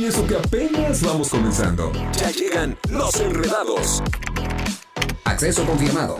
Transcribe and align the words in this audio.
Y 0.00 0.06
eso 0.06 0.26
que 0.26 0.34
apenas 0.34 1.02
vamos 1.02 1.28
comenzando. 1.28 1.92
Ya 2.18 2.30
llegan 2.30 2.74
los 2.88 3.20
enredados. 3.20 4.02
Acceso 5.24 5.66
confirmado. 5.66 6.18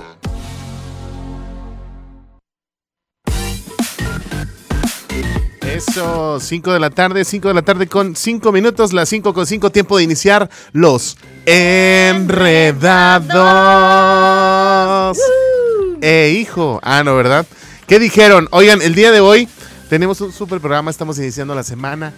Eso, 5.63 6.39
5 6.39 6.73
de 6.75 6.79
la 6.79 6.91
tarde, 6.91 7.25
5 7.25 7.49
de 7.49 7.55
la 7.55 7.63
tarde 7.63 7.87
con 7.87 8.14
5 8.14 8.53
minutos, 8.53 8.93
las 8.93 9.09
5 9.09 9.32
con 9.32 9.46
5, 9.46 9.73
tiempo 9.73 9.97
de 9.97 10.05
iniciar 10.05 10.51
los 10.73 11.17
enredados. 11.47 12.69
Eh, 16.03 16.37
hijo. 16.39 16.81
Ah, 16.83 17.03
no, 17.03 17.17
¿verdad? 17.17 17.47
¿Qué 17.87 17.99
dijeron? 17.99 18.47
Oigan, 18.51 18.83
el 18.83 18.95
día 18.95 19.11
de 19.11 19.21
hoy 19.21 19.49
tenemos 19.89 20.21
un 20.21 20.33
super 20.33 20.61
programa, 20.61 20.91
estamos 20.91 21.19
iniciando 21.19 21.55
la 21.55 21.62
semana. 21.62 22.12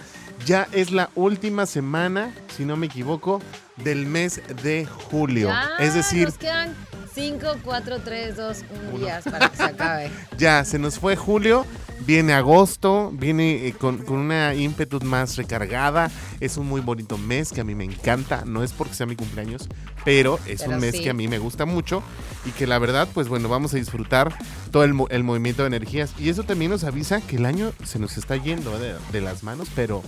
Ya 0.45 0.67
es 0.73 0.91
la 0.91 1.09
última 1.15 1.65
semana, 1.65 2.33
si 2.49 2.65
no 2.65 2.75
me 2.75 2.87
equivoco, 2.87 3.41
del 3.77 4.05
mes 4.05 4.41
de 4.63 4.85
julio. 4.85 5.47
Ya, 5.49 5.69
es 5.79 5.93
decir, 5.93 6.25
Nos 6.25 6.37
quedan 6.37 6.75
5, 7.13 7.57
4, 7.63 7.99
3, 8.01 8.35
2, 8.35 8.57
1 8.93 8.99
días 8.99 9.23
para 9.23 9.49
que 9.49 9.57
se 9.57 9.63
acabe. 9.63 10.11
ya 10.37 10.63
se 10.65 10.79
nos 10.79 10.97
fue 10.99 11.15
julio, 11.15 11.65
viene 12.07 12.33
agosto, 12.33 13.11
viene 13.13 13.67
eh, 13.67 13.73
con, 13.73 13.99
con 13.99 14.17
una 14.17 14.53
ímpetu 14.55 14.99
más 15.01 15.35
recargada. 15.37 16.09
Es 16.39 16.57
un 16.57 16.67
muy 16.67 16.81
bonito 16.81 17.17
mes 17.17 17.51
que 17.51 17.61
a 17.61 17.63
mí 17.63 17.75
me 17.75 17.83
encanta. 17.83 18.43
No 18.45 18.63
es 18.63 18.73
porque 18.73 18.95
sea 18.95 19.05
mi 19.05 19.15
cumpleaños, 19.15 19.69
pero 20.03 20.39
es 20.47 20.61
Pero 20.61 20.73
un 20.73 20.79
mes 20.79 20.95
sí. 20.95 21.03
que 21.03 21.09
a 21.11 21.13
mí 21.13 21.27
me 21.27 21.37
gusta 21.37 21.65
mucho 21.65 22.01
y 22.45 22.51
que 22.51 22.65
la 22.67 22.79
verdad, 22.79 23.07
pues 23.13 23.27
bueno, 23.27 23.47
vamos 23.47 23.73
a 23.73 23.77
disfrutar 23.77 24.35
todo 24.71 24.83
el, 24.83 24.93
mo- 24.95 25.07
el 25.09 25.23
movimiento 25.23 25.61
de 25.63 25.67
energías. 25.67 26.13
Y 26.19 26.29
eso 26.29 26.43
también 26.43 26.71
nos 26.71 26.83
avisa 26.83 27.21
que 27.21 27.35
el 27.35 27.45
año 27.45 27.71
se 27.83 27.99
nos 27.99 28.17
está 28.17 28.35
yendo 28.37 28.77
de, 28.79 28.95
de 29.11 29.21
las 29.21 29.43
manos, 29.43 29.67
pero 29.75 30.01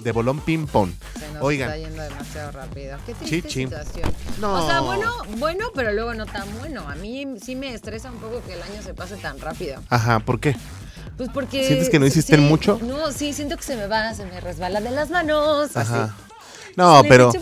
de 0.00 0.12
bolón 0.12 0.40
ping-pong. 0.40 0.90
Se 1.18 1.32
nos 1.32 1.42
Oigan. 1.42 1.70
está 1.70 1.88
yendo 1.88 2.02
demasiado 2.02 2.52
rápido. 2.52 2.98
Qué 3.06 3.14
triste 3.14 3.42
Chichi. 3.42 3.64
situación. 3.64 4.12
No. 4.40 4.64
O 4.64 4.66
sea, 4.66 4.80
bueno, 4.80 5.12
bueno, 5.38 5.66
pero 5.74 5.92
luego 5.92 6.14
no 6.14 6.26
tan 6.26 6.46
bueno. 6.58 6.88
A 6.88 6.94
mí 6.94 7.26
sí 7.42 7.56
me 7.56 7.74
estresa 7.74 8.10
un 8.10 8.18
poco 8.18 8.42
que 8.46 8.54
el 8.54 8.62
año 8.62 8.82
se 8.82 8.94
pase 8.94 9.16
tan 9.16 9.40
rápido. 9.40 9.82
Ajá, 9.88 10.20
¿por 10.20 10.40
qué? 10.40 10.56
Pues 11.16 11.30
porque... 11.34 11.66
¿Sientes 11.66 11.90
que 11.90 11.98
no 11.98 12.06
hiciste 12.06 12.36
sí, 12.36 12.42
mucho? 12.42 12.78
No, 12.82 13.10
sí, 13.10 13.32
siento 13.32 13.56
que 13.56 13.64
se 13.64 13.76
me 13.76 13.86
va, 13.88 14.14
se 14.14 14.24
me 14.24 14.40
resbala 14.40 14.80
de 14.80 14.90
las 14.90 15.10
manos. 15.10 15.76
Ajá. 15.76 16.04
Así. 16.04 16.12
No, 16.76 17.02
pero... 17.08 17.32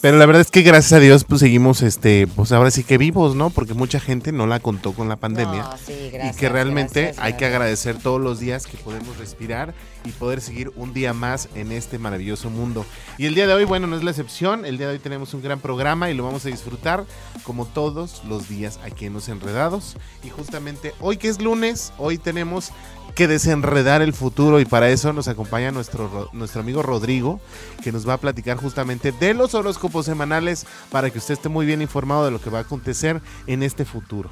Pero 0.00 0.16
la 0.16 0.26
verdad 0.26 0.42
es 0.42 0.52
que 0.52 0.62
gracias 0.62 0.92
a 0.92 1.00
Dios 1.00 1.24
pues 1.24 1.40
seguimos 1.40 1.82
este 1.82 2.28
pues 2.28 2.52
ahora 2.52 2.70
sí 2.70 2.84
que 2.84 2.98
vivos, 2.98 3.34
¿no? 3.34 3.50
Porque 3.50 3.74
mucha 3.74 3.98
gente 3.98 4.30
no 4.30 4.46
la 4.46 4.60
contó 4.60 4.92
con 4.92 5.08
la 5.08 5.16
pandemia. 5.16 5.62
No, 5.62 5.76
sí, 5.76 5.92
y 5.92 6.10
gracias, 6.10 6.36
que 6.36 6.48
realmente 6.48 7.02
gracias, 7.02 7.24
hay 7.24 7.32
que 7.32 7.46
agradecer 7.46 7.98
todos 7.98 8.20
los 8.20 8.38
días 8.38 8.66
que 8.66 8.76
podemos 8.76 9.16
respirar 9.16 9.74
y 10.04 10.10
poder 10.12 10.40
seguir 10.40 10.70
un 10.76 10.92
día 10.92 11.12
más 11.14 11.48
en 11.54 11.72
este 11.72 11.98
maravilloso 11.98 12.50
mundo. 12.50 12.84
Y 13.18 13.26
el 13.26 13.34
día 13.34 13.46
de 13.46 13.54
hoy, 13.54 13.64
bueno, 13.64 13.86
no 13.86 13.96
es 13.96 14.04
la 14.04 14.10
excepción. 14.10 14.64
El 14.66 14.76
día 14.78 14.86
de 14.88 14.94
hoy 14.94 14.98
tenemos 14.98 15.32
un 15.34 15.42
gran 15.42 15.60
programa 15.60 16.10
y 16.10 16.14
lo 16.14 16.24
vamos 16.24 16.44
a 16.44 16.50
disfrutar 16.50 17.04
como 17.42 17.64
todos 17.66 18.22
los 18.28 18.48
días 18.48 18.78
aquí 18.84 19.06
en 19.06 19.14
Los 19.14 19.28
Enredados. 19.28 19.96
Y 20.22 20.28
justamente 20.30 20.94
hoy 21.00 21.16
que 21.16 21.28
es 21.28 21.40
lunes, 21.40 21.92
hoy 21.98 22.18
tenemos 22.18 22.70
que 23.14 23.28
desenredar 23.28 24.02
el 24.02 24.12
futuro 24.12 24.60
y 24.60 24.64
para 24.64 24.90
eso 24.90 25.12
nos 25.12 25.28
acompaña 25.28 25.70
nuestro, 25.70 26.08
Ro- 26.08 26.30
nuestro 26.32 26.60
amigo 26.60 26.82
Rodrigo 26.82 27.40
que 27.82 27.92
nos 27.92 28.06
va 28.08 28.14
a 28.14 28.18
platicar 28.18 28.56
justamente 28.56 29.12
de 29.12 29.34
los 29.34 29.54
horóscopos 29.54 30.04
semanales 30.06 30.66
para 30.90 31.10
que 31.10 31.18
usted 31.18 31.34
esté 31.34 31.48
muy 31.48 31.64
bien 31.64 31.80
informado 31.80 32.24
de 32.24 32.30
lo 32.32 32.40
que 32.40 32.50
va 32.50 32.58
a 32.58 32.62
acontecer 32.62 33.20
en 33.46 33.62
este 33.62 33.84
futuro. 33.84 34.30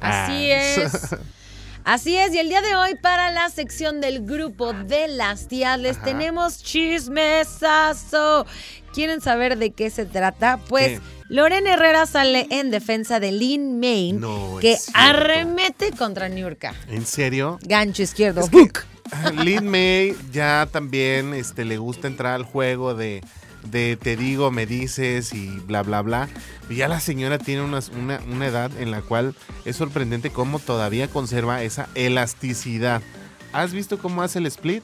Así 0.00 0.50
Ah. 0.50 0.62
es. 0.62 1.16
Así 1.84 2.16
es, 2.16 2.32
y 2.34 2.38
el 2.38 2.48
día 2.48 2.62
de 2.62 2.76
hoy 2.76 2.94
para 2.94 3.30
la 3.32 3.48
sección 3.50 4.00
del 4.00 4.24
grupo 4.24 4.72
de 4.72 5.08
las 5.08 5.48
tías 5.48 5.78
les 5.80 5.96
Ajá. 5.96 6.04
tenemos 6.06 6.62
chismesazo. 6.62 8.46
¿Quieren 8.94 9.20
saber 9.20 9.58
de 9.58 9.70
qué 9.72 9.90
se 9.90 10.04
trata? 10.04 10.58
Pues 10.68 11.00
¿Qué? 11.00 11.06
Lorena 11.28 11.72
Herrera 11.74 12.04
sale 12.06 12.46
en 12.50 12.70
defensa 12.70 13.18
de 13.20 13.32
Lynn 13.32 13.80
Main, 13.80 14.20
No, 14.20 14.58
que 14.60 14.76
arremete 14.94 15.90
contra 15.92 16.28
Niurka. 16.28 16.74
¿En 16.88 17.06
serio? 17.06 17.58
Gancho 17.62 18.02
izquierdo. 18.02 18.42
Es 18.42 18.50
que- 18.50 18.58
hook. 18.58 18.84
Lin 19.44 19.66
May 19.68 20.14
ya 20.32 20.66
también 20.70 21.34
este, 21.34 21.64
le 21.66 21.76
gusta 21.76 22.06
entrar 22.06 22.34
al 22.34 22.44
juego 22.44 22.94
de, 22.94 23.22
de 23.64 23.96
te 23.96 24.16
digo, 24.16 24.50
me 24.50 24.66
dices 24.66 25.32
y 25.32 25.48
bla, 25.66 25.82
bla, 25.82 26.02
bla. 26.02 26.28
Y 26.68 26.76
ya 26.76 26.88
la 26.88 27.00
señora 27.00 27.38
tiene 27.38 27.62
unas- 27.62 27.90
una, 27.90 28.20
una 28.30 28.46
edad 28.46 28.70
en 28.78 28.90
la 28.90 29.00
cual 29.02 29.34
es 29.64 29.76
sorprendente 29.76 30.30
cómo 30.30 30.58
todavía 30.58 31.08
conserva 31.08 31.62
esa 31.62 31.88
elasticidad. 31.94 33.02
¿Has 33.52 33.72
visto 33.72 33.98
cómo 33.98 34.22
hace 34.22 34.38
el 34.38 34.46
split? 34.46 34.82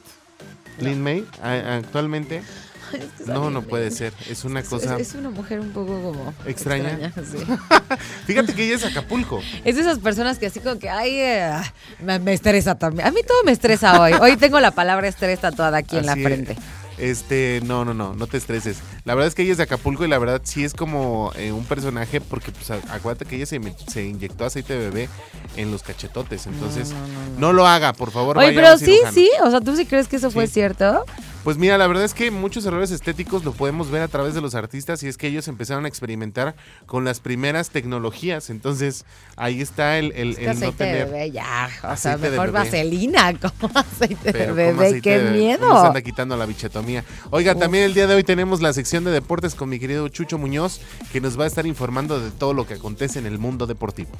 Lin 0.79 1.01
May, 1.01 1.25
actualmente. 1.43 2.41
Es 2.89 2.99
que 3.17 3.23
esa 3.23 3.33
No, 3.35 3.51
no 3.51 3.61
puede 3.61 3.91
ser. 3.91 4.13
Es 4.27 4.45
una 4.45 4.63
cosa. 4.63 4.97
Es, 4.97 5.13
una 5.13 5.29
mujer 5.29 5.59
un 5.59 5.69
poco 5.69 6.01
como. 6.01 6.33
¿Extraña? 6.47 7.11
sí. 7.17 7.37
Fíjate 8.25 8.53
que 8.55 8.65
ella 8.65 8.77
es 8.77 8.83
Acapulco. 8.85 9.43
Es 9.63 9.75
de 9.75 9.81
esas 9.81 9.99
personas 9.99 10.39
que 10.39 10.47
así 10.47 10.59
como 10.59 10.79
que, 10.79 10.89
ay, 10.89 11.11
eh, 11.19 11.51
me, 12.03 12.17
me 12.17 12.33
estresa 12.33 12.73
también. 12.79 13.07
A 13.07 13.11
mí 13.11 13.21
todo 13.27 13.43
me 13.43 13.51
estresa 13.51 14.01
hoy. 14.01 14.13
Hoy 14.13 14.37
tengo 14.37 14.59
la 14.59 14.71
palabra 14.71 15.07
estrés 15.07 15.39
tatuada 15.39 15.77
aquí 15.77 15.97
en 15.97 16.07
la 16.07 16.13
es. 16.13 16.57
Este, 16.99 17.61
no, 17.63 17.85
no, 17.85 17.93
no, 17.93 18.13
no 18.13 18.27
te 18.27 18.37
estreses. 18.37 18.79
La 19.05 19.15
verdad 19.15 19.27
es 19.27 19.35
que 19.35 19.43
ella 19.43 19.53
es 19.53 19.57
de 19.57 19.63
Acapulco 19.63 20.05
y 20.05 20.07
la 20.07 20.19
verdad 20.19 20.41
sí 20.43 20.63
es 20.63 20.73
como 20.73 21.31
eh, 21.35 21.51
un 21.51 21.63
personaje 21.65 22.19
porque 22.19 22.51
pues 22.51 22.69
acuérdate 22.71 23.25
que 23.25 23.37
ella 23.37 23.45
se, 23.45 23.55
inyectó 24.03 24.45
aceite 24.45 24.73
de 24.73 24.89
bebé 24.89 25.09
en 25.55 25.71
los 25.71 25.81
cachetotes, 25.81 26.47
entonces 26.47 26.93
no, 27.37 27.53
lo 27.53 27.65
haga, 27.65 27.93
por 27.93 28.11
favor. 28.11 28.37
Oye, 28.37 28.53
pero 28.53 28.77
sí, 28.77 28.99
sí. 29.13 29.29
O 29.43 29.49
sea, 29.49 29.61
¿tú 29.61 29.75
sí 29.75 29.85
crees 29.85 30.07
que 30.07 30.17
eso 30.17 30.29
fue 30.29 30.47
cierto? 30.47 31.05
Pues 31.49 31.57
mira, 31.57 31.79
la 31.79 31.87
verdad 31.87 32.03
es 32.03 32.13
que 32.13 32.29
muchos 32.29 32.63
errores 32.67 32.91
estéticos 32.91 33.43
lo 33.43 33.53
podemos 33.53 33.89
ver 33.89 34.03
a 34.03 34.07
través 34.07 34.35
de 34.35 34.39
los 34.39 34.53
artistas 34.53 35.01
y 35.01 35.07
es 35.07 35.17
que 35.17 35.25
ellos 35.25 35.47
empezaron 35.47 35.85
a 35.85 35.87
experimentar 35.87 36.55
con 36.85 37.05
las 37.05 37.21
primeras 37.21 37.71
tecnologías, 37.71 38.51
entonces 38.51 39.03
ahí 39.35 39.59
está 39.59 39.97
el, 39.97 40.09
no 40.09 40.51
aceite 40.51 40.65
de 40.65 40.71
tener... 40.73 41.05
bebé, 41.07 41.31
ya. 41.31 41.67
O 41.91 41.95
sea, 41.95 42.17
mejor 42.17 42.51
vaselina 42.51 43.33
como 43.59 43.71
aceite 43.79 44.25
de 44.25 44.31
Pero 44.31 44.53
bebé. 44.53 44.85
aceite 44.85 45.01
¡Qué 45.01 45.17
de 45.17 45.23
bebé, 45.23 45.37
miedo! 45.39 45.67
Nos 45.67 45.85
anda 45.85 46.03
quitando 46.03 46.37
la 46.37 46.45
bichetomía. 46.45 47.03
Oiga, 47.31 47.55
también 47.55 47.85
el 47.85 47.95
día 47.95 48.05
de 48.05 48.13
hoy 48.13 48.23
tenemos 48.23 48.61
la 48.61 48.71
sección 48.71 49.03
de 49.03 49.09
deportes 49.09 49.55
con 49.55 49.69
mi 49.69 49.79
querido 49.79 50.07
Chucho 50.07 50.37
Muñoz, 50.37 50.81
que 51.11 51.19
nos 51.19 51.39
va 51.39 51.45
a 51.45 51.47
estar 51.47 51.65
informando 51.65 52.19
de 52.19 52.29
todo 52.29 52.53
lo 52.53 52.67
que 52.67 52.75
acontece 52.75 53.17
en 53.17 53.25
el 53.25 53.39
mundo 53.39 53.65
deportivo. 53.65 54.11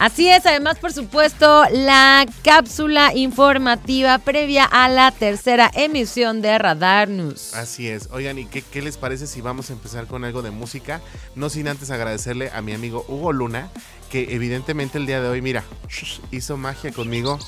Así 0.00 0.26
es, 0.30 0.46
además, 0.46 0.78
por 0.78 0.94
supuesto, 0.94 1.64
la 1.72 2.24
cápsula 2.42 3.14
informativa 3.14 4.16
previa 4.16 4.64
a 4.64 4.88
la 4.88 5.10
tercera 5.10 5.70
emisión 5.74 6.40
de 6.40 6.56
Radar 6.58 7.08
News. 7.10 7.52
Así 7.54 7.86
es. 7.86 8.08
Oigan, 8.10 8.38
¿y 8.38 8.46
qué, 8.46 8.62
qué 8.62 8.80
les 8.80 8.96
parece 8.96 9.26
si 9.26 9.42
vamos 9.42 9.68
a 9.68 9.74
empezar 9.74 10.06
con 10.06 10.24
algo 10.24 10.40
de 10.40 10.50
música? 10.52 11.02
No 11.34 11.50
sin 11.50 11.68
antes 11.68 11.90
agradecerle 11.90 12.50
a 12.50 12.62
mi 12.62 12.72
amigo 12.72 13.04
Hugo 13.08 13.34
Luna, 13.34 13.68
que 14.10 14.34
evidentemente 14.34 14.96
el 14.96 15.04
día 15.04 15.20
de 15.20 15.28
hoy, 15.28 15.42
mira, 15.42 15.64
hizo 16.30 16.56
magia 16.56 16.92
conmigo. 16.92 17.38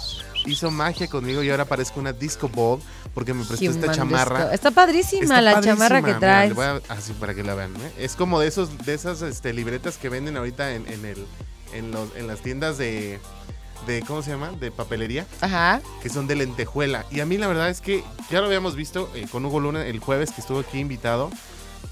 Hizo 0.44 0.70
magia 0.70 1.06
conmigo 1.08 1.42
y 1.42 1.48
ahora 1.50 1.64
parezco 1.64 2.00
una 2.00 2.12
disco 2.12 2.50
ball 2.50 2.80
porque 3.14 3.32
me 3.32 3.44
prestó 3.46 3.64
esta 3.70 3.92
chamarra. 3.92 4.41
Disco. 4.41 4.52
Está 4.54 4.70
padrísima 4.72 5.22
Está 5.22 5.41
la 5.41 5.52
padrísima, 5.54 5.88
chamarra 5.88 6.02
que 6.02 6.14
traes. 6.20 6.54
voy 6.54 6.66
a- 6.66 6.80
así 6.91 7.14
para 7.14 7.32
que 7.32 7.44
la 7.44 7.54
vean. 7.54 7.74
¿eh? 7.76 7.92
Es 7.96 8.14
como 8.14 8.41
de 8.41 8.48
esos, 8.48 8.76
de 8.84 8.92
esas 8.92 9.22
este, 9.22 9.54
libretas 9.54 9.96
que 9.96 10.10
venden 10.10 10.36
ahorita 10.36 10.74
en, 10.74 10.86
en 10.88 11.04
el, 11.06 11.24
en, 11.72 11.91
los, 11.91 12.15
en 12.16 12.27
las 12.27 12.41
tiendas 12.41 12.78
de, 12.78 13.19
de, 13.87 14.03
¿cómo 14.03 14.22
se 14.22 14.31
llama? 14.31 14.50
De 14.53 14.71
papelería, 14.71 15.27
Ajá. 15.41 15.81
que 16.03 16.09
son 16.09 16.27
de 16.27 16.37
lentejuela. 16.37 17.05
Y 17.10 17.21
a 17.21 17.27
mí 17.27 17.38
la 17.38 17.47
verdad 17.49 17.69
es 17.71 17.81
que 17.81 18.05
ya 18.31 18.41
lo 18.41 18.47
habíamos 18.47 18.77
visto 18.77 19.10
eh, 19.15 19.27
con 19.31 19.44
Hugo 19.44 19.60
Luna 19.60 19.87
el 19.87 19.99
jueves 20.00 20.31
que 20.33 20.41
estuvo 20.41 20.60
aquí 20.60 20.78
invitado. 20.78 21.31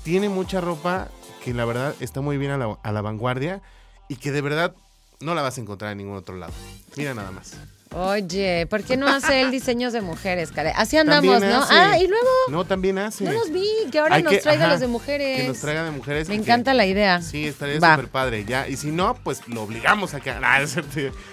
Tiene 0.02 0.28
mucha 0.28 0.60
ropa 0.60 1.08
que 1.44 1.54
la 1.54 1.64
verdad 1.64 1.94
está 2.00 2.20
muy 2.20 2.38
bien 2.38 2.50
a 2.52 2.58
la, 2.58 2.78
a 2.82 2.92
la 2.92 3.00
vanguardia 3.02 3.60
y 4.08 4.16
que 4.16 4.30
de 4.32 4.40
verdad 4.40 4.74
no 5.20 5.34
la 5.34 5.42
vas 5.42 5.58
a 5.58 5.60
encontrar 5.60 5.92
en 5.92 5.98
ningún 5.98 6.16
otro 6.16 6.36
lado. 6.36 6.52
Mira 6.96 7.14
nada 7.14 7.30
más. 7.30 7.54
Oye, 7.92 8.66
¿por 8.68 8.84
qué 8.84 8.96
no 8.96 9.08
hace 9.08 9.40
él 9.40 9.50
diseños 9.50 9.92
de 9.92 10.00
mujeres, 10.00 10.52
Care? 10.52 10.72
Así 10.76 10.96
andamos, 10.96 11.40
¿no? 11.42 11.62
hace. 11.62 11.74
Ah, 11.74 11.98
y 11.98 12.06
luego 12.06 12.24
No, 12.48 12.64
también 12.64 12.98
hace. 12.98 13.24
no 13.24 13.32
los 13.32 13.50
vi, 13.50 13.66
que 13.90 13.98
ahora 13.98 14.14
Hay 14.14 14.22
nos 14.22 14.32
que- 14.32 14.38
traiga 14.38 14.64
ajá, 14.66 14.72
los 14.74 14.80
de 14.80 14.86
mujeres. 14.86 15.40
Que 15.40 15.48
nos 15.48 15.58
traiga 15.58 15.82
de 15.82 15.90
mujeres. 15.90 16.28
Me 16.28 16.36
que- 16.36 16.42
encanta 16.42 16.72
la 16.72 16.86
idea. 16.86 17.20
Sí, 17.20 17.48
estaría 17.48 17.80
súper 17.80 18.06
padre, 18.06 18.44
ya. 18.44 18.68
Y 18.68 18.76
si 18.76 18.92
no, 18.92 19.14
pues 19.24 19.40
lo 19.48 19.62
obligamos 19.62 20.14
a 20.14 20.20
que... 20.20 20.30
Ah, 20.42 20.64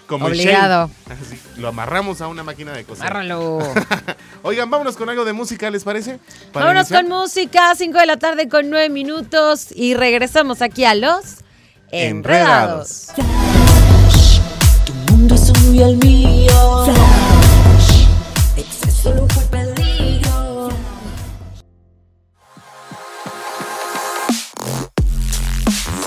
como 0.07 0.25
Obligado. 0.25 0.89
Así, 1.09 1.39
lo 1.57 1.67
amarramos 1.67 2.21
a 2.21 2.27
una 2.27 2.41
máquina 2.43 2.71
de 2.73 2.85
coser. 2.85 3.05
Agárralo. 3.05 3.59
Oigan, 4.41 4.69
vámonos 4.71 4.97
con 4.97 5.09
algo 5.09 5.25
de 5.25 5.33
música, 5.33 5.69
¿les 5.69 5.83
parece? 5.83 6.17
Para 6.53 6.65
Vámonos 6.67 6.89
iniciar. 6.89 7.03
con 7.07 7.19
música, 7.19 7.73
5 7.75 7.99
de 7.99 8.05
la 8.07 8.17
tarde 8.17 8.49
con 8.49 8.69
9 8.71 8.89
minutos 8.89 9.67
y 9.75 9.93
regresamos 9.93 10.61
aquí 10.63 10.85
a 10.85 10.95
los 10.95 11.37
Enredados. 11.91 13.07
Tu 13.15 13.21
uno 15.67 15.75
y 15.75 15.83
el 15.83 15.97
mío. 15.97 17.16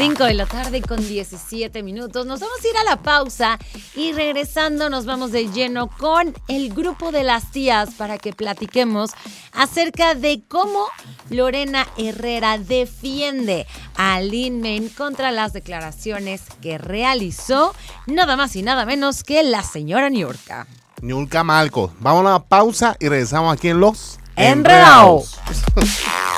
5 0.01 0.25
de 0.25 0.33
la 0.33 0.47
tarde 0.47 0.81
con 0.81 1.07
17 1.07 1.83
minutos. 1.83 2.25
Nos 2.25 2.41
vamos 2.41 2.57
a 2.65 2.69
ir 2.69 2.75
a 2.79 2.85
la 2.85 3.03
pausa 3.03 3.59
y 3.95 4.15
regresando 4.15 4.89
nos 4.89 5.05
vamos 5.05 5.31
de 5.31 5.51
lleno 5.51 5.89
con 5.89 6.35
el 6.49 6.73
grupo 6.73 7.13
de 7.13 7.23
las 7.23 7.51
tías 7.51 7.91
para 7.99 8.17
que 8.17 8.33
platiquemos 8.33 9.11
acerca 9.53 10.15
de 10.15 10.41
cómo 10.49 10.87
Lorena 11.29 11.87
Herrera 11.99 12.57
defiende 12.57 13.67
a 13.95 14.23
Lin 14.23 14.63
Main 14.63 14.89
contra 14.89 15.33
las 15.33 15.53
declaraciones 15.53 16.45
que 16.63 16.79
realizó 16.79 17.75
nada 18.07 18.37
más 18.37 18.57
y 18.57 18.63
nada 18.63 18.87
menos 18.87 19.23
que 19.23 19.43
la 19.43 19.63
señora 19.63 20.09
Niurka. 20.09 20.67
Niurka 21.03 21.45
Malco. 21.45 21.93
Vamos 22.01 22.25
a 22.25 22.31
la 22.31 22.39
pausa 22.39 22.97
y 23.01 23.09
regresamos 23.11 23.53
aquí 23.53 23.69
en 23.69 23.81
Los 23.81 24.19
Enredados. 24.35 25.39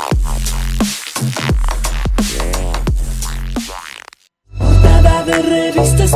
Portada 5.25 5.43
de 5.43 5.71
revistas, 5.73 6.13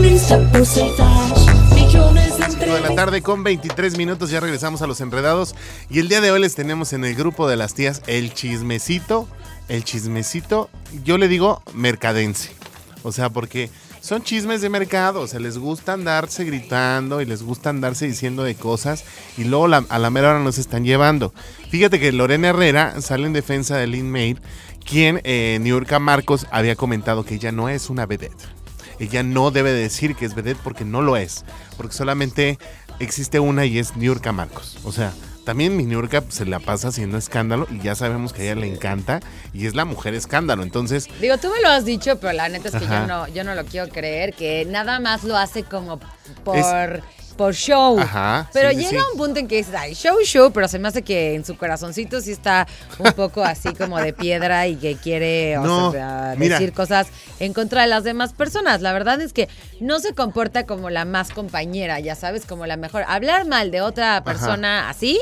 lista 0.00 0.38
puse 0.52 0.80
dash. 0.98 1.46
Millones 1.76 2.36
de 2.38 2.44
5 2.50 2.58
de 2.74 2.80
la 2.80 2.94
tarde 2.96 3.22
con 3.22 3.44
23 3.44 3.96
minutos, 3.96 4.30
ya 4.30 4.40
regresamos 4.40 4.82
a 4.82 4.88
los 4.88 5.00
enredados 5.00 5.54
y 5.88 6.00
el 6.00 6.08
día 6.08 6.20
de 6.20 6.32
hoy 6.32 6.40
les 6.40 6.56
tenemos 6.56 6.92
en 6.92 7.04
el 7.04 7.14
grupo 7.14 7.48
de 7.48 7.54
las 7.56 7.74
tías 7.74 8.02
el 8.08 8.34
chismecito, 8.34 9.28
el 9.68 9.84
chismecito, 9.84 10.70
yo 11.04 11.18
le 11.18 11.28
digo 11.28 11.62
mercadense, 11.72 12.50
o 13.04 13.12
sea, 13.12 13.30
porque 13.30 13.70
son 14.00 14.22
chismes 14.22 14.60
de 14.60 14.70
mercado, 14.70 15.20
o 15.20 15.26
sea, 15.28 15.38
les 15.38 15.56
gusta 15.58 15.92
andarse 15.92 16.44
gritando 16.44 17.20
y 17.20 17.26
les 17.26 17.42
gusta 17.44 17.70
andarse 17.70 18.06
diciendo 18.06 18.42
de 18.42 18.54
cosas 18.56 19.04
y 19.36 19.44
luego 19.44 19.68
la- 19.68 19.84
a 19.88 19.98
la 20.00 20.10
mera 20.10 20.30
hora 20.30 20.40
nos 20.40 20.58
están 20.58 20.84
llevando. 20.84 21.32
Fíjate 21.70 22.00
que 22.00 22.10
Lorena 22.12 22.48
Herrera 22.48 23.00
sale 23.02 23.26
en 23.26 23.32
defensa 23.34 23.76
de 23.76 23.86
Lynn 23.86 24.10
May, 24.10 24.36
quien 24.84 25.20
eh, 25.24 25.58
Niurka 25.60 25.98
Marcos 25.98 26.46
había 26.50 26.76
comentado 26.76 27.24
que 27.24 27.34
ella 27.34 27.52
no 27.52 27.68
es 27.68 27.90
una 27.90 28.06
vedette 28.06 28.58
ella 28.98 29.22
no 29.22 29.50
debe 29.50 29.72
decir 29.72 30.14
que 30.14 30.24
es 30.24 30.34
vedette 30.34 30.60
porque 30.62 30.84
no 30.84 31.02
lo 31.02 31.16
es. 31.16 31.44
Porque 31.76 31.94
solamente 31.94 32.58
existe 32.98 33.40
una 33.40 33.64
y 33.64 33.78
es 33.78 33.96
Niurka 33.96 34.32
Marcos. 34.32 34.78
O 34.84 34.92
sea, 34.92 35.12
también 35.44 35.76
mi 35.76 35.84
Niurka 35.84 36.24
se 36.28 36.44
la 36.44 36.58
pasa 36.58 36.88
haciendo 36.88 37.16
escándalo 37.16 37.66
y 37.70 37.80
ya 37.80 37.94
sabemos 37.94 38.32
que 38.32 38.42
a 38.42 38.44
ella 38.46 38.60
le 38.60 38.66
encanta 38.66 39.20
y 39.52 39.66
es 39.66 39.74
la 39.74 39.84
mujer 39.84 40.14
escándalo. 40.14 40.62
Entonces, 40.62 41.08
Digo, 41.20 41.38
tú 41.38 41.48
me 41.48 41.62
lo 41.62 41.68
has 41.68 41.84
dicho, 41.84 42.18
pero 42.18 42.32
la 42.32 42.48
neta 42.48 42.68
es 42.68 42.74
que 42.74 42.84
Ajá. 42.84 43.00
yo 43.02 43.06
no, 43.06 43.28
yo 43.28 43.44
no 43.44 43.54
lo 43.54 43.64
quiero 43.64 43.88
creer, 43.88 44.34
que 44.34 44.64
nada 44.66 45.00
más 45.00 45.24
lo 45.24 45.36
hace 45.36 45.62
como 45.62 46.00
por, 46.44 47.02
por 47.38 47.54
show. 47.54 47.98
Ajá, 47.98 48.50
Pero 48.52 48.68
sí, 48.70 48.76
llega 48.76 49.00
sí. 49.00 49.06
un 49.12 49.18
punto 49.18 49.40
en 49.40 49.48
que 49.48 49.56
dices, 49.56 49.74
ay, 49.74 49.94
show, 49.94 50.18
show, 50.22 50.52
pero 50.52 50.68
se 50.68 50.78
me 50.78 50.88
hace 50.88 51.00
que 51.00 51.34
en 51.34 51.46
su 51.46 51.56
corazoncito 51.56 52.20
sí 52.20 52.32
está 52.32 52.66
un 52.98 53.12
poco 53.12 53.42
así 53.42 53.72
como 53.72 53.98
de 53.98 54.12
piedra 54.12 54.66
y 54.66 54.76
que 54.76 54.96
quiere 54.96 55.56
o 55.56 55.62
No, 55.64 55.92
sea, 55.92 56.34
mira. 56.36 56.58
decir 56.58 56.74
cosas 56.74 57.06
en 57.40 57.54
contra 57.54 57.80
de 57.82 57.88
las 57.88 58.04
demás 58.04 58.34
personas. 58.34 58.82
La 58.82 58.92
verdad 58.92 59.22
es 59.22 59.32
que 59.32 59.48
no 59.80 60.00
se 60.00 60.12
comporta 60.12 60.66
como 60.66 60.90
la 60.90 61.06
más 61.06 61.30
compañera, 61.30 61.98
ya 62.00 62.14
sabes, 62.14 62.44
como 62.44 62.66
la 62.66 62.76
mejor. 62.76 63.04
Hablar 63.08 63.46
mal 63.46 63.70
de 63.70 63.80
otra 63.80 64.22
persona 64.24 64.90
así, 64.90 65.18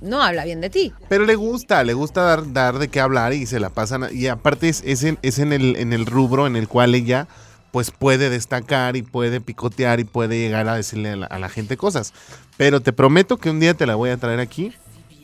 no 0.00 0.22
habla 0.22 0.44
bien 0.44 0.60
de 0.60 0.68
ti. 0.68 0.92
pero 1.08 1.24
le 1.24 1.36
gusta, 1.36 1.82
le 1.84 1.94
gusta 1.94 2.22
dar, 2.22 2.52
dar 2.52 2.78
de 2.78 2.88
qué 2.88 3.00
hablar 3.00 3.32
y 3.32 3.46
se 3.46 3.60
la 3.60 3.70
pasan. 3.70 4.08
Y 4.12 4.26
aparte 4.26 4.68
es, 4.68 4.82
es 4.84 5.04
en, 5.04 5.18
es 5.22 5.38
en 5.38 5.52
el, 5.52 5.76
en 5.76 5.92
el 5.92 6.04
rubro 6.04 6.46
en 6.46 6.56
el 6.56 6.68
cual 6.68 6.94
ella 6.94 7.26
pues 7.74 7.90
puede 7.90 8.30
destacar 8.30 8.94
y 8.94 9.02
puede 9.02 9.40
picotear 9.40 9.98
y 9.98 10.04
puede 10.04 10.38
llegar 10.38 10.68
a 10.68 10.76
decirle 10.76 11.10
a 11.28 11.38
la, 11.40 11.48
gente 11.48 11.76
cosas. 11.76 12.14
Pero 12.56 12.80
te 12.80 12.92
prometo 12.92 13.36
que 13.36 13.50
un 13.50 13.58
día 13.58 13.74
te 13.74 13.84
la 13.84 13.96
voy 13.96 14.10
a 14.10 14.16
traer 14.16 14.38
aquí 14.38 14.72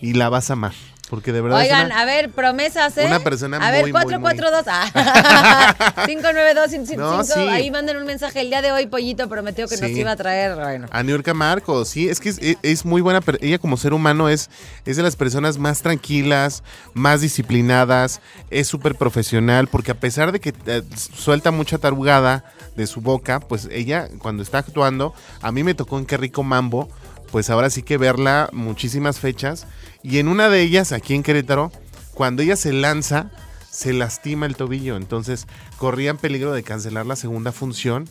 y 0.01 0.15
la 0.15 0.29
vas 0.31 0.51
a 0.51 0.55
amar. 0.55 0.73
Porque 1.11 1.33
de 1.33 1.41
verdad 1.41 1.61
es 1.61 1.65
Oigan, 1.67 1.87
una- 1.87 2.01
a 2.01 2.05
ver, 2.05 2.31
promesas, 2.31 2.97
¿eh? 2.97 3.05
una 3.07 3.19
persona 3.21 3.57
A 3.57 3.71
ver, 3.73 3.83
muy, 3.83 3.93
muy, 3.93 4.01
442. 4.03 4.65
Ah. 4.69 6.05
592 6.07 6.97
No, 6.97 7.25
sí. 7.25 7.33
Ahí 7.41 7.71
manden 7.71 7.97
un 7.97 8.05
mensaje. 8.07 8.41
El 8.41 8.49
día 8.49 8.63
de 8.63 8.71
hoy, 8.73 8.87
Pollito 8.87 9.29
prometió 9.29 9.67
que 9.67 9.77
nos 9.77 9.91
iba 9.91 10.13
a 10.13 10.17
traer. 10.17 10.55
Bueno. 10.55 10.87
A 10.91 11.03
Niurka 11.03 11.35
Marcos, 11.35 11.89
sí, 11.89 12.09
es 12.09 12.21
que 12.21 12.29
es, 12.29 12.39
es- 12.39 12.57
es 12.63 12.85
muy 12.85 13.01
buena, 13.03 13.21
ella 13.41 13.59
como 13.59 13.77
ser 13.77 13.93
humano 13.93 14.29
es, 14.29 14.49
es 14.87 14.97
de 14.97 15.03
las 15.03 15.17
personas 15.17 15.59
más 15.59 15.83
tranquilas, 15.83 16.63
más 16.95 17.21
disciplinadas, 17.21 18.21
es 18.51 18.69
súper 18.69 18.95
profesional, 18.95 19.67
porque 19.67 19.91
a 19.91 19.95
pesar 19.99 20.31
de 20.33 20.39
que 20.41 20.55
eh, 20.67 20.83
suelta 21.15 21.51
mucha 21.51 21.79
tarugada 21.79 22.45
de 22.77 22.87
su 22.87 23.01
boca, 23.01 23.41
pues 23.41 23.69
ella 23.73 24.09
cuando 24.19 24.43
está 24.45 24.59
actuando, 24.59 25.13
a 25.43 25.51
mí 25.51 25.65
me 25.65 25.75
tocó 25.75 25.99
en 25.99 26.07
Qué 26.07 26.17
Rico 26.17 26.43
Mambo, 26.45 26.89
pues 27.33 27.51
ahora 27.51 27.71
sí 27.71 27.83
que 27.83 27.97
verla 27.97 28.49
muchísimas 28.53 29.19
fechas, 29.21 29.67
y 30.03 30.19
en 30.19 30.29
una 30.29 30.49
de 30.49 30.63
ellas, 30.63 30.93
aquí 30.93 31.15
en 31.15 31.23
Querétaro, 31.23 31.73
cuando 32.15 32.43
ella 32.43 32.57
se 32.57 32.73
lanza, 32.73 33.31
se 33.71 33.93
lastima 33.93 34.47
el 34.47 34.57
tobillo, 34.57 34.97
entonces 34.97 35.47
corría 35.79 36.11
en 36.11 36.17
peligro 36.19 36.53
de 36.53 36.63
cancelar 36.63 37.07
la 37.07 37.17
segunda 37.17 37.53
función 37.53 38.09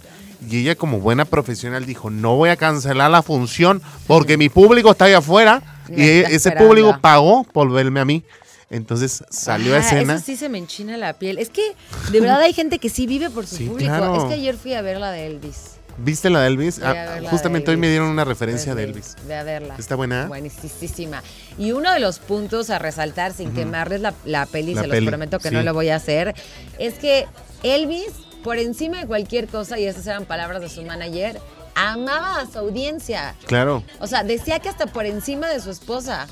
y 0.47 0.59
ella 0.61 0.75
como 0.75 0.99
buena 0.99 1.25
profesional 1.25 1.85
dijo, 1.85 2.09
no 2.09 2.35
voy 2.37 2.49
a 2.49 2.55
cancelar 2.55 3.11
la 3.11 3.21
función 3.21 3.81
porque 4.07 4.37
mi 4.37 4.47
público 4.49 4.91
está 4.91 5.05
allá 5.05 5.17
afuera 5.17 5.61
y 5.89 5.91
Me 5.93 6.17
está 6.19 6.27
ese 6.29 6.35
esperando. 6.49 6.67
público 6.67 6.97
pagó 7.01 7.43
por 7.43 7.69
verme 7.71 7.99
a 7.99 8.05
mí. 8.05 8.23
Entonces 8.71 9.23
salió 9.31 9.73
a 9.73 9.77
Ah, 9.77 9.79
escena. 9.79 10.13
Eso 10.15 10.23
sí 10.25 10.37
se 10.37 10.47
me 10.47 10.59
enchina 10.59 10.95
la 10.95 11.13
piel. 11.17 11.39
Es 11.39 11.49
que 11.49 11.75
de 12.11 12.21
verdad 12.21 12.39
hay 12.41 12.53
gente 12.53 12.77
que 12.77 12.89
sí 12.89 13.07
vive 13.07 13.29
por 13.31 13.47
su 13.47 13.55
Sí, 13.57 13.65
público. 13.65 13.89
claro. 13.89 14.15
Es 14.15 14.23
que 14.25 14.35
ayer 14.35 14.55
fui 14.55 14.75
a 14.75 14.81
ver 14.83 14.99
la 14.99 15.09
de 15.11 15.25
Elvis. 15.25 15.71
¿Viste 16.01 16.29
la 16.29 16.41
de 16.41 16.47
Elvis? 16.47 16.79
Ah, 16.83 17.19
justamente 17.29 17.67
de 17.67 17.71
hoy 17.75 17.77
me 17.77 17.89
dieron 17.89 18.09
una 18.09 18.25
referencia 18.25 18.75
de 18.75 18.83
Elvis. 18.83 19.15
Ve 19.27 19.35
a 19.35 19.43
verla. 19.43 19.75
¿Está 19.77 19.95
buena? 19.95 20.27
Buenísima. 20.27 21.21
Y 21.57 21.71
uno 21.71 21.91
de 21.91 21.99
los 21.99 22.19
puntos 22.19 22.69
a 22.69 22.79
resaltar, 22.79 23.33
sin 23.33 23.53
quemarles 23.53 24.01
la, 24.01 24.13
la 24.25 24.45
peli, 24.45 24.73
La 24.73 24.83
se 24.83 24.87
peli, 24.87 25.05
los 25.05 25.11
prometo 25.11 25.39
que 25.39 25.49
sí. 25.49 25.55
no 25.55 25.63
lo 25.63 25.73
voy 25.73 25.89
a 25.89 25.95
hacer, 25.95 26.35
es 26.77 26.95
que 26.95 27.27
Elvis, 27.63 28.11
por 28.43 28.57
encima 28.57 28.99
de 28.99 29.07
cualquier 29.07 29.47
cosa, 29.47 29.77
y 29.77 29.85
esas 29.85 30.07
eran 30.07 30.25
palabras 30.25 30.61
de 30.61 30.69
su 30.69 30.83
manager, 30.83 31.39
amaba 31.75 32.39
a 32.41 32.45
su 32.45 32.59
audiencia. 32.59 33.35
Claro. 33.45 33.83
O 33.99 34.07
sea, 34.07 34.23
decía 34.23 34.59
que 34.59 34.69
hasta 34.69 34.87
por 34.87 35.05
encima 35.05 35.47
de 35.47 35.59
su 35.59 35.69
esposa. 35.71 36.27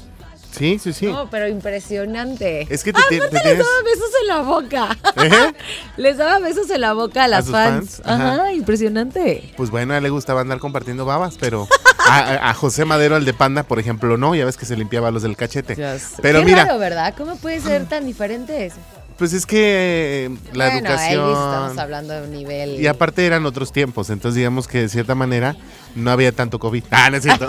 Sí, 0.51 0.79
sí, 0.79 0.91
sí. 0.93 1.05
No, 1.07 1.29
pero 1.29 1.47
impresionante. 1.47 2.67
Es 2.69 2.83
que 2.83 2.91
te- 2.93 3.01
te- 3.09 3.17
Aparte 3.17 3.39
te 3.39 3.49
les 3.55 3.57
daba 3.59 3.83
besos 3.83 4.09
en 4.21 4.27
la 4.27 4.41
boca. 4.41 4.97
¿Eh? 5.23 5.53
les 5.97 6.17
daba 6.17 6.39
besos 6.39 6.69
en 6.69 6.81
la 6.81 6.93
boca 6.93 7.25
a 7.25 7.27
las 7.27 7.45
sus 7.45 7.53
fans. 7.53 7.97
fans? 7.97 8.01
Ajá. 8.05 8.33
Ajá, 8.33 8.53
impresionante. 8.53 9.53
Pues 9.57 9.69
bueno, 9.69 9.93
a 9.93 9.97
él 9.97 10.03
le 10.03 10.09
gustaba 10.09 10.41
andar 10.41 10.59
compartiendo 10.59 11.05
babas, 11.05 11.37
pero 11.39 11.67
a 12.09 12.53
José 12.53 12.85
Madero, 12.85 13.17
el 13.17 13.25
de 13.25 13.33
Panda, 13.33 13.63
por 13.63 13.79
ejemplo, 13.79 14.17
no. 14.17 14.33
Ya 14.35 14.45
ves 14.45 14.57
que 14.57 14.65
se 14.65 14.75
limpiaba 14.77 15.11
los 15.11 15.23
del 15.23 15.35
cachete. 15.35 15.75
Pero 16.21 16.39
Qué 16.39 16.45
mira, 16.45 16.65
raro, 16.65 16.79
¿verdad? 16.79 17.13
¿Cómo 17.17 17.35
puede 17.35 17.59
ser 17.61 17.85
tan 17.85 18.05
diferente 18.05 18.65
eso? 18.65 18.77
Pues 19.17 19.33
es 19.33 19.45
que 19.45 20.25
eh, 20.25 20.37
la 20.53 20.65
bueno, 20.65 20.87
educación... 20.87 21.23
Elvis 21.23 21.37
estamos 21.37 21.77
hablando 21.77 22.13
de 22.13 22.21
un 22.23 22.31
nivel. 22.31 22.79
Y 22.79 22.87
aparte 22.87 23.25
eran 23.25 23.45
otros 23.45 23.71
tiempos, 23.71 24.09
entonces 24.09 24.35
digamos 24.35 24.67
que 24.67 24.81
de 24.81 24.89
cierta 24.89 25.15
manera 25.15 25.55
no 25.95 26.11
había 26.11 26.31
tanto 26.31 26.59
COVID. 26.59 26.83
Ah, 26.91 27.09
no 27.09 27.17
es 27.17 27.23
cierto. 27.23 27.47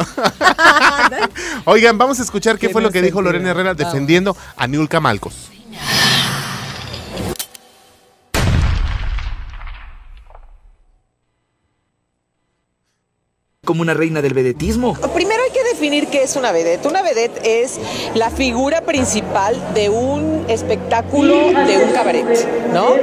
Oigan, 1.65 1.99
vamos 1.99 2.19
a 2.21 2.23
escuchar 2.23 2.59
qué 2.59 2.69
Qué 2.69 2.73
fue 2.73 2.83
lo 2.83 2.91
que 2.91 3.03
dijo. 3.03 3.23
Lorena 3.23 3.51
Herrera 3.51 3.75
Vamos. 3.75 3.93
defendiendo 3.93 4.37
a 4.57 4.67
Niulka 4.67 5.01
Malcos. 5.01 5.51
como 13.69 13.83
una 13.83 13.93
reina 13.93 14.23
del 14.23 14.33
vedetismo. 14.33 14.95
Primero 15.13 15.38
definir 15.89 16.09
qué 16.09 16.23
es 16.23 16.37
una 16.37 16.53
vedette. 16.53 16.87
Una 16.87 17.01
vedette 17.01 17.63
es 17.63 17.79
la 18.15 18.31
figura 18.31 18.83
principal 18.83 19.57
de 19.73 19.89
un 19.89 20.45
espectáculo 20.47 21.35
de 21.35 21.83
un 21.83 21.93
cabaret, 21.93 22.27
¿no? 22.75 22.95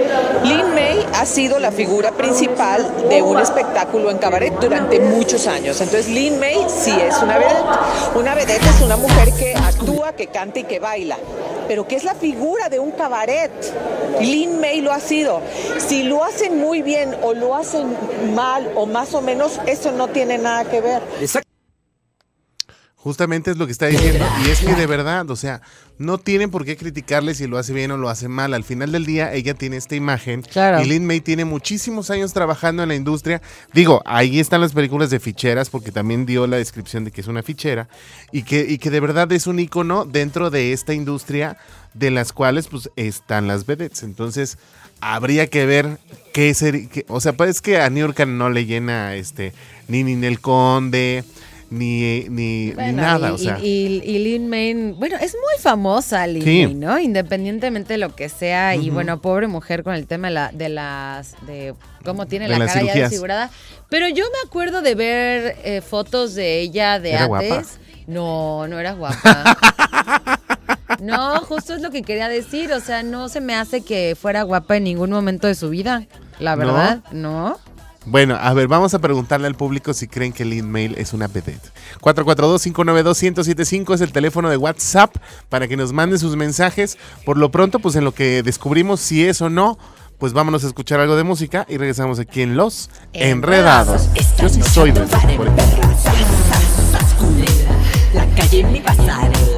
Lin 0.44 0.76
May 0.76 1.04
ha 1.16 1.26
sido 1.26 1.58
la 1.58 1.72
figura 1.72 2.12
principal 2.12 3.10
de 3.10 3.24
un 3.24 3.40
espectáculo 3.40 4.12
en 4.12 4.20
cabaret 4.20 4.54
durante 4.60 5.00
muchos 5.00 5.48
años. 5.48 5.82
Entonces 5.82 6.08
Lin 6.10 6.40
May 6.40 6.58
sí 6.68 6.92
es 6.92 7.18
una 7.24 7.40
vedette. 7.40 7.66
Una 8.14 8.36
vedette 8.36 8.66
es 8.68 8.82
una 8.82 8.98
mujer 8.98 9.34
que 9.34 9.56
actúa, 9.56 10.14
que 10.14 10.28
canta 10.28 10.60
y 10.60 10.66
que 10.66 10.80
baila. 10.80 11.18
Pero 11.68 11.88
¿qué 11.88 11.96
es 11.96 12.04
la 12.04 12.14
figura 12.14 12.70
de 12.70 12.78
un 12.78 12.92
cabaret? 12.92 13.52
Lin 14.22 14.60
May 14.60 14.82
lo 14.82 14.92
ha 14.92 15.00
sido. 15.00 15.42
Si 15.80 16.04
lo 16.04 16.24
hacen 16.24 16.60
muy 16.60 16.84
bien 16.84 17.16
o 17.24 17.34
lo 17.34 17.56
hacen 17.56 17.98
mal 18.36 18.72
o 18.76 18.86
más 18.86 19.16
o 19.16 19.22
menos, 19.22 19.60
eso 19.66 19.92
no 19.92 20.08
tiene 20.10 20.38
nada 20.38 20.66
que 20.66 20.82
ver. 20.82 21.02
Justamente 23.06 23.52
es 23.52 23.58
lo 23.58 23.68
que 23.68 23.72
está 23.72 23.86
diciendo. 23.86 24.26
Y 24.44 24.50
es 24.50 24.62
que 24.62 24.74
de 24.74 24.88
verdad, 24.88 25.30
o 25.30 25.36
sea, 25.36 25.62
no 26.00 26.18
tienen 26.18 26.50
por 26.50 26.66
qué 26.66 26.76
criticarle 26.76 27.36
si 27.36 27.46
lo 27.46 27.60
hace 27.60 27.72
bien 27.72 27.92
o 27.92 27.98
lo 27.98 28.10
hace 28.10 28.28
mal. 28.28 28.56
Al 28.56 28.64
final 28.64 28.92
del 28.92 29.06
día, 29.06 29.32
ella 29.32 29.54
tiene 29.54 29.78
esta 29.78 29.94
imagen. 29.94 30.42
Claro. 30.42 30.82
Y 30.82 30.86
Lin 30.86 31.06
May 31.06 31.22
tiene 31.22 31.46
muchísimos 31.46 32.10
años 32.10 32.34
trabajando 32.34 32.82
en 32.82 32.90
la 32.90 32.96
industria. 32.96 33.44
Digo, 33.74 34.02
ahí 34.08 34.40
están 34.40 34.60
las 34.60 34.74
películas 34.74 35.12
de 35.12 35.20
ficheras, 35.20 35.70
porque 35.70 35.92
también 35.92 36.26
dio 36.26 36.48
la 36.48 36.58
descripción 36.58 37.06
de 37.06 37.12
que 37.12 37.22
es 37.22 37.28
una 37.28 37.44
fichera. 37.44 37.90
Y 38.32 38.42
que, 38.42 38.66
y 38.68 38.80
que 38.80 38.90
de 38.90 39.00
verdad 39.00 39.32
es 39.34 39.46
un 39.46 39.60
icono 39.60 40.06
dentro 40.06 40.50
de 40.50 40.74
esta 40.74 40.96
industria, 40.96 41.58
de 41.94 42.10
las 42.10 42.34
cuales, 42.34 42.70
pues, 42.70 42.90
están 42.96 43.46
las 43.46 43.68
vedettes. 43.68 44.02
Entonces, 44.02 44.58
habría 45.00 45.46
que 45.46 45.68
ver 45.68 46.00
qué 46.34 46.56
sería. 46.56 46.90
o 47.10 47.22
sea, 47.22 47.34
pues 47.34 47.52
es 47.52 47.62
que 47.62 47.80
a 47.80 47.88
New 47.92 48.04
York 48.08 48.26
no 48.26 48.50
le 48.50 48.66
llena 48.66 49.14
este, 49.14 49.54
ni 49.88 50.04
Ninel 50.04 50.40
Conde. 50.40 51.24
Ni, 51.72 52.26
ni, 52.30 52.74
nada, 52.94 53.30
y, 53.30 53.32
o 53.32 53.38
sea. 53.38 53.60
y, 53.60 54.02
y- 54.04 54.16
y 54.16 54.20
Lin 54.20 54.48
Main, 54.50 54.96
bueno, 55.00 55.18
es 55.20 55.34
muy 55.34 55.62
famosa 55.62 56.26
Lin 56.28 56.44
Sí. 56.44 56.66
Main, 56.66 56.80
¿no? 56.80 57.00
Independientemente 57.00 57.94
de 57.94 57.98
lo 57.98 58.16
que 58.16 58.30
sea. 58.30 58.76
Y 58.76 58.90
bueno, 58.92 59.20
pobre 59.22 59.48
mujer 59.48 59.84
con 59.84 59.96
el 59.96 60.06
tema 60.08 60.28
de, 60.28 60.34
la, 60.34 60.52
de 60.54 60.70
las. 60.70 61.36
de 61.48 61.74
cómo 62.04 62.28
tiene 62.28 62.46
De 62.48 62.52
la 62.52 62.60
cara 62.60 62.68
ya 62.68 62.80
cirugías. 62.82 63.10
desfigurada. 63.10 63.50
Pero 63.90 64.08
yo 64.10 64.24
me 64.26 64.48
acuerdo 64.48 64.82
de 64.82 64.96
ver 64.96 65.58
eh, 65.64 65.82
fotos 65.82 66.36
de 66.36 66.60
ella 66.62 67.00
de 67.00 67.14
Era 67.14 67.24
antes. 67.26 67.50
guapa. 67.50 67.64
No, 68.08 68.68
no 68.68 68.80
era 68.80 68.94
guapa. 68.94 69.58
No, 71.02 71.40
justo 71.42 71.74
es 71.74 71.82
lo 71.82 71.92
que 71.92 72.04
quería 72.04 72.30
decir. 72.30 72.72
O 72.72 72.80
sea, 72.80 73.04
no 73.04 73.28
se 73.28 73.42
me 73.42 73.54
hace 73.56 73.82
que 73.82 74.16
fuera 74.20 74.44
guapa 74.44 74.78
en 74.78 74.86
ningún 74.86 75.10
momento 75.10 75.46
de 75.48 75.56
su 75.56 75.70
vida. 75.70 76.06
La 76.40 76.56
¿No? 76.56 76.58
verdad, 76.60 77.04
¿no? 77.12 77.58
Bueno, 78.06 78.38
a 78.40 78.54
ver, 78.54 78.68
vamos 78.68 78.94
a 78.94 79.00
preguntarle 79.00 79.48
al 79.48 79.56
público 79.56 79.94
si 79.94 80.08
creen 80.08 80.32
que 80.32 80.46
Lin 80.46 80.70
Mail 80.70 80.96
es 80.98 81.14
una 81.14 81.28
vedette. 81.28 81.72
442-592-1075 82.02 83.96
es 83.96 84.02
el 84.02 84.12
teléfono 84.12 84.50
de 84.50 84.58
WhatsApp 84.58 85.16
para 85.50 85.68
que 85.68 85.76
nos 85.76 85.92
manden 85.92 86.20
sus 86.20 86.36
mensajes. 86.36 86.98
Por 87.26 87.38
lo 87.38 87.50
pronto, 87.50 87.80
pues 87.80 87.96
en 87.96 88.04
lo 88.04 88.14
que 88.14 88.44
descubrimos 88.44 89.00
si 89.00 89.26
es 89.26 89.42
o 89.42 89.50
no, 89.50 89.80
pues 90.20 90.34
vámonos 90.34 90.64
a 90.64 90.68
escuchar 90.68 91.00
algo 91.00 91.16
de 91.16 91.24
música 91.24 91.66
y 91.68 91.78
regresamos 91.78 92.20
aquí 92.20 92.42
en 92.42 92.56
Los 92.56 92.92
Enredados. 93.14 94.10
Yo 94.40 94.50
sí 94.50 94.62
soy 94.62 94.92
de 94.92 95.04
esos, 95.04 95.20
por 95.36 95.48
ejemplo. 95.48 95.76
La 98.14 98.26
calle 98.36 98.60
en 98.60 98.72
mi 98.72 98.82
pasarela. 98.82 99.55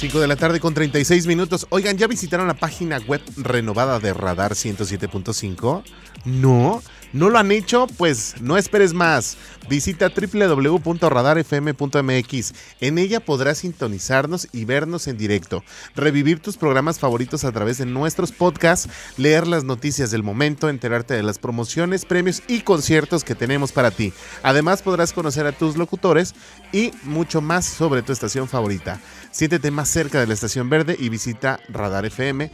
5 0.00 0.18
de 0.18 0.28
la 0.28 0.36
tarde 0.36 0.60
con 0.60 0.72
36 0.72 1.26
minutos. 1.26 1.66
Oigan, 1.68 1.98
¿ya 1.98 2.06
visitaron 2.06 2.46
la 2.46 2.54
página 2.54 2.96
web 3.06 3.20
renovada 3.36 4.00
de 4.00 4.14
Radar 4.14 4.52
107.5? 4.52 5.82
No, 6.24 6.82
no 7.12 7.28
lo 7.28 7.38
han 7.38 7.52
hecho, 7.52 7.86
pues 7.96 8.34
no 8.40 8.56
esperes 8.56 8.94
más. 8.94 9.36
Visita 9.68 10.08
www.radarfm.mx. 10.08 12.54
En 12.80 12.98
ella 12.98 13.20
podrás 13.20 13.58
sintonizarnos 13.58 14.48
y 14.52 14.64
vernos 14.64 15.06
en 15.06 15.16
directo, 15.16 15.62
revivir 15.94 16.40
tus 16.40 16.56
programas 16.56 16.98
favoritos 16.98 17.44
a 17.44 17.52
través 17.52 17.78
de 17.78 17.86
nuestros 17.86 18.32
podcasts, 18.32 18.88
leer 19.16 19.46
las 19.46 19.64
noticias 19.64 20.10
del 20.10 20.22
momento, 20.22 20.68
enterarte 20.68 21.14
de 21.14 21.22
las 21.22 21.38
promociones, 21.38 22.04
premios 22.04 22.42
y 22.48 22.62
conciertos 22.62 23.22
que 23.22 23.34
tenemos 23.34 23.72
para 23.72 23.90
ti. 23.90 24.12
Además 24.42 24.82
podrás 24.82 25.12
conocer 25.12 25.46
a 25.46 25.52
tus 25.52 25.76
locutores 25.76 26.34
y 26.72 26.92
mucho 27.04 27.40
más 27.40 27.66
sobre 27.66 28.02
tu 28.02 28.12
estación 28.12 28.48
favorita. 28.48 29.00
Siéntete 29.30 29.70
más 29.70 29.88
cerca 29.88 30.20
de 30.20 30.26
la 30.26 30.34
estación 30.34 30.68
verde 30.68 30.96
y 30.98 31.08
visita 31.08 31.60
radarfm.mx, 31.68 32.50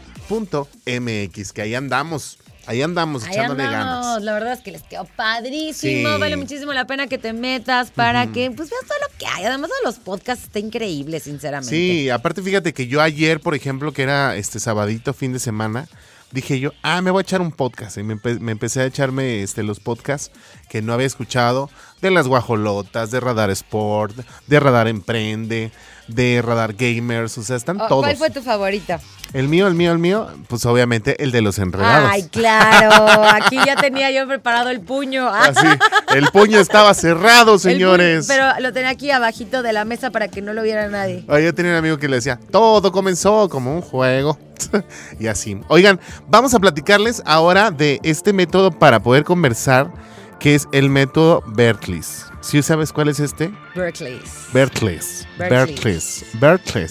que 1.52 1.62
ahí 1.62 1.74
andamos. 1.74 2.38
Ahí 2.66 2.82
andamos 2.82 3.24
Ahí 3.24 3.32
echándole 3.32 3.62
andamos. 3.64 4.04
ganas. 4.06 4.22
La 4.22 4.32
verdad 4.34 4.52
es 4.54 4.60
que 4.60 4.72
les 4.72 4.82
quedó 4.82 5.04
padrísimo. 5.04 6.08
Sí. 6.14 6.18
Vale 6.20 6.36
muchísimo 6.36 6.72
la 6.72 6.86
pena 6.86 7.06
que 7.06 7.18
te 7.18 7.32
metas 7.32 7.90
para 7.90 8.26
que 8.28 8.50
pues 8.50 8.70
veas 8.70 8.82
todo 8.86 8.98
lo 9.08 9.18
que 9.18 9.26
hay. 9.26 9.44
Además 9.44 9.70
de 9.70 9.76
los 9.84 9.96
podcasts 9.98 10.44
está 10.44 10.58
increíble, 10.58 11.20
sinceramente. 11.20 11.70
Sí, 11.74 12.10
aparte 12.10 12.42
fíjate 12.42 12.72
que 12.74 12.86
yo 12.86 13.00
ayer, 13.00 13.40
por 13.40 13.54
ejemplo, 13.54 13.92
que 13.92 14.02
era 14.02 14.36
este 14.36 14.58
sabadito, 14.60 15.14
fin 15.14 15.32
de 15.32 15.38
semana, 15.38 15.86
dije 16.32 16.58
yo, 16.58 16.72
ah, 16.82 17.00
me 17.02 17.10
voy 17.10 17.20
a 17.20 17.22
echar 17.22 17.40
un 17.40 17.52
podcast. 17.52 17.98
Y 17.98 18.02
me, 18.02 18.16
empe- 18.16 18.40
me 18.40 18.52
empecé 18.52 18.80
a 18.80 18.86
echarme 18.86 19.42
este, 19.42 19.62
los 19.62 19.78
podcasts 19.80 20.30
que 20.68 20.82
no 20.82 20.92
había 20.92 21.06
escuchado, 21.06 21.70
de 22.00 22.10
las 22.10 22.28
guajolotas, 22.28 23.10
de 23.10 23.20
Radar 23.20 23.50
Sport, 23.50 24.16
de 24.46 24.60
Radar 24.60 24.88
Emprende, 24.88 25.70
de 26.08 26.42
Radar 26.42 26.74
Gamers, 26.74 27.36
o 27.38 27.42
sea, 27.42 27.56
están 27.56 27.80
Oh, 27.80 27.88
todos. 27.88 28.04
¿Cuál 28.04 28.16
fue 28.16 28.30
tu 28.30 28.42
favorita? 28.42 29.00
El 29.32 29.48
mío, 29.48 29.66
el 29.66 29.74
mío, 29.74 29.92
el 29.92 29.98
mío, 29.98 30.28
pues 30.48 30.64
obviamente 30.66 31.22
el 31.22 31.32
de 31.32 31.42
los 31.42 31.58
enredados. 31.58 32.10
Ay, 32.12 32.28
claro. 32.28 33.24
Aquí 33.28 33.58
ya 33.66 33.76
tenía 33.76 34.10
yo 34.10 34.26
preparado 34.26 34.70
el 34.70 34.80
puño. 34.80 35.28
Así, 35.34 35.66
el 36.14 36.26
puño 36.28 36.60
estaba 36.60 36.94
cerrado, 36.94 37.52
puño, 37.52 37.58
señores. 37.58 38.26
pero 38.28 38.46
lo 38.60 38.72
tenía 38.72 38.90
aquí 38.90 39.10
abajito 39.10 39.62
de 39.62 39.72
la 39.72 39.84
mesa 39.84 40.10
para 40.10 40.28
que 40.28 40.42
no 40.42 40.52
lo 40.52 40.62
viera 40.62 40.88
nadie. 40.88 41.24
Ay, 41.28 41.44
yo 41.44 41.54
tenía 41.54 41.72
un 41.72 41.78
amigo 41.78 41.98
que 41.98 42.08
le 42.08 42.16
decía, 42.16 42.38
todo 42.50 42.92
comenzó 42.92 43.48
como 43.48 43.74
un 43.74 43.82
juego. 43.82 44.38
y 45.20 45.26
así. 45.26 45.60
Oigan, 45.68 46.00
vamos 46.28 46.54
a 46.54 46.58
platicarles 46.58 47.22
ahora 47.26 47.70
de 47.70 48.00
este 48.02 48.32
método 48.32 48.70
para 48.70 49.00
poder 49.00 49.24
conversar, 49.24 49.92
que 50.38 50.54
es 50.54 50.68
el 50.72 50.90
método 50.90 51.42
Berkeley. 51.46 52.02
¿Sí 52.40 52.62
sabes 52.62 52.92
cuál 52.92 53.08
es 53.08 53.20
este? 53.20 53.52
Berkeley. 53.74 54.20
Berkeley. 54.52 54.98
Berkeley. 55.38 56.00
Berkeley. 56.34 56.86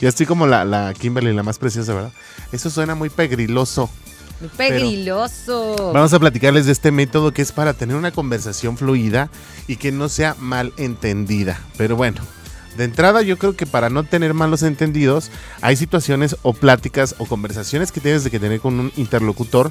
Ya 0.00 0.08
estoy 0.08 0.26
como 0.26 0.46
la, 0.46 0.64
la 0.64 0.92
Kimberly, 0.92 1.32
la 1.32 1.42
más 1.42 1.58
preciosa, 1.58 1.94
¿verdad? 1.94 2.12
Eso 2.52 2.68
suena 2.68 2.94
muy 2.94 3.08
pegriloso. 3.08 3.88
Muy 4.40 4.50
pegriloso. 4.50 5.92
Vamos 5.92 6.12
a 6.12 6.18
platicarles 6.18 6.66
de 6.66 6.72
este 6.72 6.90
método 6.90 7.32
que 7.32 7.42
es 7.42 7.52
para 7.52 7.72
tener 7.72 7.96
una 7.96 8.10
conversación 8.10 8.76
fluida 8.76 9.30
y 9.68 9.76
que 9.76 9.92
no 9.92 10.08
sea 10.08 10.36
mal 10.38 10.72
entendida. 10.76 11.60
Pero 11.78 11.96
bueno, 11.96 12.20
de 12.76 12.84
entrada 12.84 13.22
yo 13.22 13.38
creo 13.38 13.56
que 13.56 13.66
para 13.66 13.88
no 13.88 14.02
tener 14.02 14.34
malos 14.34 14.62
entendidos, 14.62 15.30
hay 15.60 15.76
situaciones 15.76 16.36
o 16.42 16.52
pláticas 16.52 17.14
o 17.18 17.26
conversaciones 17.26 17.92
que 17.92 18.00
tienes 18.00 18.24
de 18.24 18.30
que 18.30 18.40
tener 18.40 18.60
con 18.60 18.80
un 18.80 18.92
interlocutor 18.96 19.70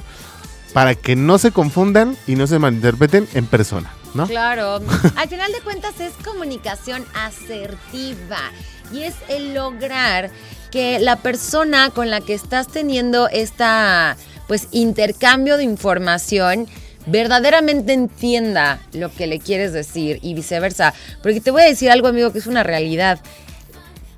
para 0.74 0.96
que 0.96 1.16
no 1.16 1.38
se 1.38 1.52
confundan 1.52 2.16
y 2.26 2.34
no 2.34 2.46
se 2.46 2.58
malinterpreten 2.58 3.28
en 3.32 3.46
persona, 3.46 3.94
¿no? 4.12 4.26
Claro. 4.26 4.80
Al 5.16 5.28
final 5.28 5.50
de 5.52 5.60
cuentas 5.60 5.98
es 6.00 6.12
comunicación 6.24 7.04
asertiva 7.14 8.50
y 8.92 9.04
es 9.04 9.14
el 9.28 9.54
lograr 9.54 10.30
que 10.72 10.98
la 10.98 11.16
persona 11.16 11.90
con 11.90 12.10
la 12.10 12.20
que 12.20 12.34
estás 12.34 12.66
teniendo 12.66 13.28
esta 13.28 14.16
pues 14.48 14.68
intercambio 14.72 15.56
de 15.56 15.62
información 15.62 16.66
verdaderamente 17.06 17.92
entienda 17.92 18.80
lo 18.92 19.12
que 19.12 19.28
le 19.28 19.38
quieres 19.38 19.72
decir 19.72 20.18
y 20.22 20.34
viceversa. 20.34 20.92
Porque 21.22 21.40
te 21.40 21.52
voy 21.52 21.62
a 21.62 21.66
decir 21.66 21.90
algo, 21.90 22.08
amigo, 22.08 22.32
que 22.32 22.38
es 22.38 22.46
una 22.48 22.64
realidad. 22.64 23.20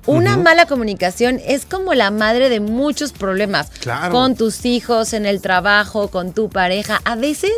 Una 0.07 0.37
mala 0.37 0.65
comunicación 0.65 1.39
es 1.45 1.65
como 1.65 1.93
la 1.93 2.11
madre 2.11 2.49
de 2.49 2.59
muchos 2.59 3.11
problemas. 3.11 3.69
Claro. 3.81 4.11
Con 4.13 4.35
tus 4.35 4.65
hijos, 4.65 5.13
en 5.13 5.25
el 5.25 5.41
trabajo, 5.41 6.07
con 6.09 6.33
tu 6.33 6.49
pareja. 6.49 7.01
A 7.05 7.15
veces 7.15 7.51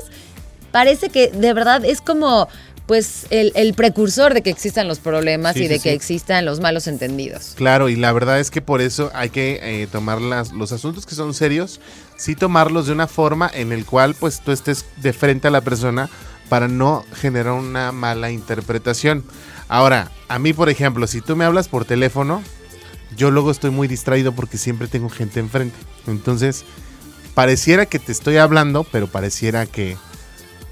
parece 0.71 1.09
que 1.09 1.27
de 1.29 1.53
verdad 1.53 1.85
es 1.85 2.01
como 2.01 2.47
pues 2.87 3.27
el, 3.29 3.51
el 3.53 3.75
precursor 3.75 4.33
de 4.33 4.41
que 4.41 4.49
existan 4.49 4.87
los 4.87 4.97
problemas 4.97 5.53
Sí, 5.53 5.65
y 5.65 5.67
de 5.67 5.75
sí, 5.77 5.83
que 5.83 5.89
sí. 5.91 5.95
existan 5.95 6.43
los 6.43 6.59
malos 6.59 6.87
entendidos. 6.87 7.53
Claro, 7.55 7.87
y 7.87 7.95
la 7.95 8.11
verdad 8.13 8.39
es 8.39 8.49
que 8.49 8.61
por 8.63 8.81
eso 8.81 9.11
hay 9.13 9.29
que 9.29 9.59
eh, 9.61 9.87
tomar 9.91 10.19
las, 10.19 10.51
los 10.53 10.71
asuntos 10.71 11.05
que 11.05 11.13
son 11.13 11.35
serios, 11.35 11.79
sí 12.17 12.35
tomarlos 12.35 12.87
de 12.87 12.93
una 12.93 13.05
forma 13.05 13.47
en 13.53 13.71
el 13.73 13.85
cual 13.85 14.15
pues 14.15 14.39
tú 14.41 14.51
estés 14.51 14.85
de 14.97 15.13
frente 15.13 15.47
a 15.47 15.51
la 15.51 15.61
persona 15.61 16.09
para 16.49 16.67
no 16.67 17.05
generar 17.13 17.53
una 17.53 17.91
mala 17.91 18.31
interpretación. 18.31 19.23
Ahora, 19.69 20.11
a 20.27 20.37
mí 20.39 20.51
por 20.53 20.69
ejemplo, 20.69 21.07
si 21.07 21.21
tú 21.21 21.35
me 21.37 21.45
hablas 21.45 21.67
por 21.69 21.85
teléfono, 21.85 22.43
yo 23.15 23.31
luego 23.31 23.51
estoy 23.51 23.69
muy 23.71 23.87
distraído 23.87 24.33
porque 24.33 24.57
siempre 24.57 24.87
tengo 24.87 25.09
gente 25.09 25.39
enfrente. 25.39 25.77
Entonces, 26.07 26.65
pareciera 27.35 27.85
que 27.85 27.99
te 27.99 28.11
estoy 28.11 28.37
hablando, 28.37 28.83
pero 28.83 29.07
pareciera 29.07 29.65
que 29.65 29.95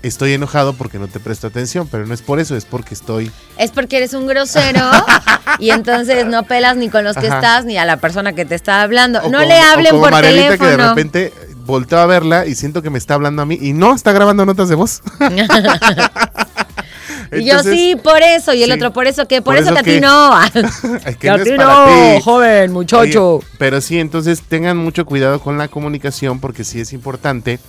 estoy 0.04 0.34
enojado 0.34 0.74
porque 0.74 1.00
no 1.00 1.08
te 1.08 1.20
presto 1.20 1.48
atención, 1.48 1.88
pero 1.92 2.06
no 2.06 2.14
es 2.14 2.22
por 2.22 2.40
eso, 2.40 2.56
es 2.56 2.66
porque 2.66 2.94
estoy 2.94 3.32
Es 3.58 3.72
porque 3.72 3.98
eres 3.98 4.14
un 4.14 4.26
grosero 4.28 4.80
y 5.60 5.72
entonces 5.72 6.26
no 6.28 6.44
pelas 6.44 6.78
ni 6.78 6.90
con 6.90 7.04
los 7.04 7.18
que 7.18 7.28
Ajá. 7.28 7.38
estás 7.38 7.66
ni 7.66 7.78
a 7.78 7.86
la 7.86 7.98
persona 7.98 8.34
que 8.34 8.46
te 8.46 8.56
está 8.56 8.82
hablando. 8.84 9.20
O 9.20 9.30
no 9.30 9.40
como- 9.40 9.50
le 9.50 9.60
o 9.60 9.64
hablen 9.64 9.90
como 9.92 10.04
por 10.04 10.12
Marielita 10.12 10.46
teléfono. 10.58 10.70
que 10.70 10.78
de 10.78 10.88
repente 10.90 11.34
volteo 11.66 12.00
a 12.00 12.06
verla 12.06 12.46
y 12.46 12.56
siento 12.56 12.82
que 12.82 12.90
me 12.90 12.98
está 12.98 13.16
hablando 13.16 13.42
a 13.42 13.46
mí 13.46 13.58
y 13.60 13.74
no 13.74 13.94
está 13.94 14.12
grabando 14.14 14.46
notas 14.46 14.70
de 14.70 14.76
voz. 14.76 15.02
y 17.32 17.44
yo 17.44 17.64
sí, 17.64 17.96
por 18.02 18.22
eso. 18.22 18.54
Y 18.54 18.64
el 18.64 18.70
sí. 18.70 18.76
otro, 18.76 18.94
por 18.94 19.08
eso 19.08 19.28
que, 19.28 19.42
por, 19.42 19.56
¿Por 19.56 19.64
eso, 19.64 19.74
eso 19.74 19.76
que 19.84 19.92
a 19.92 19.94
ti 19.94 20.00
qué? 20.00 20.02
no. 20.02 20.44
es 21.06 21.18
que 21.18 21.30
a 21.30 21.38
no 21.38 21.44
ti 21.44 21.50
es 21.52 21.56
para 21.58 22.14
no, 22.14 22.22
joven, 22.22 22.72
muchacho. 22.72 23.36
Oye, 23.36 23.48
pero 23.58 23.82
sí, 23.82 24.00
entonces 24.00 24.42
tengan 24.42 24.78
mucho 24.78 25.06
cuidado 25.06 25.40
con 25.40 25.58
la 25.58 25.68
comunicación 25.68 26.40
porque 26.40 26.64
sí 26.64 26.80
es 26.80 26.94
importante 26.94 27.60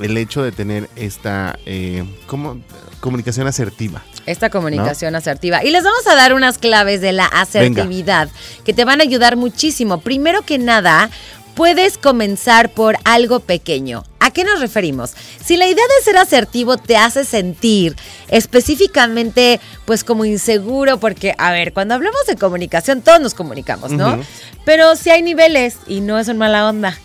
el 0.00 0.16
hecho 0.16 0.42
de 0.42 0.52
tener 0.52 0.88
esta 0.96 1.58
eh, 1.66 2.04
como, 2.26 2.60
comunicación 3.00 3.46
asertiva. 3.46 4.02
Esta 4.26 4.50
comunicación 4.50 5.14
asertiva. 5.14 5.64
Y 5.64 5.70
les 5.70 5.82
vamos 5.84 6.06
a 6.06 6.14
dar 6.14 6.34
unas 6.34 6.58
claves 6.58 7.00
de 7.00 7.12
la 7.12 7.26
asertividad 7.26 8.28
que 8.64 8.72
te 8.72 8.84
van 8.84 9.00
a 9.00 9.04
ayudar 9.04 9.36
muchísimo. 9.36 10.00
Primero 10.00 10.42
que 10.42 10.58
nada, 10.58 11.10
puedes 11.60 11.98
comenzar 11.98 12.70
por 12.70 12.96
algo 13.04 13.40
pequeño. 13.40 14.02
¿A 14.18 14.30
qué 14.30 14.44
nos 14.44 14.60
referimos? 14.60 15.12
Si 15.44 15.58
la 15.58 15.66
idea 15.66 15.84
de 15.84 16.04
ser 16.04 16.16
asertivo 16.16 16.78
te 16.78 16.96
hace 16.96 17.22
sentir 17.22 17.96
específicamente 18.28 19.60
pues 19.84 20.02
como 20.02 20.24
inseguro, 20.24 20.98
porque 20.98 21.34
a 21.36 21.52
ver, 21.52 21.74
cuando 21.74 21.92
hablamos 21.92 22.24
de 22.26 22.36
comunicación 22.36 23.02
todos 23.02 23.20
nos 23.20 23.34
comunicamos, 23.34 23.92
¿no? 23.92 24.18
Pero 24.64 24.96
si 24.96 25.10
hay 25.10 25.20
niveles 25.20 25.76
y 25.86 26.00
no 26.00 26.18
es 26.18 26.28
en 26.28 26.38
mala 26.38 26.66
onda. 26.66 26.98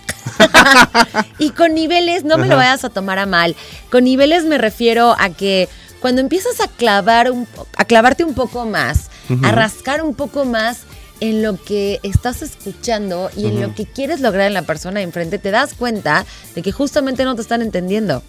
y 1.38 1.50
con 1.50 1.76
niveles, 1.76 2.24
no 2.24 2.38
me 2.38 2.48
lo 2.48 2.56
vayas 2.56 2.86
a 2.86 2.90
tomar 2.90 3.20
a 3.20 3.26
mal. 3.26 3.58
Con 3.92 4.06
niveles 4.06 4.46
me 4.46 4.58
refiero 4.58 5.18
a 5.20 5.32
que 5.32 5.68
cuando 6.00 6.22
empiezas 6.22 6.62
a 6.62 6.70
clavar 6.70 7.30
un, 7.30 7.46
a 7.76 7.84
clavarte 7.84 8.24
un 8.24 8.34
poco 8.34 8.66
más, 8.66 9.10
a 9.44 9.52
rascar 9.52 10.02
un 10.02 10.16
poco 10.16 10.46
más 10.46 10.84
en 11.20 11.42
lo 11.42 11.56
que 11.62 12.00
estás 12.04 12.42
escuchando 12.42 13.30
y 13.36 13.46
en 13.48 13.62
lo 13.62 13.74
que 13.74 13.86
quieres 13.86 14.20
lograr 14.22 14.48
en 14.48 14.54
la 14.54 14.64
persona 14.64 15.00
de 15.00 15.04
enfrente, 15.06 15.40
te 15.40 15.52
das 15.52 15.74
cuenta 15.74 16.26
de 16.56 16.62
que 16.62 16.72
justamente 16.72 17.24
no 17.24 17.36
te 17.36 17.42
están 17.42 17.62
entendiendo. 17.62 18.22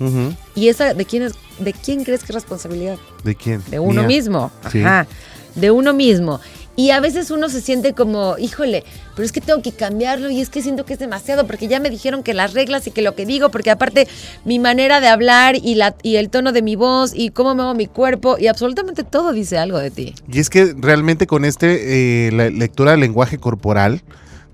Y 0.55 0.69
esa 0.69 0.95
de 0.95 1.05
quién 1.05 1.25
es, 1.25 1.33
de 1.59 1.73
quién 1.73 2.05
crees 2.05 2.21
que 2.21 2.33
es 2.33 2.35
responsabilidad? 2.35 2.99
¿De 3.25 3.35
quién? 3.35 3.63
De 3.71 3.79
uno 3.79 4.03
Mía. 4.03 4.09
mismo. 4.09 4.51
Sí. 4.71 4.81
Ajá. 4.83 5.07
De 5.55 5.71
uno 5.71 5.93
mismo. 5.95 6.41
Y 6.77 6.91
a 6.91 7.01
veces 7.01 7.31
uno 7.31 7.49
se 7.49 7.63
siente 7.63 7.95
como, 7.95 8.37
híjole, 8.39 8.85
pero 9.15 9.25
es 9.25 9.33
que 9.33 9.41
tengo 9.41 9.63
que 9.63 9.73
cambiarlo 9.73 10.29
y 10.29 10.43
es 10.43 10.51
que 10.51 10.61
siento 10.61 10.85
que 10.85 10.93
es 10.93 10.99
demasiado 10.99 11.47
porque 11.47 11.69
ya 11.69 11.81
me 11.81 11.89
dijeron 11.89 12.23
que 12.23 12.35
las 12.35 12.53
reglas 12.53 12.87
y 12.87 12.91
que 12.91 13.01
lo 13.01 13.15
que 13.15 13.25
digo, 13.25 13.51
porque 13.51 13.71
aparte 13.71 14.07
mi 14.45 14.59
manera 14.59 15.01
de 15.01 15.09
hablar 15.09 15.57
y, 15.57 15.75
la, 15.75 15.97
y 16.03 16.17
el 16.17 16.29
tono 16.29 16.53
de 16.53 16.61
mi 16.61 16.77
voz 16.77 17.13
y 17.15 17.31
cómo 17.31 17.55
me 17.55 17.63
hago 17.63 17.75
mi 17.75 17.87
cuerpo 17.87 18.37
y 18.39 18.47
absolutamente 18.47 19.05
todo 19.05 19.33
dice 19.33 19.57
algo 19.57 19.79
de 19.79 19.91
ti. 19.91 20.15
Y 20.31 20.39
es 20.39 20.51
que 20.51 20.75
realmente 20.79 21.27
con 21.27 21.47
este, 21.47 22.27
eh, 22.29 22.33
la 22.33 22.51
lectura 22.51 22.91
del 22.91 23.01
lenguaje 23.01 23.39
corporal, 23.39 24.03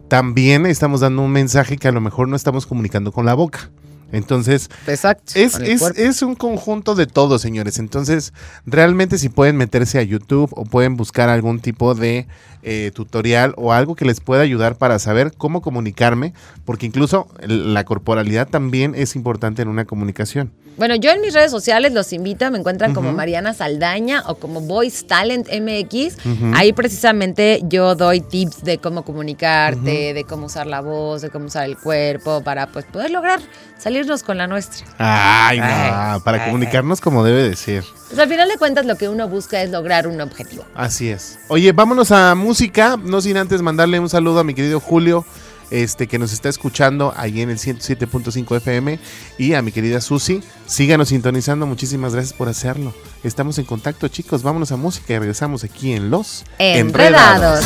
también 0.06 0.66
estamos 0.66 1.00
dando 1.00 1.22
un 1.22 1.32
mensaje 1.32 1.76
que 1.76 1.88
a 1.88 1.92
lo 1.92 2.00
mejor 2.00 2.28
no 2.28 2.36
estamos 2.36 2.66
comunicando 2.66 3.10
con 3.10 3.26
la 3.26 3.34
boca. 3.34 3.70
Entonces, 4.12 4.70
Exacto. 4.86 5.32
es, 5.34 5.58
es, 5.58 5.82
es 5.96 6.22
un 6.22 6.34
conjunto 6.34 6.94
de 6.94 7.06
todo, 7.06 7.38
señores. 7.38 7.78
Entonces, 7.78 8.32
realmente 8.66 9.18
si 9.18 9.28
pueden 9.28 9.56
meterse 9.56 9.98
a 9.98 10.02
YouTube 10.02 10.50
o 10.52 10.64
pueden 10.64 10.96
buscar 10.96 11.28
algún 11.28 11.60
tipo 11.60 11.94
de 11.94 12.28
eh, 12.62 12.92
tutorial 12.94 13.54
o 13.56 13.72
algo 13.72 13.96
que 13.96 14.04
les 14.04 14.20
pueda 14.20 14.42
ayudar 14.42 14.76
para 14.76 15.00
saber 15.00 15.32
cómo 15.36 15.62
comunicarme, 15.62 16.32
porque 16.64 16.86
incluso 16.86 17.26
la 17.40 17.84
corporalidad 17.84 18.48
también 18.48 18.94
es 18.94 19.16
importante 19.16 19.62
en 19.62 19.68
una 19.68 19.84
comunicación. 19.84 20.52
Bueno, 20.76 20.94
yo 20.96 21.10
en 21.10 21.20
mis 21.20 21.34
redes 21.34 21.50
sociales 21.50 21.92
los 21.92 22.12
invito, 22.12 22.50
me 22.50 22.58
encuentran 22.58 22.94
como. 22.94 23.12
Mariana 23.12 23.52
Saldaña 23.54 24.22
o 24.26 24.36
como 24.36 24.60
Voice 24.60 25.04
Talent 25.04 25.48
MX. 25.48 26.16
Ahí 26.54 26.72
precisamente 26.72 27.60
yo 27.64 27.94
doy 27.94 28.20
tips 28.20 28.64
de 28.64 28.78
cómo 28.78 29.04
comunicarte, 29.04 30.14
de 30.14 30.24
cómo 30.24 30.46
usar 30.46 30.66
la 30.66 30.80
voz, 30.80 31.22
de 31.22 31.30
cómo 31.30 31.46
usar 31.46 31.64
el 31.64 31.76
cuerpo 31.76 32.42
para 32.42 32.68
pues 32.68 32.84
poder 32.86 33.10
lograr 33.10 33.40
salirnos 33.78 34.22
con 34.22 34.38
la 34.38 34.46
nuestra. 34.46 34.86
Ay, 34.98 35.58
no, 35.58 35.64
Ay, 35.66 36.20
para 36.24 36.42
ay, 36.42 36.50
comunicarnos 36.50 37.00
como 37.00 37.24
debe 37.24 37.42
de 37.48 37.56
ser. 37.56 37.84
Pues 38.08 38.18
al 38.18 38.28
final 38.28 38.48
de 38.48 38.56
cuentas 38.56 38.86
lo 38.86 38.96
que 38.96 39.08
uno 39.08 39.28
busca 39.28 39.62
es 39.62 39.70
lograr 39.70 40.06
un 40.06 40.20
objetivo. 40.20 40.64
Así 40.74 41.08
es. 41.08 41.38
Oye, 41.48 41.72
vámonos 41.72 42.10
a 42.12 42.34
música, 42.34 42.96
no 43.02 43.20
sin 43.20 43.36
antes 43.36 43.60
mandarle 43.62 44.00
un 44.00 44.08
saludo 44.08 44.40
a 44.40 44.44
mi 44.44 44.54
querido 44.54 44.80
Julio, 44.80 45.24
este 45.72 46.06
que 46.06 46.18
nos 46.18 46.32
está 46.32 46.48
escuchando 46.48 47.12
ahí 47.16 47.40
en 47.40 47.50
el 47.50 47.58
107.5 47.58 48.56
FM 48.56 48.98
y 49.38 49.54
a 49.54 49.62
mi 49.62 49.72
querida 49.72 50.00
Susi. 50.00 50.42
Síganos 50.66 51.08
sintonizando, 51.08 51.66
muchísimas 51.66 52.12
gracias 52.14 52.34
por 52.34 52.48
hacerlo. 52.48 52.94
Estamos 53.24 53.58
en 53.58 53.64
contacto, 53.64 54.08
chicos. 54.08 54.42
Vámonos 54.42 54.72
a 54.72 54.76
música 54.76 55.14
y 55.14 55.18
regresamos 55.18 55.64
aquí 55.64 55.92
en 55.92 56.10
Los 56.10 56.44
Enredados. 56.58 57.64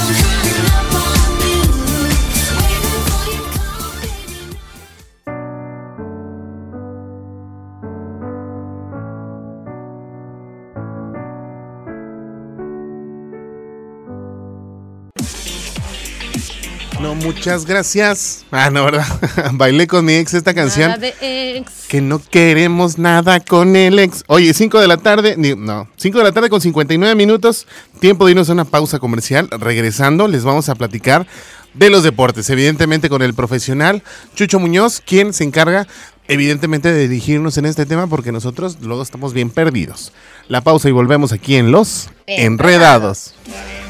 No, 17.06 17.14
muchas 17.14 17.66
gracias. 17.66 18.44
Ah, 18.50 18.68
no, 18.68 18.84
¿verdad? 18.84 19.06
Bailé 19.52 19.86
con 19.86 20.04
mi 20.04 20.14
ex 20.14 20.34
esta 20.34 20.52
canción. 20.54 20.88
Nada 20.88 21.00
de 21.00 21.14
ex. 21.58 21.86
Que 21.86 22.00
no 22.00 22.20
queremos 22.20 22.98
nada 22.98 23.38
con 23.38 23.76
el 23.76 24.00
ex. 24.00 24.24
Oye, 24.26 24.52
5 24.52 24.80
de 24.80 24.88
la 24.88 24.96
tarde, 24.96 25.36
no, 25.36 25.88
5 25.96 26.18
de 26.18 26.24
la 26.24 26.32
tarde 26.32 26.50
con 26.50 26.60
59 26.60 27.14
minutos. 27.14 27.68
Tiempo 28.00 28.26
de 28.26 28.32
irnos 28.32 28.50
a 28.50 28.54
una 28.54 28.64
pausa 28.64 28.98
comercial. 28.98 29.48
Regresando, 29.52 30.26
les 30.26 30.42
vamos 30.42 30.68
a 30.68 30.74
platicar 30.74 31.28
de 31.74 31.90
los 31.90 32.02
deportes, 32.02 32.50
evidentemente 32.50 33.08
con 33.08 33.22
el 33.22 33.34
profesional 33.34 34.02
Chucho 34.34 34.58
Muñoz, 34.58 35.00
quien 35.00 35.32
se 35.32 35.44
encarga, 35.44 35.86
evidentemente, 36.26 36.92
de 36.92 37.06
dirigirnos 37.06 37.56
en 37.56 37.66
este 37.66 37.86
tema 37.86 38.08
porque 38.08 38.32
nosotros 38.32 38.78
luego 38.82 39.04
estamos 39.04 39.32
bien 39.32 39.50
perdidos. 39.50 40.12
La 40.48 40.60
pausa 40.60 40.88
y 40.88 40.92
volvemos 40.92 41.30
aquí 41.30 41.54
en 41.54 41.70
Los 41.70 42.08
Enredados. 42.26 43.34
Enredados. 43.36 43.85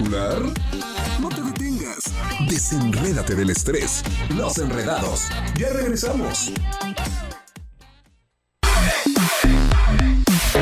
No 0.00 1.28
te 1.28 1.42
detengas. 1.42 2.04
Desenrédate 2.48 3.34
del 3.34 3.50
estrés. 3.50 4.04
Los 4.36 4.56
enredados. 4.58 5.28
Ya 5.56 5.70
regresamos. 5.70 6.52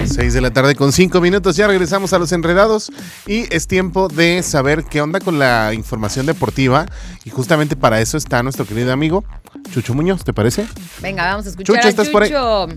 6 0.06 0.32
de 0.32 0.40
la 0.40 0.50
tarde 0.50 0.74
con 0.74 0.92
5 0.92 1.20
minutos, 1.20 1.56
ya 1.56 1.66
regresamos 1.66 2.14
a 2.14 2.18
los 2.18 2.32
enredados 2.32 2.90
y 3.26 3.52
es 3.54 3.66
tiempo 3.66 4.08
de 4.08 4.42
saber 4.42 4.84
qué 4.84 5.02
onda 5.02 5.20
con 5.20 5.38
la 5.38 5.74
información 5.74 6.24
deportiva 6.24 6.86
y 7.24 7.30
justamente 7.30 7.76
para 7.76 8.00
eso 8.00 8.16
está 8.16 8.42
nuestro 8.42 8.64
querido 8.64 8.92
amigo 8.92 9.24
Chucho 9.72 9.92
Muñoz, 9.92 10.24
¿te 10.24 10.32
parece? 10.32 10.66
Venga, 11.00 11.24
vamos 11.26 11.44
a 11.46 11.50
escuchar 11.50 11.76
Chucho, 11.76 11.86
a 11.86 11.90
¿estás 11.90 12.08
por 12.08 12.22
ahí? 12.22 12.30
Chucho. 12.30 12.68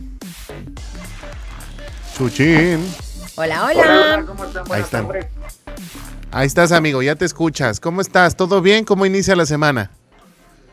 Chuchín. 2.17 2.85
Hola, 3.35 3.65
hola. 3.65 4.25
Ahí 4.69 4.81
están. 4.81 5.07
Ahí 6.31 6.45
estás, 6.45 6.71
amigo, 6.71 7.01
ya 7.01 7.15
te 7.15 7.25
escuchas. 7.25 7.79
¿Cómo 7.79 8.01
estás? 8.01 8.37
¿Todo 8.37 8.61
bien? 8.61 8.85
¿Cómo 8.85 9.03
inicia 9.05 9.35
la 9.35 9.47
semana? 9.47 9.89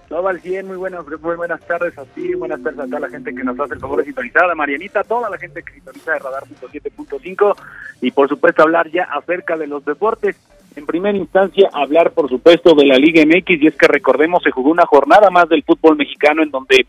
Todo 0.06 0.28
al 0.28 0.38
100, 0.38 0.66
muy 0.66 0.76
buenas, 0.76 1.04
muy 1.22 1.34
buenas 1.34 1.60
tardes 1.66 1.96
a 1.98 2.04
ti, 2.04 2.34
buenas 2.34 2.62
tardes 2.62 2.78
a 2.78 2.84
toda 2.84 3.00
la 3.00 3.08
gente 3.08 3.34
que 3.34 3.42
nos 3.42 3.58
hace 3.58 3.74
el 3.74 3.80
favor 3.80 3.98
de 3.98 4.04
sintonizar, 4.04 4.50
a 4.50 4.54
Marianita, 4.54 5.02
toda 5.02 5.30
la 5.30 5.38
gente 5.38 5.62
que 5.62 5.72
sintoniza 5.72 6.12
de 6.12 6.18
Radar 6.18 6.44
7.5 6.44 7.56
y 8.02 8.10
por 8.10 8.28
supuesto 8.28 8.62
hablar 8.62 8.90
ya 8.90 9.04
acerca 9.04 9.56
de 9.56 9.66
los 9.66 9.84
deportes. 9.84 10.36
En 10.76 10.84
primera 10.84 11.16
instancia, 11.16 11.70
hablar 11.72 12.12
por 12.12 12.28
supuesto 12.28 12.74
de 12.74 12.84
la 12.84 12.98
Liga 12.98 13.24
MX 13.24 13.62
y 13.62 13.66
es 13.66 13.76
que 13.76 13.88
recordemos 13.88 14.42
se 14.42 14.50
jugó 14.50 14.70
una 14.70 14.84
jornada 14.84 15.30
más 15.30 15.48
del 15.48 15.64
fútbol 15.64 15.96
mexicano 15.96 16.42
en 16.42 16.50
donde 16.50 16.86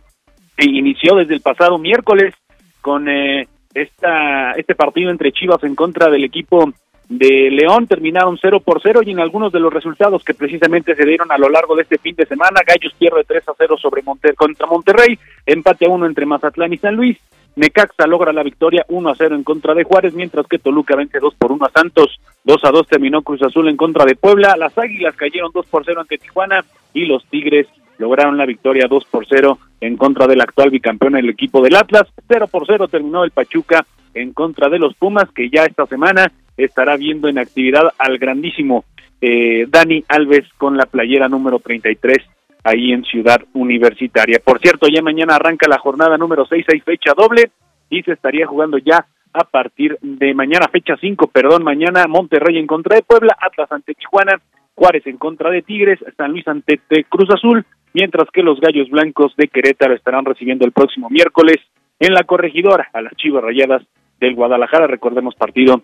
eh, 0.58 0.66
inició 0.66 1.16
desde 1.16 1.36
el 1.36 1.42
pasado 1.42 1.78
miércoles 1.78 2.36
con 2.82 3.08
eh, 3.08 3.48
esta 3.74 4.52
este 4.52 4.76
partido 4.76 5.10
entre 5.10 5.32
Chivas 5.32 5.64
en 5.64 5.74
contra 5.74 6.10
del 6.12 6.26
equipo 6.26 6.72
de 7.10 7.50
León 7.52 7.88
terminaron 7.88 8.38
0 8.42 8.60
por 8.60 8.82
0 8.82 9.02
y 9.06 9.12
en 9.12 9.20
algunos 9.20 9.54
de 9.54 9.60
los 9.60 9.74
resultados 9.74 10.24
que 10.24 10.34
precisamente 10.34 10.94
se 10.96 11.06
dieron 11.06 11.32
a 11.32 11.38
lo 11.38 11.50
largo 11.50 11.76
de 11.76 11.84
este 11.84 11.98
fin 11.98 12.16
de 12.16 12.26
semana, 12.26 12.62
Gallos 12.66 12.94
pierde 12.98 13.24
3 13.26 13.48
a 13.48 13.54
0 13.58 13.78
sobre 13.78 14.02
Monter 14.02 14.36
contra 14.36 14.68
Monterrey, 14.68 15.18
empate 15.46 15.86
a 15.86 15.90
1 15.90 16.06
entre 16.06 16.26
Mazatlán 16.26 16.74
y 16.74 16.78
San 16.78 16.96
Luis, 16.96 17.18
Necaxa 17.56 18.06
logra 18.08 18.34
la 18.34 18.44
victoria 18.44 18.86
1 18.90 19.10
a 19.10 19.16
0 19.16 19.36
en 19.36 19.44
contra 19.44 19.74
de 19.74 19.84
Juárez, 19.84 20.14
mientras 20.14 20.46
que 20.48 20.60
Toluca 20.60 20.96
vence 20.96 21.20
2 21.20 21.36
por 21.36 21.52
1 21.54 21.66
a 21.66 21.72
Santos, 21.72 22.20
2 22.44 22.64
a 22.64 22.72
2 22.72 22.88
terminó 22.88 23.22
Cruz 23.22 23.42
Azul 23.42 23.70
en 23.70 23.78
contra 23.78 24.06
de 24.06 24.16
Puebla, 24.16 24.58
las 24.58 24.78
Águilas 24.78 25.16
cayeron 25.16 25.52
2 25.54 25.66
por 25.66 25.86
0 25.86 26.02
ante 26.02 26.18
Tijuana 26.18 26.66
y 26.94 27.06
los 27.06 27.26
Tigres 27.26 27.68
lograron 27.98 28.38
la 28.38 28.46
victoria 28.46 28.88
2 28.88 29.06
por 29.06 29.26
0 29.28 29.58
en 29.80 29.98
contra 29.98 30.28
del 30.28 30.42
actual 30.42 30.72
bicampeón 30.72 31.16
el 31.16 31.30
equipo 31.30 31.62
del 31.62 31.78
Atlas, 31.78 32.08
0 32.28 32.48
por 32.52 32.68
0 32.68 32.90
terminó 32.90 33.24
el 33.24 33.32
Pachuca 33.32 33.86
en 34.14 34.34
contra 34.34 34.70
de 34.70 34.80
los 34.80 34.94
Pumas, 34.96 35.32
que 35.32 35.50
ya 35.50 35.64
esta 35.64 35.86
semana 35.86 36.32
estará 36.58 36.98
viendo 36.98 37.28
en 37.28 37.38
actividad 37.38 37.94
al 37.98 38.18
grandísimo 38.18 38.86
eh, 39.22 39.66
Dani 39.70 40.04
Alves 40.08 40.46
con 40.58 40.78
la 40.78 40.86
playera 40.86 41.30
número 41.30 41.60
33 41.60 42.18
ahí 42.64 42.92
en 42.92 43.04
Ciudad 43.04 43.42
Universitaria. 43.54 44.40
Por 44.44 44.60
cierto, 44.60 44.88
ya 44.88 45.02
mañana 45.02 45.36
arranca 45.36 45.68
la 45.70 45.80
jornada 45.80 46.18
número 46.18 46.46
6, 46.46 46.66
hay 46.74 46.80
fecha 46.82 47.14
doble 47.16 47.52
y 47.90 48.04
se 48.04 48.12
estaría 48.12 48.46
jugando 48.46 48.78
ya 48.78 49.06
a 49.34 49.44
partir 49.44 49.98
de 50.02 50.34
mañana, 50.34 50.68
fecha 50.68 50.96
5, 51.00 51.28
perdón, 51.28 51.64
mañana 51.64 52.08
Monterrey 52.08 52.58
en 52.58 52.68
contra 52.68 52.96
de 52.96 53.04
Puebla, 53.04 53.38
Atlas 53.40 53.72
ante 53.72 53.94
Tijuana, 53.94 54.42
Juárez 54.76 55.06
en 55.08 55.18
contra 55.18 55.50
de 55.50 55.62
Tigres, 55.62 56.00
San 56.18 56.32
Luis 56.32 56.48
ante 56.48 56.80
Cruz 57.08 57.30
Azul, 57.34 57.66
mientras 57.94 58.30
que 58.32 58.44
los 58.44 58.60
Gallos 58.60 58.90
Blancos 58.90 59.36
de 59.38 59.48
Querétaro 59.48 59.94
estarán 59.94 60.26
recibiendo 60.26 60.66
el 60.66 60.72
próximo 60.72 61.10
miércoles 61.10 61.58
en 62.00 62.14
la 62.14 62.24
corregidora 62.24 62.90
a 62.94 63.02
las 63.02 63.16
Chivas 63.16 63.44
Rayadas 63.44 63.84
del 64.20 64.36
Guadalajara, 64.36 64.88
recordemos 64.88 65.36
partido 65.36 65.82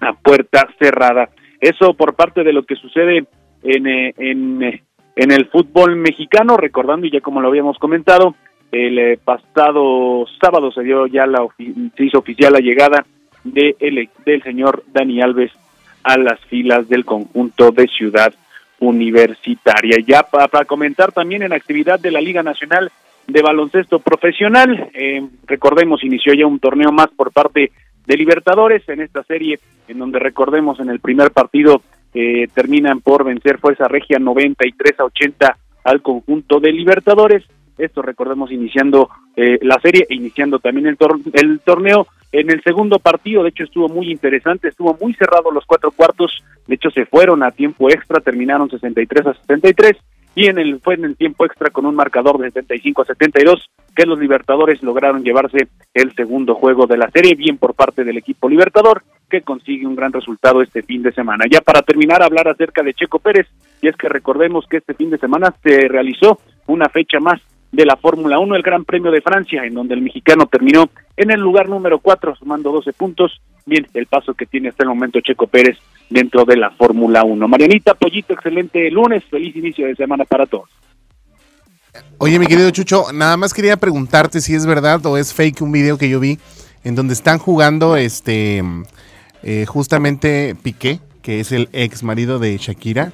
a 0.00 0.12
puerta 0.14 0.68
cerrada. 0.78 1.28
Eso 1.60 1.94
por 1.94 2.14
parte 2.14 2.44
de 2.44 2.52
lo 2.52 2.62
que 2.64 2.76
sucede 2.76 3.26
en, 3.62 3.86
eh, 3.86 4.14
en, 4.18 4.62
eh, 4.62 4.82
en 5.16 5.32
el 5.32 5.46
fútbol 5.46 5.96
mexicano, 5.96 6.56
recordando, 6.56 7.06
y 7.06 7.10
ya 7.10 7.20
como 7.20 7.40
lo 7.40 7.48
habíamos 7.48 7.78
comentado, 7.78 8.34
el 8.70 8.98
eh, 8.98 9.18
pasado 9.24 10.26
sábado 10.40 10.70
se 10.72 10.82
dio 10.82 11.06
ya 11.06 11.26
la 11.26 11.46
se 11.58 12.04
hizo 12.04 12.18
oficial 12.18 12.52
la 12.52 12.60
llegada 12.60 13.04
de 13.44 13.74
el- 13.80 14.08
del 14.26 14.42
señor 14.42 14.84
Dani 14.92 15.20
Alves 15.22 15.50
a 16.04 16.16
las 16.18 16.38
filas 16.46 16.88
del 16.88 17.04
conjunto 17.04 17.70
de 17.72 17.86
Ciudad 17.88 18.32
Universitaria. 18.78 19.96
Ya 20.06 20.22
pa- 20.22 20.48
para 20.48 20.64
comentar 20.64 21.12
también 21.12 21.42
en 21.42 21.52
actividad 21.52 21.98
de 21.98 22.10
la 22.10 22.20
Liga 22.20 22.42
Nacional 22.42 22.90
de 23.26 23.42
Baloncesto 23.42 23.98
Profesional, 23.98 24.90
eh, 24.94 25.22
recordemos, 25.46 26.02
inició 26.04 26.32
ya 26.34 26.46
un 26.46 26.60
torneo 26.60 26.92
más 26.92 27.08
por 27.16 27.32
parte 27.32 27.72
de 28.08 28.16
Libertadores 28.16 28.88
en 28.88 29.00
esta 29.02 29.22
serie, 29.22 29.60
en 29.86 29.98
donde 29.98 30.18
recordemos 30.18 30.80
en 30.80 30.88
el 30.88 30.98
primer 30.98 31.30
partido 31.30 31.82
eh, 32.14 32.48
terminan 32.54 33.00
por 33.00 33.22
vencer 33.22 33.58
Fuerza 33.58 33.86
Regia 33.86 34.18
93 34.18 34.98
a 34.98 35.04
80 35.04 35.56
al 35.84 36.02
conjunto 36.02 36.58
de 36.58 36.72
Libertadores. 36.72 37.44
Esto 37.76 38.00
recordemos 38.02 38.50
iniciando 38.50 39.08
eh, 39.36 39.58
la 39.62 39.78
serie 39.80 40.06
e 40.08 40.14
iniciando 40.14 40.58
también 40.58 40.86
el, 40.88 40.96
tor- 40.96 41.20
el 41.34 41.60
torneo. 41.60 42.06
En 42.32 42.50
el 42.50 42.62
segundo 42.62 42.98
partido, 42.98 43.42
de 43.42 43.50
hecho, 43.50 43.64
estuvo 43.64 43.88
muy 43.88 44.10
interesante, 44.10 44.68
estuvo 44.68 44.96
muy 45.00 45.14
cerrado 45.14 45.50
los 45.52 45.64
cuatro 45.66 45.90
cuartos, 45.92 46.42
De 46.66 46.74
hecho, 46.74 46.90
se 46.90 47.06
fueron 47.06 47.42
a 47.42 47.50
tiempo 47.52 47.88
extra, 47.88 48.20
terminaron 48.20 48.68
63 48.68 49.26
a 49.26 49.34
63 49.34 49.92
y 50.38 50.46
en 50.46 50.56
el 50.56 50.78
fue 50.78 50.94
en 50.94 51.04
el 51.04 51.16
tiempo 51.16 51.44
extra 51.44 51.70
con 51.70 51.84
un 51.84 51.96
marcador 51.96 52.38
de 52.38 52.52
75 52.52 53.02
a 53.02 53.06
72 53.06 53.70
que 53.96 54.06
los 54.06 54.20
Libertadores 54.20 54.80
lograron 54.84 55.24
llevarse 55.24 55.66
el 55.92 56.14
segundo 56.14 56.54
juego 56.54 56.86
de 56.86 56.96
la 56.96 57.10
serie, 57.10 57.34
bien 57.34 57.58
por 57.58 57.74
parte 57.74 58.04
del 58.04 58.18
equipo 58.18 58.48
Libertador 58.48 59.02
que 59.28 59.42
consigue 59.42 59.84
un 59.84 59.96
gran 59.96 60.12
resultado 60.12 60.62
este 60.62 60.84
fin 60.84 61.02
de 61.02 61.10
semana. 61.10 61.46
Ya 61.50 61.60
para 61.60 61.82
terminar, 61.82 62.22
hablar 62.22 62.46
acerca 62.46 62.84
de 62.84 62.94
Checo 62.94 63.18
Pérez, 63.18 63.48
y 63.82 63.88
es 63.88 63.96
que 63.96 64.08
recordemos 64.08 64.64
que 64.68 64.76
este 64.76 64.94
fin 64.94 65.10
de 65.10 65.18
semana 65.18 65.52
se 65.60 65.88
realizó 65.88 66.38
una 66.68 66.88
fecha 66.88 67.18
más 67.18 67.40
de 67.72 67.84
la 67.84 67.96
Fórmula 67.96 68.38
1, 68.38 68.54
el 68.54 68.62
Gran 68.62 68.84
Premio 68.84 69.10
de 69.10 69.20
Francia, 69.20 69.64
en 69.64 69.74
donde 69.74 69.94
el 69.94 70.02
mexicano 70.02 70.46
terminó 70.46 70.88
en 71.16 71.32
el 71.32 71.40
lugar 71.40 71.68
número 71.68 71.98
4, 71.98 72.36
sumando 72.36 72.70
12 72.70 72.92
puntos. 72.92 73.40
Bien, 73.68 73.86
el 73.94 74.06
paso 74.06 74.32
que 74.34 74.46
tiene 74.46 74.70
hasta 74.70 74.82
el 74.84 74.88
momento 74.88 75.20
Checo 75.20 75.46
Pérez 75.46 75.76
dentro 76.08 76.44
de 76.44 76.56
la 76.56 76.70
Fórmula 76.70 77.22
1. 77.24 77.48
Marianita, 77.48 77.94
Pollito, 77.94 78.32
excelente 78.32 78.90
lunes, 78.90 79.22
feliz 79.30 79.54
inicio 79.56 79.86
de 79.86 79.94
semana 79.94 80.24
para 80.24 80.46
todos. 80.46 80.68
Oye, 82.18 82.38
mi 82.38 82.46
querido 82.46 82.70
Chucho, 82.70 83.12
nada 83.12 83.36
más 83.36 83.52
quería 83.52 83.76
preguntarte 83.76 84.40
si 84.40 84.54
es 84.54 84.64
verdad 84.66 85.04
o 85.06 85.16
es 85.18 85.34
fake 85.34 85.60
un 85.62 85.72
video 85.72 85.98
que 85.98 86.08
yo 86.08 86.18
vi 86.20 86.38
en 86.84 86.94
donde 86.94 87.12
están 87.12 87.38
jugando 87.38 87.96
este 87.96 88.62
eh, 89.42 89.66
justamente 89.66 90.54
Piqué, 90.62 91.00
que 91.22 91.40
es 91.40 91.52
el 91.52 91.68
ex 91.72 92.02
marido 92.02 92.38
de 92.38 92.56
Shakira, 92.56 93.12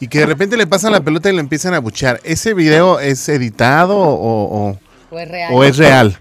y 0.00 0.08
que 0.08 0.20
de 0.20 0.26
repente 0.26 0.56
le 0.56 0.66
pasan 0.66 0.92
la 0.92 1.02
pelota 1.02 1.28
y 1.30 1.34
le 1.34 1.40
empiezan 1.40 1.74
a 1.74 1.78
buchar. 1.80 2.20
¿Ese 2.24 2.54
video 2.54 3.00
es 3.00 3.28
editado 3.28 3.98
o, 3.98 4.70
o- 4.70 4.78
¿O 5.10 5.18
es 5.18 5.28
real? 5.28 5.50
o 5.52 5.64
es 5.64 5.76
real? 5.76 6.18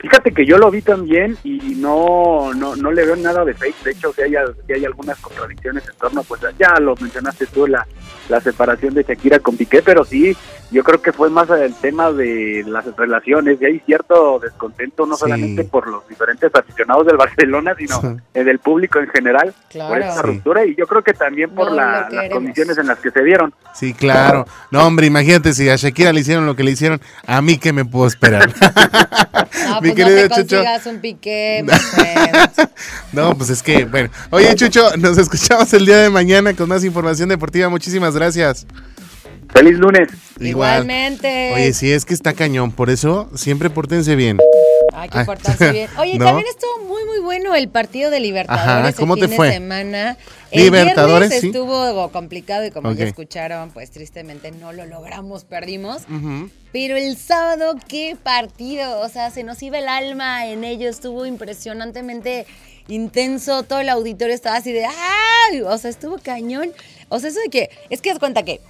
Fíjate 0.00 0.32
que 0.32 0.46
yo 0.46 0.56
lo 0.56 0.70
vi 0.70 0.80
también 0.82 1.36
y 1.44 1.58
no 1.76 2.52
no, 2.54 2.74
no 2.76 2.90
le 2.90 3.04
veo 3.04 3.16
nada 3.16 3.44
de 3.44 3.54
fake. 3.54 3.82
De 3.84 3.90
hecho, 3.92 4.12
si 4.14 4.22
hay, 4.22 4.32
si 4.66 4.72
hay 4.72 4.84
algunas 4.84 5.18
contradicciones 5.18 5.86
en 5.88 5.94
torno, 5.96 6.22
pues 6.24 6.40
ya 6.58 6.78
lo 6.80 6.94
mencionaste 6.96 7.46
tú, 7.46 7.66
la, 7.66 7.86
la 8.28 8.40
separación 8.40 8.94
de 8.94 9.02
Shakira 9.02 9.38
con 9.40 9.56
Piqué, 9.56 9.82
pero 9.82 10.04
sí, 10.04 10.34
yo 10.70 10.82
creo 10.84 11.02
que 11.02 11.12
fue 11.12 11.28
más 11.30 11.50
el 11.50 11.74
tema 11.74 12.12
de 12.12 12.64
las 12.66 12.84
relaciones 12.96 13.60
y 13.60 13.64
hay 13.66 13.80
cierto 13.80 14.38
descontento, 14.38 15.04
no 15.04 15.16
Sí. 15.16 15.20
solamente 15.20 15.64
por 15.64 15.88
los 15.88 16.06
diferentes 16.08 16.50
aficionados 16.54 17.06
del 17.06 17.16
Barcelona, 17.16 17.74
sino 17.76 18.00
Sí. 18.00 18.06
eh, 18.34 18.44
del 18.44 18.58
público 18.60 19.00
en 19.00 19.08
general 19.08 19.52
Claro. 19.68 19.90
por 19.90 19.98
esta 20.00 20.14
Sí. 20.22 20.26
ruptura 20.26 20.64
y 20.64 20.74
yo 20.76 20.86
creo 20.86 21.02
que 21.02 21.12
también 21.12 21.50
por 21.50 21.68
No 21.70 21.74
la- 21.76 22.08
las 22.10 22.30
condiciones 22.30 22.78
en 22.78 22.86
las 22.86 22.98
que 23.00 23.10
se 23.10 23.22
dieron. 23.22 23.52
Sí, 23.74 23.92
claro. 23.92 24.46
No, 24.70 24.86
hombre, 24.86 25.06
imagínate 25.06 25.52
si 25.52 25.68
a 25.68 25.76
Shakira 25.76 26.12
le 26.12 26.20
hicieron 26.20 26.46
lo 26.46 26.56
que 26.56 26.64
le 26.64 26.70
hicieron, 26.70 27.00
a 27.26 27.42
mí 27.42 27.58
que 27.58 27.72
me 27.72 27.84
puedo 27.84 28.06
esperar. 28.06 28.50
No, 29.68 29.80
Mi 29.90 29.94
pues 29.94 30.06
no 30.06 30.10
querido 30.14 30.28
te 30.28 30.34
Chucho. 30.42 30.56
consigas 30.56 30.86
un 30.86 31.00
piqué. 31.00 31.64
No, 33.12 33.36
pues 33.36 33.50
es 33.50 33.62
que, 33.62 33.84
bueno. 33.84 34.08
Oye, 34.30 34.54
Chucho, 34.54 34.96
nos 34.96 35.18
escuchamos 35.18 35.72
el 35.74 35.84
día 35.84 35.98
de 35.98 36.10
mañana 36.10 36.54
con 36.54 36.68
más 36.68 36.84
información 36.84 37.28
deportiva. 37.28 37.68
Muchísimas 37.68 38.14
gracias. 38.14 38.66
Feliz 39.52 39.78
lunes. 39.78 40.08
Igual. 40.38 40.48
Igualmente. 40.82 41.52
Oye, 41.54 41.72
sí, 41.72 41.90
es 41.90 42.04
que 42.04 42.14
está 42.14 42.32
cañón. 42.32 42.70
Por 42.72 42.88
eso, 42.88 43.28
siempre 43.34 43.68
pórtense 43.68 44.14
bien. 44.14 44.38
Hay 44.92 45.08
que 45.08 45.18
Ay. 45.18 45.24
portarse 45.26 45.72
bien. 45.72 45.90
Oye, 45.98 46.18
¿No? 46.18 46.24
también 46.26 46.46
estuvo 46.48 46.84
muy, 46.86 47.04
muy 47.04 47.20
bueno 47.20 47.54
el 47.54 47.68
partido 47.68 48.10
de 48.10 48.20
Libertadores 48.20 48.66
Ajá, 48.68 48.88
el 48.88 48.94
¿cómo 48.94 49.16
te 49.16 49.28
fin 49.28 49.36
fue? 49.36 49.46
de 49.48 49.52
semana. 49.54 50.16
El 50.50 50.64
Libertadores, 50.64 51.40
sí. 51.40 51.46
estuvo 51.48 52.10
complicado 52.10 52.64
y 52.64 52.70
como 52.70 52.90
ya 52.92 53.04
Ok. 53.04 53.08
escucharon, 53.10 53.70
pues 53.70 53.90
tristemente 53.90 54.50
no 54.50 54.72
lo 54.72 54.84
logramos, 54.86 55.44
perdimos. 55.44 56.02
Pero 56.72 56.96
el 56.96 57.16
sábado, 57.16 57.76
qué 57.88 58.16
partido. 58.20 59.00
O 59.00 59.08
sea, 59.08 59.30
se 59.30 59.44
nos 59.44 59.62
iba 59.62 59.78
el 59.78 59.88
alma 59.88 60.46
en 60.46 60.64
ello. 60.64 60.88
Estuvo 60.88 61.24
impresionantemente 61.26 62.46
intenso. 62.88 63.62
Todo 63.62 63.80
el 63.80 63.88
auditorio 63.88 64.34
estaba 64.34 64.56
así 64.56 64.72
de 64.72 64.84
¡ay! 64.86 65.60
O 65.62 65.78
sea, 65.78 65.90
estuvo 65.90 66.18
cañón. 66.18 66.72
O 67.08 67.18
sea, 67.20 67.30
eso 67.30 67.40
de 67.40 67.48
que. 67.48 67.70
Es 67.90 68.00
que 68.00 68.10
das 68.10 68.18
cuenta 68.18 68.42
que 68.42 68.60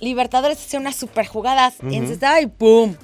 Libertadores 0.00 0.58
hacía 0.58 0.80
unas 0.80 0.96
super 0.96 1.26
jugadas. 1.26 1.74
Ujú. 1.82 1.92
encestaba 1.92 2.40
y 2.40 2.46
¡pum! 2.46 2.94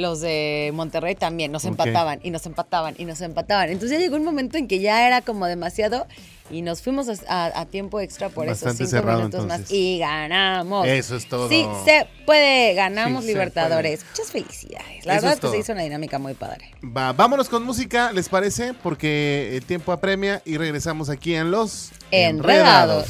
Los 0.00 0.20
de 0.20 0.70
Monterrey 0.74 1.14
también 1.14 1.52
nos 1.52 1.64
empataban 1.64 2.20
y 2.22 2.30
nos 2.30 2.46
empataban 2.46 2.94
y 2.98 3.04
nos 3.04 3.20
empataban. 3.20 3.68
Entonces 3.70 3.98
ya 3.98 4.02
llegó 4.02 4.16
un 4.16 4.24
momento 4.24 4.56
en 4.56 4.66
que 4.66 4.78
ya 4.80 5.06
era 5.06 5.20
como 5.20 5.46
demasiado 5.46 6.06
y 6.50 6.62
nos 6.62 6.82
fuimos 6.82 7.08
a, 7.08 7.12
a- 7.46 7.60
a 7.60 7.66
tiempo 7.66 8.00
extra 8.00 8.28
por 8.28 8.48
esos 8.48 8.76
cinco 8.76 8.90
cerrado, 8.90 9.18
minutos 9.18 9.46
más 9.46 9.70
y 9.70 9.98
ganamos. 9.98 10.84
Eso 10.88 11.14
es 11.16 11.28
todo. 11.28 11.48
Sí, 11.48 11.64
se 11.84 12.06
puede. 12.26 12.74
Ganamos 12.74 13.22
Sí, 13.24 13.28
Libertadores. 13.28 14.04
Muchas 14.10 14.32
felicidades. 14.32 15.06
La 15.06 15.14
Eso 15.14 15.22
verdad 15.22 15.32
es 15.32 15.34
que 15.36 15.40
todo. 15.42 15.52
se 15.52 15.58
hizo 15.58 15.72
una 15.72 15.82
dinámica 15.82 16.18
muy 16.18 16.34
padre. 16.34 16.70
Va, 16.84 17.12
vámonos 17.12 17.48
con 17.48 17.62
música, 17.62 18.10
¿les 18.12 18.28
parece? 18.28 18.74
Porque 18.82 19.50
el 19.56 19.64
tiempo 19.64 19.92
apremia 19.92 20.42
y 20.44 20.56
regresamos 20.56 21.08
aquí 21.08 21.34
en 21.36 21.50
Los 21.52 21.90
Enredados. 22.10 23.06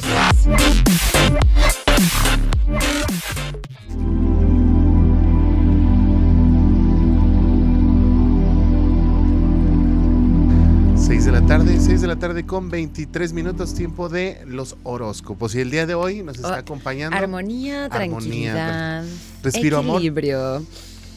De 11.25 11.31
la 11.31 11.45
tarde, 11.45 11.77
6 11.79 12.01
de 12.01 12.07
la 12.07 12.15
tarde 12.17 12.45
con 12.45 12.69
23 12.69 13.31
minutos 13.33 13.73
tiempo 13.75 14.09
de 14.09 14.41
los 14.47 14.75
horóscopos. 14.83 15.53
Y 15.55 15.59
el 15.61 15.69
día 15.71 15.85
de 15.85 15.93
hoy 15.93 16.23
nos 16.23 16.35
está 16.37 16.49
Oh, 16.49 16.53
acompañando. 16.55 17.15
Armonía, 17.15 17.85
Armonía, 17.85 18.09
tranquilidad. 18.19 19.03
Respiro 19.43 19.77
amor. 19.77 19.97
equilibrio. 19.97 20.65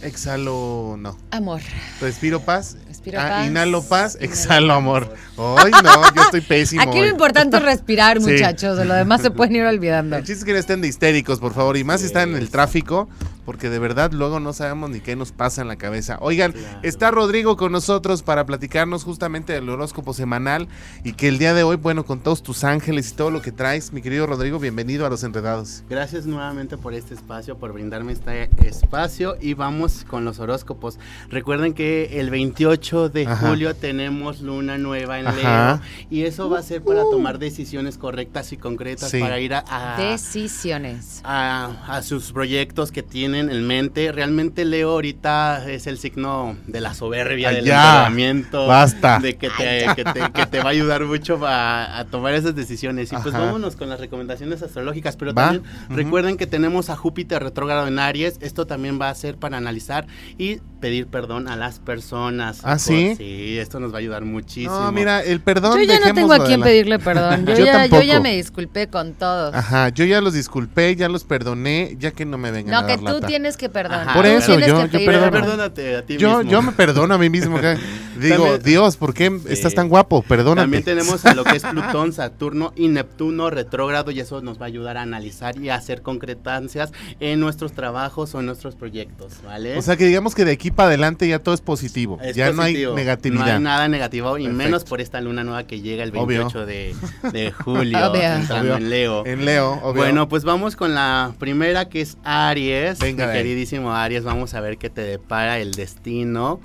Exhalo, 0.02 0.96
no. 0.98 1.16
Amor. 1.30 1.62
Respiro 2.00 2.40
paz. 2.40 2.76
Respiro 2.86 3.18
Ah, 3.18 3.28
paz, 3.28 3.46
Inhalo 3.48 3.82
paz, 3.82 4.14
inhalo 4.16 4.32
exhalo 4.32 4.72
amor. 4.74 5.14
Ay, 5.38 5.72
no, 5.82 6.14
yo 6.14 6.22
estoy 6.22 6.40
pésimo. 6.48 6.82
Aquí 6.82 7.00
lo 7.00 7.06
importante 7.08 7.56
es 7.56 7.62
respirar, 7.62 8.20
Sí. 8.20 8.30
muchachos. 8.30 8.76
De 8.76 8.84
lo 8.84 8.94
demás 8.94 9.22
se 9.22 9.30
pueden 9.30 9.56
ir 9.56 9.64
olvidando. 9.64 10.16
El 10.16 10.22
chiste 10.22 10.40
es 10.40 10.44
que 10.44 10.52
no 10.52 10.58
estén 10.58 10.80
de 10.82 10.88
histéricos, 10.88 11.40
por 11.40 11.54
favor. 11.54 11.76
Y 11.78 11.84
más 11.84 12.00
si 12.02 12.06
están 12.06 12.30
en 12.30 12.36
el 12.36 12.50
tráfico, 12.50 13.08
porque 13.44 13.70
de 13.70 13.78
verdad 13.78 14.12
luego 14.12 14.40
no 14.40 14.52
sabemos 14.52 14.90
ni 14.90 15.00
qué 15.00 15.16
nos 15.16 15.32
pasa 15.32 15.62
en 15.62 15.68
la 15.68 15.76
cabeza. 15.76 16.18
Oigan, 16.20 16.54
está 16.82 17.10
Rodrigo 17.10 17.56
con 17.56 17.72
nosotros 17.72 18.22
para 18.22 18.46
platicarnos 18.46 19.04
justamente 19.04 19.52
del 19.52 19.68
horóscopo 19.68 20.14
semanal 20.14 20.68
y 21.04 21.12
que 21.12 21.28
el 21.28 21.38
día 21.38 21.54
de 21.54 21.62
hoy, 21.62 21.76
bueno, 21.76 22.04
con 22.04 22.20
todos 22.20 22.42
tus 22.42 22.64
ángeles 22.64 23.10
y 23.10 23.14
todo 23.14 23.30
lo 23.30 23.42
que 23.42 23.52
traes, 23.52 23.92
mi 23.92 24.02
querido 24.02 24.26
Rodrigo, 24.26 24.58
bienvenido 24.58 25.06
a 25.06 25.10
Los 25.10 25.22
Enredados. 25.24 25.82
Gracias 25.88 26.26
nuevamente 26.26 26.76
por 26.76 26.94
este 26.94 27.14
espacio, 27.14 27.56
por 27.58 27.72
brindarme 27.72 28.12
este 28.12 28.48
espacio 28.66 29.36
y 29.40 29.54
vamos 29.54 30.04
con 30.08 30.24
los 30.24 30.38
horóscopos. 30.38 30.98
Recuerden 31.28 31.74
que 31.74 32.20
el 32.20 32.30
28 32.30 33.08
de 33.08 33.26
Ajá. 33.26 33.48
julio 33.48 33.74
tenemos 33.74 34.40
luna 34.40 34.78
nueva 34.78 35.18
en 35.20 35.26
Ajá. 35.26 35.80
Leo 35.82 36.06
y 36.10 36.22
eso 36.24 36.48
va 36.48 36.60
a 36.60 36.62
ser 36.62 36.82
para 36.82 37.02
tomar 37.02 37.38
decisiones 37.38 37.98
correctas 37.98 38.52
y 38.52 38.56
concretas 38.56 39.10
Sí. 39.10 39.20
para 39.20 39.38
ir 39.40 39.54
a, 39.54 39.64
a- 39.68 39.96
Decisiones. 39.98 41.20
a- 41.24 41.72
a 41.88 42.02
sus 42.02 42.32
proyectos 42.32 42.90
que 42.92 43.02
tienen 43.02 43.33
en 43.36 43.66
mente. 43.66 44.12
Realmente 44.12 44.64
Leo 44.64 44.90
ahorita 44.90 45.68
es 45.70 45.86
el 45.86 45.98
signo 45.98 46.56
de 46.66 46.80
la 46.80 46.94
soberbia, 46.94 47.48
Ay, 47.50 47.56
del 47.56 47.64
ya. 47.66 47.84
empoderamiento, 47.84 48.66
Basta. 48.66 49.18
de 49.18 49.36
que 49.36 49.50
te, 49.50 49.86
que 49.96 50.04
te- 50.04 50.32
que 50.32 50.46
te 50.46 50.58
va 50.58 50.66
a 50.66 50.68
ayudar 50.72 51.04
mucho 51.04 51.38
a, 51.46 51.98
a 51.98 52.04
tomar 52.06 52.34
esas 52.34 52.54
decisiones. 52.54 53.12
Y 53.12 53.16
pues 53.16 53.32
vámonos 53.32 53.76
con 53.76 53.88
las 53.88 54.00
recomendaciones 54.00 54.62
astrológicas, 54.62 55.16
pero 55.16 55.34
Va. 55.34 55.46
también 55.52 55.64
recuerden 55.90 56.36
que 56.36 56.46
tenemos 56.46 56.90
a 56.90 56.96
Júpiter 56.96 57.42
retrógrado 57.42 57.86
en 57.86 57.98
Aries. 57.98 58.38
Esto 58.40 58.66
también 58.66 59.00
va 59.00 59.10
a 59.10 59.14
ser 59.14 59.36
para 59.36 59.56
analizar 59.56 60.06
y 60.38 60.58
pedir 60.84 61.06
perdón 61.06 61.48
a 61.48 61.56
las 61.56 61.78
personas. 61.78 62.60
¿Ah, 62.62 62.78
sí? 62.78 63.14
Sí, 63.16 63.56
esto 63.58 63.80
nos 63.80 63.90
va 63.90 63.96
a 63.96 64.00
ayudar 64.00 64.26
muchísimo. 64.26 64.78
No, 64.78 64.92
mira, 64.92 65.22
el 65.22 65.40
perdón. 65.40 65.78
Yo 65.78 65.84
ya 65.84 65.98
no 65.98 66.12
tengo 66.12 66.34
a 66.34 66.44
quién 66.44 66.60
la- 66.60 66.66
pedirle 66.66 66.98
perdón. 66.98 67.46
Yo, 67.46 67.54
Yo 67.56 67.64
ya, 67.64 67.86
yo 67.86 68.02
ya 68.02 68.20
me 68.20 68.36
disculpé 68.36 68.88
con 68.88 69.14
todos. 69.14 69.54
Ajá, 69.54 69.88
yo 69.88 70.04
ya 70.04 70.20
los 70.20 70.34
disculpé, 70.34 70.94
ya 70.94 71.08
los 71.08 71.24
perdoné, 71.24 71.96
ya 71.98 72.10
que 72.10 72.26
no 72.26 72.36
me 72.36 72.50
vengan 72.50 72.74
a 72.74 72.80
No, 72.82 72.86
que 72.86 72.92
dar 72.92 72.98
tú 72.98 73.04
lata. 73.14 73.26
tienes 73.26 73.56
que 73.56 73.70
perdonar. 73.70 74.08
Ajá. 74.08 74.12
Por 74.14 74.26
eso, 74.26 74.56
tienes 74.58 74.68
yo- 74.68 74.90
que 74.90 74.98
yo 75.00 75.10
perdono. 75.10 75.30
Perdónate 75.32 75.96
a 75.96 76.02
ti 76.04 76.18
Yo, 76.18 76.36
mismo. 76.38 76.52
yo 76.52 76.60
me 76.60 76.72
perdono 76.72 77.14
a 77.14 77.18
mí 77.18 77.30
mismo. 77.30 77.58
que 77.60 77.78
Digo, 78.20 78.36
También- 78.44 78.62
Dios, 78.62 78.96
¿por 78.98 79.12
qué 79.14 79.40
estás 79.48 79.74
tan 79.74 79.88
guapo? 79.88 80.22
Perdónate. 80.22 80.62
También 80.64 80.84
tenemos 80.84 81.24
a 81.24 81.34
lo 81.34 81.42
que 81.44 81.56
es 81.56 81.62
Plutón, 81.70 82.12
Saturno 82.12 82.72
y 82.76 82.88
Neptuno 82.88 83.48
retrógrado 83.50 84.10
y 84.10 84.20
eso 84.20 84.40
nos 84.42 84.60
va 84.60 84.64
a 84.64 84.68
ayudar 84.68 84.96
a 84.98 85.02
analizar 85.02 85.58
y 85.58 85.70
a 85.70 85.76
hacer 85.76 86.02
concretancias 86.02 86.92
en 87.20 87.40
nuestros 87.40 87.72
trabajos 87.72 88.34
o 88.34 88.40
en 88.40 88.46
nuestros 88.46 88.74
proyectos, 88.76 89.32
¿vale? 89.44 89.76
O 89.78 89.82
sea 89.82 89.96
que 89.96 90.04
digamos 90.06 90.34
que 90.34 90.44
de 90.44 90.52
aquí 90.52 90.70
para 90.74 90.88
adelante 90.88 91.26
ya 91.28 91.38
todo 91.38 91.54
es 91.54 91.60
positivo. 91.60 92.18
Es 92.22 92.36
ya 92.36 92.52
positivo. 92.52 92.92
no 92.92 92.96
hay 92.98 93.04
negatividad. 93.04 93.44
No 93.46 93.52
hay 93.52 93.60
nada 93.60 93.88
negativo 93.88 94.38
y 94.38 94.44
Perfecto. 94.44 94.64
menos 94.64 94.84
por 94.84 95.00
esta 95.00 95.20
luna 95.20 95.44
nueva 95.44 95.66
que 95.66 95.80
llega 95.80 96.02
el 96.04 96.10
Obvio. 96.10 96.40
28 96.50 96.66
de, 96.66 96.94
de 97.32 97.50
julio, 97.64 98.10
Obvio. 98.10 98.22
entrando 98.22 98.74
Obvio. 98.74 98.76
en 98.76 98.90
Leo. 98.90 99.26
En 99.26 99.44
Leo, 99.44 99.72
obvio. 99.82 99.94
Bueno, 100.02 100.28
pues 100.28 100.44
vamos 100.44 100.76
con 100.76 100.94
la 100.94 101.32
primera 101.38 101.88
que 101.88 102.00
es 102.00 102.16
Aries. 102.24 102.98
Venga 102.98 103.26
Mi 103.28 103.32
queridísimo 103.32 103.92
Aries, 103.92 104.24
vamos 104.24 104.54
a 104.54 104.60
ver 104.60 104.76
qué 104.78 104.90
te 104.90 105.00
depara 105.02 105.58
el 105.58 105.72
destino. 105.72 106.60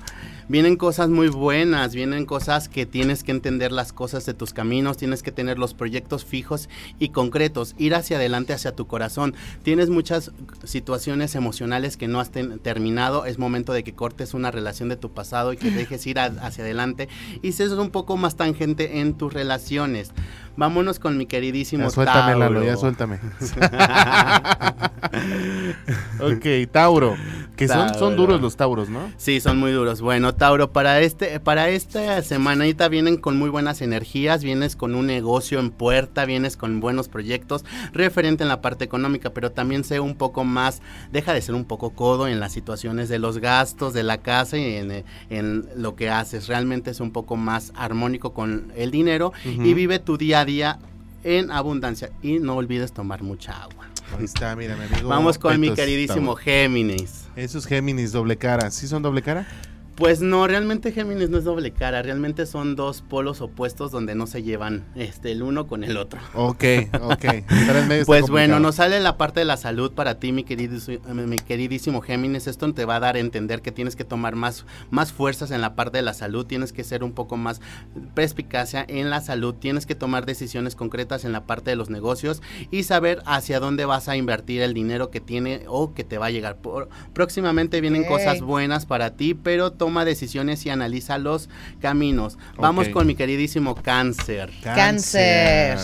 Vienen 0.50 0.74
cosas 0.74 1.08
muy 1.10 1.28
buenas, 1.28 1.94
vienen 1.94 2.26
cosas 2.26 2.68
que 2.68 2.84
tienes 2.84 3.22
que 3.22 3.30
entender 3.30 3.70
las 3.70 3.92
cosas 3.92 4.26
de 4.26 4.34
tus 4.34 4.52
caminos, 4.52 4.96
tienes 4.96 5.22
que 5.22 5.30
tener 5.30 5.60
los 5.60 5.74
proyectos 5.74 6.24
fijos 6.24 6.68
y 6.98 7.10
concretos, 7.10 7.76
ir 7.78 7.94
hacia 7.94 8.16
adelante, 8.16 8.52
hacia 8.52 8.74
tu 8.74 8.88
corazón. 8.88 9.36
Tienes 9.62 9.90
muchas 9.90 10.32
situaciones 10.64 11.36
emocionales 11.36 11.96
que 11.96 12.08
no 12.08 12.18
has 12.18 12.32
ten- 12.32 12.58
terminado, 12.58 13.26
es 13.26 13.38
momento 13.38 13.72
de 13.72 13.84
que 13.84 13.94
cortes 13.94 14.34
una 14.34 14.50
relación 14.50 14.88
de 14.88 14.96
tu 14.96 15.12
pasado 15.12 15.52
y 15.52 15.56
que 15.56 15.70
dejes 15.70 16.04
ir 16.08 16.18
a- 16.18 16.24
hacia 16.42 16.64
adelante 16.64 17.08
y 17.42 17.52
seas 17.52 17.70
un 17.70 17.90
poco 17.90 18.16
más 18.16 18.34
tangente 18.34 18.98
en 18.98 19.14
tus 19.14 19.32
relaciones. 19.32 20.10
Vámonos 20.56 20.98
con 20.98 21.16
mi 21.16 21.26
queridísimo 21.26 21.84
Ya 21.84 21.90
suéltame, 21.90 22.32
Lalo, 22.32 22.54
Tauro. 22.60 22.64
ya 22.66 22.76
suéltame. 22.76 23.20
ok, 26.20 26.70
Tauro. 26.72 27.16
Que 27.56 27.68
son, 27.68 27.94
son 27.94 28.16
duros 28.16 28.40
los 28.40 28.56
Tauros, 28.56 28.88
¿no? 28.88 29.12
Sí, 29.16 29.40
son 29.40 29.58
muy 29.58 29.72
duros. 29.72 30.00
Bueno, 30.00 30.34
Tauro, 30.34 30.72
para 30.72 31.00
este, 31.00 31.40
para 31.40 31.68
esta 31.68 32.22
semanita 32.22 32.88
vienen 32.88 33.16
con 33.16 33.38
muy 33.38 33.50
buenas 33.50 33.82
energías, 33.82 34.42
vienes 34.42 34.76
con 34.76 34.94
un 34.94 35.06
negocio 35.06 35.60
en 35.60 35.70
puerta, 35.70 36.24
vienes 36.24 36.56
con 36.56 36.80
buenos 36.80 37.08
proyectos 37.08 37.64
referente 37.92 38.44
en 38.44 38.48
la 38.48 38.60
parte 38.60 38.84
económica, 38.84 39.30
pero 39.30 39.52
también 39.52 39.84
sé 39.84 40.00
un 40.00 40.14
poco 40.14 40.44
más, 40.44 40.80
deja 41.12 41.34
de 41.34 41.42
ser 41.42 41.54
un 41.54 41.64
poco 41.64 41.90
codo 41.90 42.28
en 42.28 42.40
las 42.40 42.52
situaciones 42.52 43.08
de 43.08 43.18
los 43.18 43.38
gastos 43.38 43.92
de 43.92 44.02
la 44.02 44.18
casa 44.18 44.56
y 44.56 44.76
en, 44.76 45.04
en 45.28 45.68
lo 45.76 45.96
que 45.96 46.10
haces. 46.10 46.48
Realmente 46.48 46.90
es 46.90 47.00
un 47.00 47.10
poco 47.10 47.36
más 47.36 47.72
armónico 47.76 48.32
con 48.32 48.72
el 48.76 48.90
dinero 48.90 49.32
y 49.44 49.74
vive 49.74 49.98
tu 49.98 50.16
día 50.16 50.40
a 50.40 50.44
día 50.44 50.78
en 51.24 51.50
abundancia 51.50 52.10
y 52.22 52.38
no 52.38 52.56
olvides 52.56 52.92
tomar 52.92 53.22
mucha 53.22 53.62
agua. 53.62 53.86
Ahí 54.18 54.24
está, 54.24 54.56
mira, 54.56 54.76
mi 54.76 54.84
amigo. 54.84 55.08
Vamos 55.08 55.38
con 55.38 55.58
mi 55.60 55.72
queridísimo. 55.72 56.34
Géminis. 56.34 57.26
Esos 57.36 57.66
Géminis 57.66 58.12
doble 58.12 58.36
cara. 58.36 58.70
¿Sí 58.70 58.88
son 58.88 59.02
doble 59.02 59.22
cara? 59.22 59.46
Pues 60.00 60.22
no, 60.22 60.46
realmente 60.46 60.92
Géminis 60.92 61.28
no 61.28 61.36
es 61.36 61.44
doble 61.44 61.72
cara, 61.72 62.00
realmente 62.00 62.46
son 62.46 62.74
dos 62.74 63.02
polos 63.02 63.42
opuestos 63.42 63.92
donde 63.92 64.14
no 64.14 64.26
se 64.26 64.42
llevan 64.42 64.86
este 64.94 65.30
el 65.30 65.42
uno 65.42 65.66
con 65.66 65.84
el 65.84 65.98
otro. 65.98 66.18
Ok, 66.32 66.64
ok. 67.02 67.24
Pues 68.06 68.30
bueno, 68.30 68.60
nos 68.60 68.76
sale 68.76 68.98
la 69.00 69.18
parte 69.18 69.40
de 69.40 69.44
la 69.44 69.58
salud 69.58 69.92
para 69.92 70.18
ti, 70.18 70.32
mi, 70.32 70.44
queridísimo 70.44 72.00
Géminis. 72.00 72.46
Esto 72.46 72.72
te 72.72 72.86
va 72.86 72.96
a 72.96 73.00
dar 73.00 73.16
a 73.16 73.18
entender 73.18 73.60
que 73.60 73.72
tienes 73.72 73.94
que 73.94 74.04
tomar 74.04 74.36
más, 74.36 74.64
más 74.90 75.12
fuerzas 75.12 75.50
en 75.50 75.60
la 75.60 75.74
parte 75.74 75.98
de 75.98 76.02
la 76.02 76.14
salud, 76.14 76.46
tienes 76.46 76.72
que 76.72 76.82
ser 76.82 77.04
un 77.04 77.12
poco 77.12 77.36
más 77.36 77.60
perspicacia 78.14 78.86
en 78.88 79.10
la 79.10 79.20
salud, 79.20 79.54
tienes 79.54 79.84
que 79.84 79.94
tomar 79.94 80.24
decisiones 80.24 80.76
concretas 80.76 81.26
en 81.26 81.32
la 81.32 81.44
parte 81.44 81.70
de 81.70 81.76
los 81.76 81.90
negocios 81.90 82.40
y 82.70 82.84
saber 82.84 83.22
hacia 83.26 83.60
dónde 83.60 83.84
vas 83.84 84.08
a 84.08 84.16
invertir 84.16 84.62
el 84.62 84.72
dinero 84.72 85.10
que 85.10 85.20
tiene 85.20 85.64
o 85.68 85.92
que 85.92 86.04
te 86.04 86.16
va 86.16 86.26
a 86.26 86.30
llegar. 86.30 86.56
Por- 86.56 86.88
próximamente 87.12 87.82
vienen 87.82 88.04
cosas 88.04 88.40
buenas 88.40 88.86
para 88.86 89.16
ti, 89.16 89.34
pero 89.34 89.72
toma 89.72 89.89
decisiones 90.04 90.64
y 90.66 90.70
analiza 90.70 91.18
los 91.18 91.48
caminos. 91.80 92.38
Vamos 92.56 92.88
con 92.88 93.06
mi 93.06 93.14
queridísimo 93.14 93.74
Cáncer. 93.74 94.50
Cáncer. 94.62 95.78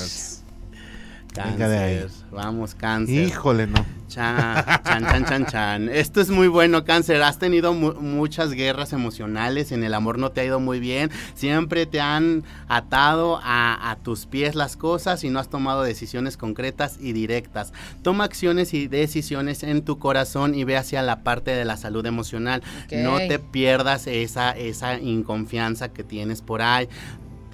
Venga 1.44 1.68
de 1.68 1.78
ahí. 1.78 1.98
Cáncer. 2.00 2.26
Vamos, 2.30 2.74
Cáncer. 2.74 3.28
Híjole, 3.28 3.66
no. 3.66 3.84
Chan, 4.08 4.64
chan, 4.84 5.04
chan, 5.04 5.24
chan, 5.24 5.46
chan. 5.46 5.88
Esto 5.88 6.20
es 6.20 6.30
muy 6.30 6.46
bueno, 6.46 6.84
Cáncer. 6.84 7.20
Has 7.22 7.38
tenido 7.40 7.72
mu- 7.74 7.94
muchas 7.94 8.52
guerras 8.52 8.92
emocionales. 8.92 9.72
En 9.72 9.82
el 9.82 9.94
amor 9.94 10.18
no 10.18 10.30
te 10.30 10.40
ha 10.40 10.44
ido 10.44 10.60
muy 10.60 10.78
bien. 10.78 11.10
Siempre 11.34 11.86
te 11.86 12.00
han 12.00 12.44
atado 12.68 13.40
a, 13.42 13.90
a 13.90 13.96
tus 13.96 14.26
pies 14.26 14.54
las 14.54 14.76
cosas 14.76 15.24
y 15.24 15.30
no 15.30 15.40
has 15.40 15.48
tomado 15.48 15.82
decisiones 15.82 16.36
concretas 16.36 16.98
y 17.00 17.12
directas. 17.12 17.72
Toma 18.02 18.24
acciones 18.24 18.74
y 18.74 18.86
decisiones 18.86 19.64
en 19.64 19.82
tu 19.82 19.98
corazón 19.98 20.54
y 20.54 20.62
ve 20.64 20.76
hacia 20.76 21.02
la 21.02 21.24
parte 21.24 21.50
de 21.50 21.64
la 21.64 21.76
salud 21.76 22.06
emocional. 22.06 22.62
No 23.02 23.16
te 23.18 23.38
pierdas 23.40 24.06
esa, 24.06 24.52
esa 24.52 24.98
inconfianza 25.00 25.88
que 25.88 26.04
tienes 26.04 26.42
por 26.42 26.62
ahí. 26.62 26.88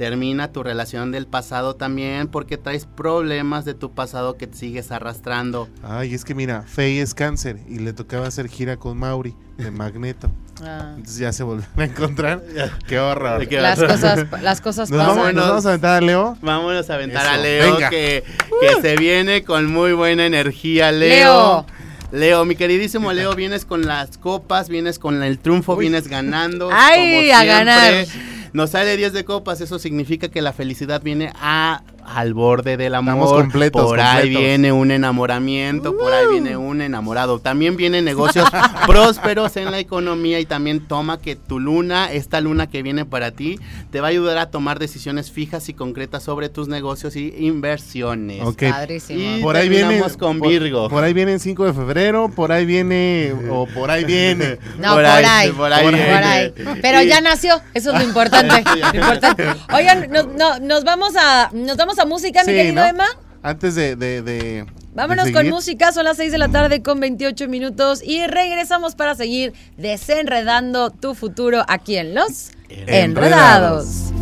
Termina 0.03 0.51
tu 0.51 0.65
relación 0.65 1.13
del 1.13 1.29
pasado 1.29 1.77
también 1.77 2.27
porque 2.27 2.59
traes 2.59 2.87
problemas 2.87 3.65
de 3.65 3.75
tu 3.75 3.93
pasado 3.93 4.37
que 4.37 4.49
te 4.49 4.57
sigues 4.59 4.91
arrastrando. 4.91 5.69
Ay, 5.85 6.13
es 6.13 6.25
que 6.25 6.35
mira, 6.35 6.65
Faye 6.67 7.01
es 7.01 7.15
cáncer 7.15 7.61
y 7.69 7.79
le 7.79 7.93
tocaba 7.93 8.27
hacer 8.27 8.49
gira 8.49 8.77
con 8.79 8.99
Mauri 8.99 9.37
de 9.59 9.71
Magneto. 9.71 10.29
Ah. 10.61 10.95
Entonces 10.97 11.19
ya 11.19 11.33
se 11.33 11.45
volvieron 11.45 11.79
a 11.79 11.85
encontrar. 11.85 12.43
Qué 12.89 12.99
horror. 12.99 13.47
Qué 13.47 13.61
Las 13.61 13.79
cosas, 13.79 14.27
las 14.43 14.61
cosas 14.61 14.91
Nos 14.91 14.99
vamos, 14.99 15.17
pasan. 15.19 15.35
nos 15.37 15.49
vamos 15.49 15.67
a 15.67 15.69
aventar 15.69 15.95
a 15.95 16.01
Leo. 16.01 16.37
Vámonos 16.43 16.91
a 16.91 16.95
aventar 16.95 17.23
Eso, 17.25 17.35
a 17.35 17.37
Leo 17.37 17.75
venga. 17.75 17.91
que, 17.91 18.25
que 18.61 18.83
se 18.83 18.97
viene 18.97 19.45
con 19.45 19.67
muy 19.73 19.93
buena 19.93 20.27
energía, 20.27 20.91
Leo. 20.91 21.65
Leo. 21.65 21.67
Leo, 22.11 22.45
mi 22.45 22.57
queridísimo 22.57 23.13
Leo, 23.13 23.37
vienes 23.37 23.65
con 23.65 23.87
las 23.87 24.19
copas, 24.19 24.69
vienes 24.69 24.99
con 24.99 25.23
el 25.23 25.39
triunfo, 25.39 25.75
Uy. 25.77 25.85
vienes 25.89 26.09
ganando. 26.09 26.71
Ay, 26.73 26.99
como 26.99 27.37
a 27.37 27.41
siempre. 27.41 27.47
ganar. 27.47 28.07
Nos 28.53 28.71
sale 28.71 28.97
10 28.97 29.15
de 29.15 29.25
copas, 29.25 29.61
eso 29.61 29.79
significa 29.79 30.29
que 30.29 30.43
la 30.43 30.53
felicidad 30.53 31.03
viene 31.03 31.33
a, 31.37 31.83
al 32.05 32.35
borde 32.35 32.77
del 32.77 32.95
amor. 32.95 33.15
Estamos 33.15 33.33
completos, 33.41 33.85
Por 33.87 34.01
ahí 34.01 34.29
viene 34.29 34.73
un 34.73 34.91
enamoramiento, 34.91 35.97
por 35.97 36.13
ahí 36.13 36.27
viene 36.31 36.57
un 36.57 36.81
enamorado. 36.83 37.39
También 37.39 37.77
vienen 37.77 38.05
negocios 38.05 38.49
prósperos 38.87 39.57
en 39.57 39.71
la 39.71 39.79
economía 39.79 40.41
y 40.41 40.47
también 40.47 40.81
toma 40.87 41.19
que 41.19 41.37
tu 41.37 41.61
luna, 41.61 42.11
esta 42.13 42.41
luna 42.41 42.67
que 42.69 42.83
viene 42.83 43.05
para 43.05 43.31
ti, 43.31 43.59
te 43.91 44.01
va 44.01 44.09
a 44.09 44.11
ayudar 44.11 44.39
a 44.39 44.51
tomar 44.51 44.79
decisiones 44.79 45.31
fijas 45.31 45.69
y 45.69 45.75
concretas 45.75 46.23
sobre 46.25 46.49
tus 46.49 46.69
negocios 46.69 47.17
y 47.17 47.35
inversiones. 47.39 48.43
Ok. 48.43 48.65
Padrísimo. 48.71 49.39
Y 49.39 49.43
Por 49.43 49.57
ahí 49.57 49.69
viene. 49.69 50.03
con 50.19 50.39
por- 50.39 50.49
Virgo. 50.49 50.89
Por, 50.89 51.05
ahí 51.05 51.13
viene 51.13 51.35
el 51.35 51.41
5 51.41 51.65
de 51.67 51.73
febrero, 51.73 52.29
por 52.35 52.53
ahí 52.53 52.67
viene. 52.67 53.33
O 53.51 53.67
por 53.67 53.91
ahí 53.91 54.05
viene. 54.05 54.59
No, 54.79 54.95
por, 54.95 55.05
ahí, 55.05 55.49
por 55.51 55.57
por 55.59 55.73
ahí 55.73 55.87
ahí. 55.87 56.53
viene. 56.57 56.81
Pero 56.83 57.03
Y- 57.03 57.07
ya 57.09 57.21
nació, 57.21 57.61
eso 57.75 57.93
es 57.93 57.99
lo 57.99 58.05
importante. 58.09 58.63
lo 58.93 58.99
importante. 59.01 59.47
Oigan, 59.73 60.09
no- 60.11 60.25
no- 60.25 60.59
nos 60.59 60.85
vamos 60.85 61.15
a 61.17 61.51
nos 61.53 61.77
vamos 61.77 61.92
a 61.99 62.05
música, 62.05 62.41
mi 62.45 62.53
Sí, 62.53 62.57
querido 62.59 62.75
¿no? 62.83 62.85
Emma. 62.87 63.07
Antes 63.43 63.75
de. 63.75 63.97
de, 63.97 64.23
de- 64.23 64.67
Vámonos 64.95 65.25
de 65.27 65.33
con 65.33 65.49
música, 65.49 65.91
son 65.93 66.05
las 66.05 66.19
6 66.19 66.31
de 66.33 66.39
la 66.39 66.49
tarde 66.49 66.83
con 66.83 67.01
28 67.01 67.49
minutos 67.49 68.03
y 68.05 68.27
regresamos 68.27 68.95
para 68.95 69.15
seguir 69.15 69.55
desenredando 69.79 70.91
tu 70.91 71.15
futuro 71.15 71.65
aquí 71.67 71.97
en 71.97 72.15
Los 72.15 72.51
Enredados. 72.69 73.87
Enredados. 73.89 74.13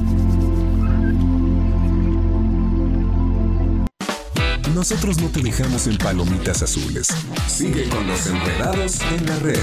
Nosotros 4.75 5.19
no 5.21 5.29
te 5.29 5.41
dejamos 5.43 5.87
en 5.89 5.99
palomitas 5.99 6.63
azules. 6.63 7.09
Sigue 7.49 7.89
con 7.89 8.07
los 8.07 8.27
enredados 8.27 9.01
en 9.03 9.27
la 9.27 9.37
red 9.41 9.59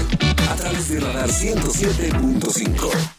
a 0.50 0.54
través 0.56 0.88
de 0.90 1.00
Radar 1.00 1.28
107.5. 1.30 3.17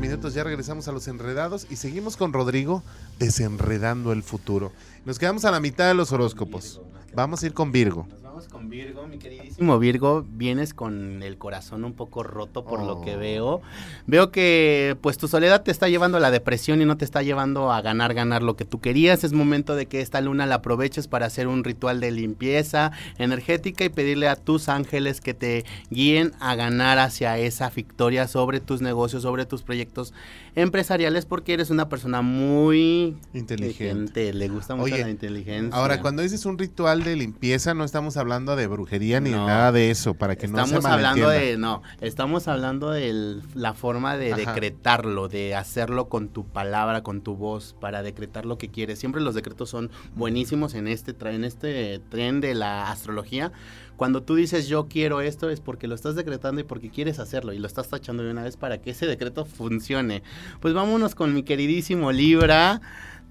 minutos, 0.00 0.34
ya 0.34 0.42
regresamos 0.42 0.88
a 0.88 0.92
los 0.92 1.06
enredados 1.08 1.66
y 1.70 1.76
seguimos 1.76 2.16
con 2.16 2.32
Rodrigo 2.32 2.82
desenredando 3.18 4.12
el 4.12 4.22
futuro. 4.22 4.72
Nos 5.04 5.18
quedamos 5.18 5.44
a 5.44 5.50
la 5.50 5.60
mitad 5.60 5.86
de 5.86 5.94
los 5.94 6.10
horóscopos. 6.10 6.80
Vamos 7.14 7.42
a 7.42 7.46
ir 7.46 7.52
con 7.52 7.70
Virgo. 7.70 8.08
Vamos 8.40 8.54
con 8.54 8.70
Virgo, 8.70 9.06
mi 9.06 9.18
queridísimo 9.18 9.78
Virgo. 9.78 10.24
Vienes 10.26 10.72
con 10.72 11.22
el 11.22 11.36
corazón 11.36 11.84
un 11.84 11.92
poco 11.92 12.22
roto 12.22 12.64
por 12.64 12.82
lo 12.82 13.02
que 13.02 13.16
Oh. 13.16 13.18
veo. 13.18 13.62
Veo 14.06 14.30
que 14.30 14.96
pues 15.02 15.18
tu 15.18 15.28
soledad 15.28 15.62
te 15.62 15.70
está 15.70 15.90
llevando 15.90 16.16
a 16.16 16.20
la 16.20 16.30
depresión 16.30 16.80
y 16.80 16.86
no 16.86 16.96
te 16.96 17.04
está 17.04 17.22
llevando 17.22 17.70
a 17.70 17.82
ganar, 17.82 18.14
ganar 18.14 18.42
lo 18.42 18.56
que 18.56 18.64
tú 18.64 18.80
querías. 18.80 19.24
Es 19.24 19.34
momento 19.34 19.76
de 19.76 19.84
que 19.84 20.00
esta 20.00 20.22
luna 20.22 20.46
la 20.46 20.54
aproveches 20.54 21.06
para 21.06 21.26
hacer 21.26 21.48
un 21.48 21.64
ritual 21.64 22.00
de 22.00 22.12
limpieza 22.12 22.92
energética 23.18 23.84
y 23.84 23.90
pedirle 23.90 24.26
a 24.26 24.36
tus 24.36 24.70
ángeles 24.70 25.20
que 25.20 25.34
te 25.34 25.66
guíen 25.90 26.32
a 26.40 26.54
ganar 26.54 26.98
hacia 26.98 27.36
esa 27.36 27.68
victoria 27.68 28.26
sobre 28.26 28.60
tus 28.60 28.80
negocios, 28.80 29.20
sobre 29.22 29.44
tus 29.44 29.62
proyectos 29.62 30.14
empresariales, 30.54 31.26
porque 31.26 31.52
eres 31.52 31.68
una 31.68 31.90
persona 31.90 32.22
muy 32.22 33.18
Inteligente. 33.34 34.32
Le 34.32 34.48
gusta 34.48 34.76
mucho 34.76 34.94
Oye, 34.94 35.04
la 35.04 35.10
inteligencia. 35.10 35.78
Ahora, 35.78 36.00
cuando 36.00 36.22
dices 36.22 36.46
un 36.46 36.56
ritual 36.56 37.04
de 37.04 37.16
limpieza, 37.16 37.74
no 37.74 37.84
estamos 37.84 38.16
hablando 38.16 38.29
de 38.38 38.66
brujería 38.68 39.20
ni 39.20 39.30
No. 39.30 39.46
nada 39.46 39.72
de 39.72 39.90
eso, 39.90 40.14
para 40.14 40.36
que 40.36 40.46
no 40.46 40.58
se 40.58 40.62
Estamos 40.76 40.84
hablando 40.84 41.28
de, 41.28 41.58
no, 41.58 41.82
estamos 42.00 42.46
hablando 42.46 42.90
de 42.90 43.40
la 43.54 43.74
forma 43.74 44.16
de 44.16 44.32
Ajá. 44.32 44.52
decretarlo, 44.52 45.28
de 45.28 45.56
hacerlo 45.56 46.08
con 46.08 46.28
tu 46.28 46.44
palabra, 46.46 47.02
con 47.02 47.22
tu 47.22 47.34
voz, 47.34 47.74
para 47.80 48.02
decretar 48.04 48.46
lo 48.46 48.56
que 48.56 48.68
quieres. 48.68 49.00
Siempre 49.00 49.20
los 49.20 49.34
decretos 49.34 49.68
son 49.68 49.90
buenísimos 50.14 50.74
en 50.74 50.86
este, 50.86 51.14
en 51.28 51.42
este 51.44 52.00
tren 52.08 52.40
de 52.40 52.54
la 52.54 52.90
astrología. 52.90 53.50
Cuando 53.96 54.22
tú 54.22 54.34
dices 54.36 54.66
yo 54.68 54.86
quiero 54.88 55.20
esto 55.20 55.50
es 55.50 55.60
porque 55.60 55.86
lo 55.88 55.94
estás 55.94 56.14
decretando 56.14 56.60
y 56.60 56.64
porque 56.64 56.88
quieres 56.88 57.18
hacerlo 57.18 57.52
y 57.52 57.58
lo 57.58 57.66
estás 57.66 57.88
tachando 57.88 58.22
de 58.22 58.30
una 58.30 58.44
vez 58.44 58.56
para 58.56 58.78
que 58.78 58.90
ese 58.92 59.06
decreto 59.06 59.44
funcione. 59.44 60.22
Pues 60.60 60.72
vámonos 60.72 61.14
con 61.14 61.34
mi 61.34 61.42
queridísimo 61.42 62.12
Libra. 62.12 62.80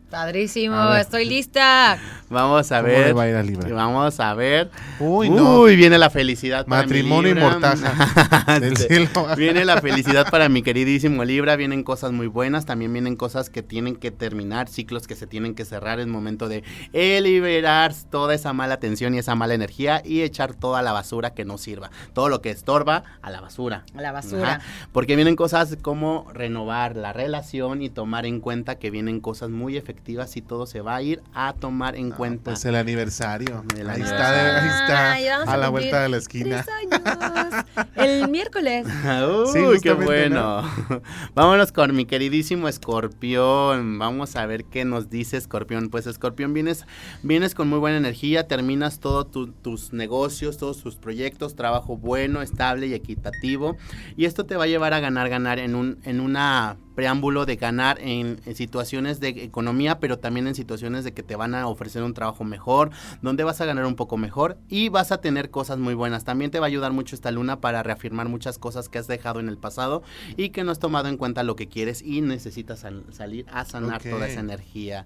Padrísimo, 0.09 0.95
estoy 0.95 1.25
lista. 1.25 1.99
Vamos 2.31 2.71
a 2.71 2.77
¿Cómo 2.77 2.87
le 2.87 2.99
ver. 2.99 3.17
va 3.17 3.23
a 3.23 3.29
ir 3.29 3.35
a 3.35 3.43
Libra? 3.43 3.69
Vamos 3.75 4.19
a 4.19 4.33
ver. 4.33 4.71
Uy, 4.99 5.29
no. 5.29 5.61
Uy, 5.61 5.75
viene 5.75 5.99
la 5.99 6.09
felicidad. 6.09 6.65
para 6.65 6.81
mi 6.81 6.87
Matrimonio 6.87 7.31
y 7.31 7.33
Libra. 7.35 7.49
mortaja 7.51 8.59
del 8.59 8.75
cielo. 8.77 9.09
Viene 9.37 9.65
la 9.65 9.79
felicidad 9.81 10.27
para 10.31 10.49
mi 10.49 10.63
queridísimo 10.63 11.23
Libra, 11.25 11.55
vienen 11.55 11.83
cosas 11.83 12.11
muy 12.11 12.25
buenas, 12.25 12.65
también 12.65 12.91
vienen 12.91 13.15
cosas 13.15 13.51
que 13.51 13.61
tienen 13.61 13.95
que 13.95 14.09
terminar, 14.09 14.67
ciclos 14.67 15.05
que 15.05 15.15
se 15.15 15.27
tienen 15.27 15.53
que 15.53 15.63
cerrar, 15.63 15.99
es 15.99 16.07
momento 16.07 16.49
de 16.49 16.63
liberar 16.91 17.93
toda 18.09 18.33
esa 18.33 18.51
mala 18.51 18.77
tensión 18.77 19.13
y 19.13 19.19
esa 19.19 19.35
mala 19.35 19.53
energía 19.53 20.01
y 20.03 20.21
echar 20.21 20.55
toda 20.55 20.81
la 20.81 20.91
basura 20.91 21.35
que 21.35 21.45
no 21.45 21.59
sirva, 21.59 21.91
todo 22.13 22.29
lo 22.29 22.41
que 22.41 22.49
estorba 22.49 23.03
a 23.21 23.29
la 23.29 23.41
basura. 23.41 23.83
A 23.95 24.01
la 24.01 24.11
basura. 24.11 24.55
Ajá, 24.55 24.61
porque 24.91 25.15
vienen 25.15 25.35
cosas 25.35 25.77
como 25.83 26.27
renovar 26.33 26.95
la 26.95 27.13
relación 27.13 27.83
y 27.83 27.89
tomar 27.89 28.25
en 28.25 28.39
cuenta 28.39 28.79
que 28.79 28.89
vienen 28.89 29.19
cosas 29.19 29.49
muy 29.51 29.77
efectivas 29.77 29.98
y 30.07 30.41
todo 30.41 30.65
se 30.65 30.81
va 30.81 30.95
a 30.95 31.01
ir 31.01 31.21
a 31.33 31.53
tomar 31.53 31.95
en 31.95 32.09
cuenta. 32.11 32.51
Pues 32.51 32.65
el 32.65 32.75
aniversario. 32.75 33.63
El 33.77 33.89
ahí, 33.89 34.01
está, 34.01 35.13
ahí 35.13 35.25
está, 35.25 35.43
a 35.43 35.57
la 35.57 35.69
vuelta 35.69 36.01
de 36.01 36.09
la 36.09 36.17
esquina. 36.17 36.63
tres 36.63 36.75
años. 36.75 37.65
El 37.95 38.29
miércoles. 38.29 38.87
Uy, 39.53 39.77
Sí, 39.77 39.81
qué 39.83 39.93
bueno. 39.93 40.63
Vámonos 41.35 41.71
con 41.71 41.95
mi 41.95 42.05
queridísimo 42.05 42.67
Escorpión. 42.67 43.99
Vamos 43.99 44.35
a 44.35 44.45
ver 44.45 44.65
qué 44.65 44.83
nos 44.83 45.09
dice 45.09 45.37
Escorpión. 45.37 45.89
Pues 45.89 46.07
Escorpión, 46.07 46.53
vienes, 46.53 46.85
vienes 47.21 47.53
con 47.53 47.69
muy 47.69 47.79
buena 47.79 47.97
energía, 47.97 48.47
terminas 48.47 48.99
todos 48.99 49.27
tus 49.61 49.93
negocios, 49.93 50.57
todos 50.57 50.81
tus 50.81 50.95
proyectos, 50.95 51.55
trabajo 51.55 51.97
bueno, 51.97 52.41
estable 52.41 52.87
y 52.87 52.93
equitativo. 52.93 53.77
Y 54.17 54.25
esto 54.25 54.45
te 54.45 54.55
va 54.55 54.63
a 54.63 54.67
llevar 54.67 54.93
a 54.93 54.99
ganar, 54.99 55.29
ganar 55.29 55.59
en 55.59 55.75
un, 55.75 55.99
en 56.03 56.19
una 56.19 56.77
preámbulo 56.99 57.45
de 57.45 57.55
ganar 57.55 57.97
en, 58.01 58.41
en 58.45 58.55
situaciones 58.55 59.21
de 59.21 59.29
economía, 59.29 60.01
pero 60.01 60.19
también 60.19 60.47
en 60.47 60.53
situaciones 60.55 61.05
de 61.05 61.13
que 61.13 61.23
te 61.23 61.37
van 61.37 61.55
a 61.55 61.65
ofrecer 61.67 62.03
un 62.03 62.13
trabajo 62.13 62.43
mejor, 62.43 62.89
donde 63.21 63.45
vas 63.45 63.61
a 63.61 63.65
ganar 63.65 63.85
un 63.85 63.95
poco 63.95 64.17
mejor 64.17 64.57
y 64.67 64.89
vas 64.89 65.13
a 65.13 65.21
tener 65.21 65.49
cosas 65.49 65.77
muy 65.77 65.93
buenas. 65.93 66.25
También 66.25 66.51
te 66.51 66.59
va 66.59 66.65
a 66.65 66.67
ayudar 66.67 66.91
mucho 66.91 67.15
esta 67.15 67.31
luna 67.31 67.61
para 67.61 67.83
reafirmar 67.83 68.27
muchas 68.27 68.57
cosas 68.57 68.89
que 68.89 68.97
has 68.97 69.07
dejado 69.07 69.39
en 69.39 69.47
el 69.47 69.57
pasado 69.57 70.03
y 70.35 70.49
que 70.49 70.65
no 70.65 70.73
has 70.73 70.79
tomado 70.79 71.07
en 71.07 71.15
cuenta 71.15 71.43
lo 71.43 71.55
que 71.55 71.69
quieres 71.69 72.01
y 72.01 72.19
necesitas 72.19 72.79
sal- 72.81 73.05
salir 73.13 73.45
a 73.49 73.63
sanar 73.63 74.01
toda 74.03 74.27
esa 74.27 74.41
energía. 74.41 75.05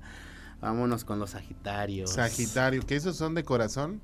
Vámonos 0.61 1.03
con 1.05 1.19
los 1.19 1.29
Sagitarios. 1.29 2.09
Sagitario, 2.09 2.83
que 2.87 2.95
esos 2.95 3.15
son 3.17 3.35
de 3.35 3.43
corazón. 3.43 4.01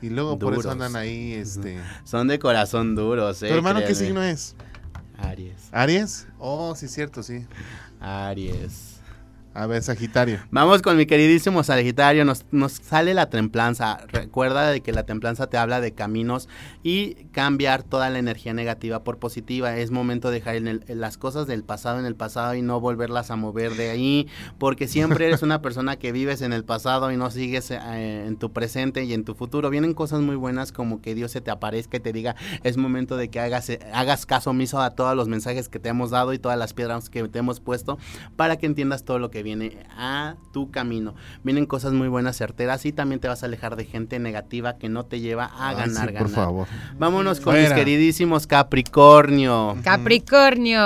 Y 0.00 0.10
luego 0.10 0.38
por 0.38 0.54
eso 0.54 0.70
andan 0.70 0.94
ahí, 0.96 1.32
este. 1.34 1.78
Son 2.04 2.26
de 2.28 2.38
corazón 2.38 2.94
duros, 2.94 3.42
¿eh? 3.42 3.48
¿Tu 3.48 3.54
hermano 3.54 3.80
qué 3.80 3.94
signo 3.96 4.22
es? 4.22 4.54
Aries. 5.18 5.68
¿Aries? 5.72 6.26
Oh, 6.38 6.74
sí, 6.74 6.88
cierto, 6.88 7.22
sí. 7.22 7.44
Aries. 8.00 8.97
A 9.58 9.66
ver, 9.66 9.82
Sagitario. 9.82 10.38
Vamos 10.52 10.82
con 10.82 10.96
mi 10.96 11.04
queridísimo 11.04 11.64
Sagitario, 11.64 12.24
nos, 12.24 12.46
nos 12.52 12.74
sale 12.74 13.12
la 13.12 13.28
templanza. 13.28 13.98
Recuerda 14.06 14.70
de 14.70 14.82
que 14.82 14.92
la 14.92 15.02
templanza 15.02 15.48
te 15.48 15.56
habla 15.56 15.80
de 15.80 15.94
caminos 15.94 16.48
y 16.84 17.14
cambiar 17.32 17.82
toda 17.82 18.08
la 18.08 18.20
energía 18.20 18.54
negativa 18.54 19.02
por 19.02 19.18
positiva. 19.18 19.76
Es 19.76 19.90
momento 19.90 20.30
de 20.30 20.34
dejar 20.38 20.54
en 20.54 20.68
el- 20.68 20.84
las 20.86 21.18
cosas 21.18 21.48
del 21.48 21.64
pasado 21.64 21.98
en 21.98 22.06
el 22.06 22.14
pasado 22.14 22.54
y 22.54 22.62
no 22.62 22.78
volverlas 22.78 23.32
a 23.32 23.36
mover 23.36 23.74
de 23.74 23.90
ahí, 23.90 24.28
porque 24.58 24.86
siempre 24.86 25.26
eres 25.26 25.42
una 25.42 25.60
persona 25.60 25.96
que 25.96 26.12
vives 26.12 26.40
en 26.42 26.52
el 26.52 26.62
pasado 26.64 27.10
y 27.10 27.16
no 27.16 27.28
sigues 27.32 27.72
eh, 27.72 28.26
en 28.28 28.36
tu 28.36 28.52
presente 28.52 29.02
y 29.02 29.12
en 29.12 29.24
tu 29.24 29.34
futuro. 29.34 29.70
Vienen 29.70 29.92
cosas 29.92 30.20
muy 30.20 30.36
buenas 30.36 30.70
como 30.70 31.02
que 31.02 31.16
Dios 31.16 31.32
se 31.32 31.40
te 31.40 31.50
aparezca 31.50 31.96
y 31.96 32.00
te 32.00 32.12
diga, 32.12 32.36
es 32.62 32.76
momento 32.76 33.16
de 33.16 33.28
que 33.28 33.40
hagas, 33.40 33.72
hagas 33.92 34.24
caso 34.24 34.50
omiso 34.50 34.80
a 34.80 34.90
todos 34.94 35.16
los 35.16 35.26
mensajes 35.26 35.68
que 35.68 35.80
te 35.80 35.88
hemos 35.88 36.10
dado 36.10 36.32
y 36.32 36.38
todas 36.38 36.56
las 36.56 36.74
piedras 36.74 37.10
que 37.10 37.26
te 37.26 37.40
hemos 37.40 37.58
puesto 37.58 37.98
para 38.36 38.56
que 38.56 38.66
entiendas 38.66 39.02
todo 39.04 39.18
lo 39.18 39.32
que 39.32 39.42
viene 39.42 39.47
a 39.96 40.34
tu 40.52 40.70
camino. 40.70 41.14
Vienen 41.42 41.66
cosas 41.66 41.92
muy 41.92 42.08
buenas, 42.08 42.36
certeras 42.36 42.84
y 42.86 42.92
también 42.92 43.20
te 43.20 43.28
vas 43.28 43.42
a 43.42 43.46
alejar 43.46 43.76
de 43.76 43.84
gente 43.84 44.18
negativa 44.18 44.76
que 44.78 44.88
no 44.88 45.04
te 45.06 45.20
lleva 45.20 45.46
a 45.46 45.68
Ay, 45.70 45.76
ganar, 45.76 46.08
sí, 46.08 46.12
ganar. 46.14 46.22
por 46.22 46.28
favor. 46.30 46.68
Vámonos 46.98 47.40
con 47.40 47.52
Fuera. 47.54 47.68
mis 47.68 47.72
queridísimos 47.78 48.46
Capricornio. 48.46 49.76
Capricornio. 49.82 50.80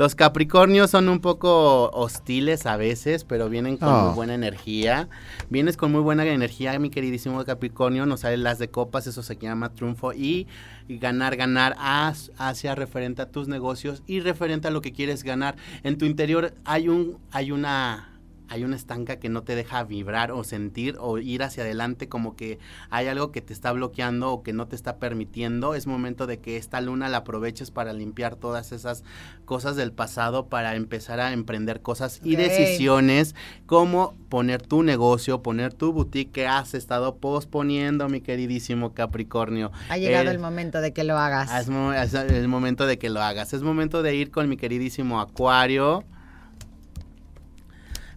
Los 0.00 0.14
Capricornios 0.14 0.90
son 0.92 1.10
un 1.10 1.20
poco 1.20 1.90
hostiles 1.90 2.64
a 2.64 2.78
veces, 2.78 3.24
pero 3.24 3.50
vienen 3.50 3.76
con 3.76 3.90
Oh. 3.90 4.06
muy 4.06 4.14
buena 4.14 4.32
energía. 4.32 5.10
Vienes 5.50 5.76
con 5.76 5.92
muy 5.92 6.00
buena 6.00 6.24
energía, 6.24 6.78
mi 6.78 6.88
queridísimo 6.88 7.44
Capricornio. 7.44 8.06
Nos 8.06 8.20
salen 8.20 8.42
las 8.42 8.58
de 8.58 8.70
copas, 8.70 9.06
eso 9.06 9.22
se 9.22 9.36
llama 9.36 9.74
triunfo. 9.74 10.14
Y, 10.14 10.46
y 10.88 10.96
ganar, 10.96 11.36
ganar 11.36 11.76
as- 11.78 12.32
hacia 12.38 12.74
referente 12.74 13.20
a 13.20 13.30
tus 13.30 13.46
negocios 13.46 14.02
y 14.06 14.20
referente 14.20 14.68
a 14.68 14.70
lo 14.70 14.80
que 14.80 14.92
quieres 14.92 15.22
ganar. 15.22 15.56
En 15.82 15.98
tu 15.98 16.06
interior 16.06 16.54
hay 16.64 16.88
un, 16.88 17.18
hay 17.30 17.52
una. 17.52 18.06
Hay 18.50 18.64
una 18.64 18.76
estanca 18.76 19.16
que 19.20 19.28
no 19.28 19.42
te 19.42 19.54
deja 19.54 19.84
vibrar 19.84 20.32
o 20.32 20.44
sentir 20.44 20.96
o 21.00 21.18
ir 21.18 21.42
hacia 21.42 21.62
adelante 21.62 22.08
como 22.08 22.36
que 22.36 22.58
hay 22.90 23.06
algo 23.06 23.30
que 23.30 23.40
te 23.40 23.52
está 23.52 23.72
bloqueando 23.72 24.30
o 24.32 24.42
que 24.42 24.52
no 24.52 24.66
te 24.66 24.76
está 24.76 24.98
permitiendo. 24.98 25.74
Es 25.74 25.86
momento 25.86 26.26
de 26.26 26.40
que 26.40 26.56
esta 26.56 26.80
luna 26.80 27.08
la 27.08 27.18
aproveches 27.18 27.70
para 27.70 27.92
limpiar 27.92 28.36
todas 28.36 28.72
esas 28.72 29.04
cosas 29.44 29.76
del 29.76 29.92
pasado 29.92 30.48
para 30.48 30.74
empezar 30.74 31.20
a 31.20 31.32
emprender 31.32 31.80
cosas 31.80 32.20
y 32.24 32.36
decisiones 32.36 33.34
como 33.66 34.14
poner 34.28 34.62
tu 34.62 34.82
negocio, 34.82 35.42
poner 35.42 35.72
tu 35.72 35.92
boutique 35.92 36.32
que 36.32 36.46
has 36.46 36.74
estado 36.74 37.16
posponiendo, 37.16 38.08
mi 38.08 38.20
queridísimo 38.20 38.94
Capricornio. 38.94 39.70
Ha 39.88 39.96
llegado 39.96 40.28
Eh, 40.28 40.32
el 40.32 40.38
momento 40.38 40.80
de 40.80 40.92
que 40.92 41.04
lo 41.04 41.16
hagas. 41.16 41.50
Es, 41.52 41.68
es 42.14 42.14
el 42.32 42.48
momento 42.48 42.86
de 42.86 42.98
que 42.98 43.10
lo 43.10 43.22
hagas. 43.22 43.52
Es 43.52 43.62
momento 43.62 44.02
de 44.02 44.14
ir 44.14 44.30
con 44.30 44.48
mi 44.48 44.56
queridísimo 44.56 45.20
Acuario. 45.20 46.04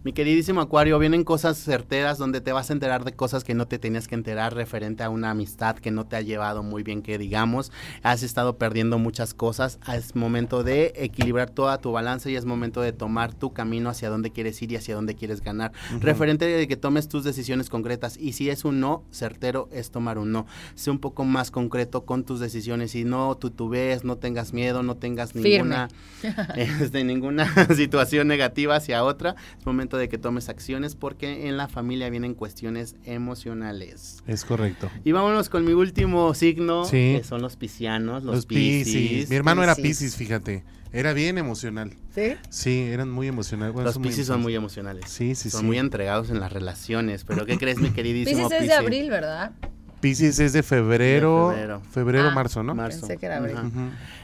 Mi 0.04 0.12
queridísimo 0.12 0.60
Acuario, 0.60 0.98
vienen 0.98 1.24
cosas 1.24 1.56
certeras 1.56 2.18
donde 2.18 2.42
te 2.42 2.52
vas 2.52 2.68
a 2.68 2.74
enterar 2.74 3.04
de 3.04 3.14
cosas 3.14 3.42
que 3.42 3.54
no 3.54 3.66
te 3.66 3.78
tenías 3.78 4.06
que 4.06 4.14
enterar 4.14 4.54
referente 4.54 5.02
a 5.02 5.08
una 5.08 5.30
amistad 5.30 5.76
que 5.76 5.90
no 5.90 6.04
te 6.04 6.16
ha 6.16 6.20
llevado 6.20 6.62
muy 6.62 6.82
bien, 6.82 7.00
que 7.00 7.16
digamos, 7.16 7.72
has 8.02 8.22
estado 8.22 8.58
perdiendo 8.58 8.98
muchas 8.98 9.32
cosas. 9.32 9.78
Es 9.90 10.14
momento 10.14 10.62
de 10.62 10.92
equilibrar 10.96 11.48
toda 11.48 11.80
tu 11.80 11.90
balance 11.90 12.30
y 12.30 12.36
es 12.36 12.44
momento 12.44 12.82
de 12.82 12.92
tomar 12.92 13.32
tu 13.32 13.54
camino 13.54 13.88
hacia 13.88 14.10
dónde 14.10 14.30
quieres 14.30 14.60
ir 14.60 14.72
y 14.72 14.76
hacia 14.76 14.94
dónde 14.94 15.14
quieres 15.14 15.40
ganar. 15.40 15.72
Referente 16.00 16.44
de 16.44 16.68
que 16.68 16.76
tomes 16.76 17.08
tus 17.08 17.24
decisiones 17.24 17.70
concretas 17.70 18.18
y 18.18 18.34
si 18.34 18.50
es 18.50 18.66
un 18.66 18.80
no, 18.80 19.04
certero 19.10 19.70
es 19.72 19.90
tomar 19.90 20.18
un 20.18 20.32
no. 20.32 20.44
Sé 20.74 20.90
un 20.90 20.98
poco 20.98 21.24
más 21.24 21.50
concreto 21.50 22.04
con 22.04 22.24
tus 22.24 22.40
decisiones 22.40 22.94
y 22.94 23.04
no 23.04 23.34
tutubees, 23.38 24.04
no 24.04 24.18
tengas 24.18 24.52
miedo, 24.52 24.82
no 24.82 24.98
tengas 24.98 25.32
Firme. 25.32 25.48
ninguna 25.48 25.88
este, 26.56 27.04
ninguna 27.04 27.50
situación 27.74 28.28
negativa 28.28 28.76
hacia 28.76 29.02
otra. 29.02 29.34
Es 29.58 29.64
momento 29.64 29.93
de 29.96 30.08
que 30.08 30.18
tomes 30.18 30.48
acciones 30.48 30.94
porque 30.94 31.48
en 31.48 31.56
la 31.56 31.68
familia 31.68 32.10
vienen 32.10 32.34
cuestiones 32.34 32.96
emocionales. 33.04 34.22
Es 34.26 34.44
correcto. 34.44 34.90
Y 35.04 35.12
vámonos 35.12 35.48
con 35.48 35.64
mi 35.64 35.72
último 35.72 36.32
signo, 36.34 36.84
Sí. 36.84 37.14
que 37.18 37.24
son 37.24 37.42
los 37.42 37.56
piscianos, 37.56 38.22
los, 38.24 38.34
Los 38.36 38.46
piscis. 38.46 38.94
Piscis. 38.94 39.30
Mi 39.30 39.36
hermano 39.36 39.62
era 39.62 39.74
Piscis. 39.74 39.98
Piscis, 39.98 40.16
fíjate. 40.16 40.64
Era 40.92 41.12
bien 41.12 41.38
emocional. 41.38 41.92
¿Sí? 42.14 42.34
Sí, 42.50 42.82
eran 42.82 43.10
muy 43.10 43.26
emocionales. 43.26 43.74
Bueno, 43.74 43.88
Los 43.88 43.98
piscis 43.98 44.26
son 44.26 44.40
muy 44.42 44.54
emocionales. 44.54 45.06
Sí, 45.10 45.34
sí, 45.34 45.50
son 45.50 45.60
sí. 45.62 45.66
muy 45.66 45.78
entregados 45.78 46.30
en 46.30 46.38
las 46.38 46.52
relaciones. 46.52 47.24
Pero 47.24 47.46
¿qué 47.46 47.58
crees, 47.58 47.78
mi 47.78 47.90
queridísimo 47.90 48.48
Pisces 48.48 48.52
es 48.52 48.60
de 48.60 48.66
Piscis? 48.68 48.78
abril, 48.78 49.10
¿verdad? 49.10 49.52
Piscis 50.00 50.38
es 50.38 50.52
de 50.52 50.62
febrero. 50.62 51.48
De 51.48 51.54
febrero. 51.56 51.82
Febrero, 51.90 52.28
Ah, 52.28 52.34
marzo, 52.34 52.62
¿no? 52.62 52.74
Marzo. 52.74 53.00
Pensé 53.00 53.16
que 53.16 53.26
era 53.26 53.38
abril. 53.38 53.56
Ajá. 53.56 53.66
Ujú. 53.66 53.80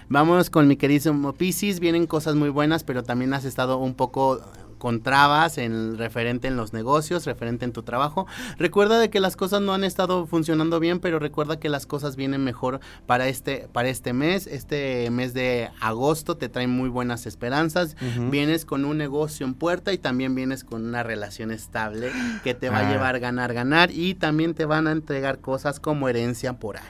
Vámonos 0.08 0.48
con 0.50 0.68
mi 0.68 0.76
queridísimo 0.76 1.32
Piscis. 1.32 1.80
Vienen 1.80 2.06
cosas 2.06 2.36
muy 2.36 2.50
buenas, 2.50 2.84
pero 2.84 3.02
también 3.02 3.32
has 3.34 3.44
estado 3.44 3.78
un 3.78 3.94
poco 3.94 4.40
con 4.80 5.00
trabas 5.00 5.56
en 5.58 5.96
referente 5.96 6.48
en 6.48 6.56
los 6.56 6.72
negocios, 6.72 7.24
referente 7.26 7.64
en 7.64 7.72
tu 7.72 7.84
trabajo. 7.84 8.26
Recuerda 8.58 8.98
de 8.98 9.10
que 9.10 9.20
las 9.20 9.36
cosas 9.36 9.60
no 9.62 9.72
han 9.74 9.84
estado 9.84 10.26
funcionando 10.26 10.80
bien, 10.80 10.98
pero 10.98 11.20
recuerda 11.20 11.60
que 11.60 11.68
las 11.68 11.86
cosas 11.86 12.16
vienen 12.16 12.42
mejor 12.42 12.80
para 13.06 13.28
este 13.28 13.68
para 13.72 13.88
este 13.90 14.12
mes. 14.12 14.48
Este 14.48 15.08
mes 15.10 15.34
de 15.34 15.70
agosto 15.80 16.36
te 16.36 16.48
trae 16.48 16.66
muy 16.66 16.88
buenas 16.88 17.26
esperanzas. 17.26 17.94
Vienes 18.30 18.64
con 18.64 18.84
un 18.84 18.98
negocio 18.98 19.46
en 19.46 19.54
puerta 19.54 19.92
y 19.92 19.98
también 19.98 20.34
vienes 20.34 20.64
con 20.64 20.84
una 20.84 21.04
relación 21.04 21.52
estable 21.52 22.10
que 22.42 22.54
te 22.54 22.68
va 22.70 22.78
Ah. 22.78 22.88
a 22.88 22.92
llevar 22.92 23.14
a 23.16 23.18
ganar 23.20 23.52
ganar 23.54 23.90
y 23.92 24.14
también 24.14 24.54
te 24.54 24.64
van 24.64 24.86
a 24.86 24.92
entregar 24.92 25.38
cosas 25.40 25.78
como 25.78 26.08
herencia 26.08 26.54
por 26.54 26.78
ahí. 26.78 26.82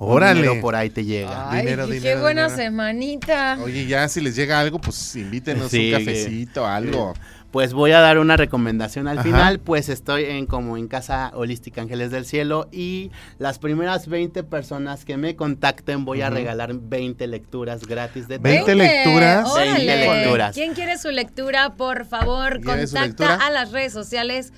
Órale. 0.00 0.42
dinero 0.42 0.60
por 0.60 0.76
ahí 0.76 0.90
te 0.90 1.04
llega. 1.04 1.50
Ay, 1.50 1.62
Dinero, 1.62 1.88
qué 1.88 1.94
dinero, 1.94 2.20
buena 2.20 2.42
dinero. 2.44 2.62
semanita. 2.62 3.58
Oye, 3.64 3.86
ya 3.86 4.08
si 4.08 4.20
les 4.20 4.36
llega 4.36 4.60
algo, 4.60 4.80
pues 4.80 5.16
invítenos 5.16 5.70
Sí, 5.72 5.92
un 5.92 5.98
cafecito, 5.98 6.64
algo. 6.66 7.14
Pues 7.50 7.72
voy 7.72 7.92
a 7.92 8.00
dar 8.00 8.18
una 8.18 8.36
recomendación 8.36 9.08
al 9.08 9.18
Ajá. 9.20 9.24
final, 9.26 9.58
pues 9.58 9.88
estoy 9.88 10.24
en 10.24 10.44
como 10.44 10.76
en 10.76 10.86
Casa 10.86 11.32
Holística 11.34 11.80
Ángeles 11.80 12.10
del 12.10 12.26
Cielo 12.26 12.68
y 12.70 13.10
las 13.38 13.58
primeras 13.58 14.06
20 14.06 14.42
personas 14.44 15.06
que 15.06 15.16
me 15.16 15.34
contacten 15.34 16.04
voy 16.04 16.20
a 16.20 16.28
regalar 16.28 16.74
20 16.74 17.26
lecturas 17.26 17.86
gratis 17.86 18.28
de 18.28 18.36
20 18.36 18.64
tarot. 18.66 18.76
lecturas. 18.76 19.50
órale. 19.50 19.86
20 19.86 19.96
lecturas. 20.14 20.54
¿Quién 20.54 20.74
quiere 20.74 20.98
su 20.98 21.10
lectura? 21.10 21.74
Por 21.76 22.04
favor, 22.04 22.60
¿Quiere 22.60 22.86
su 22.86 22.96
contacta 22.96 23.34
a 23.36 23.50
las 23.50 23.72
redes 23.72 23.94
sociales. 23.94 24.52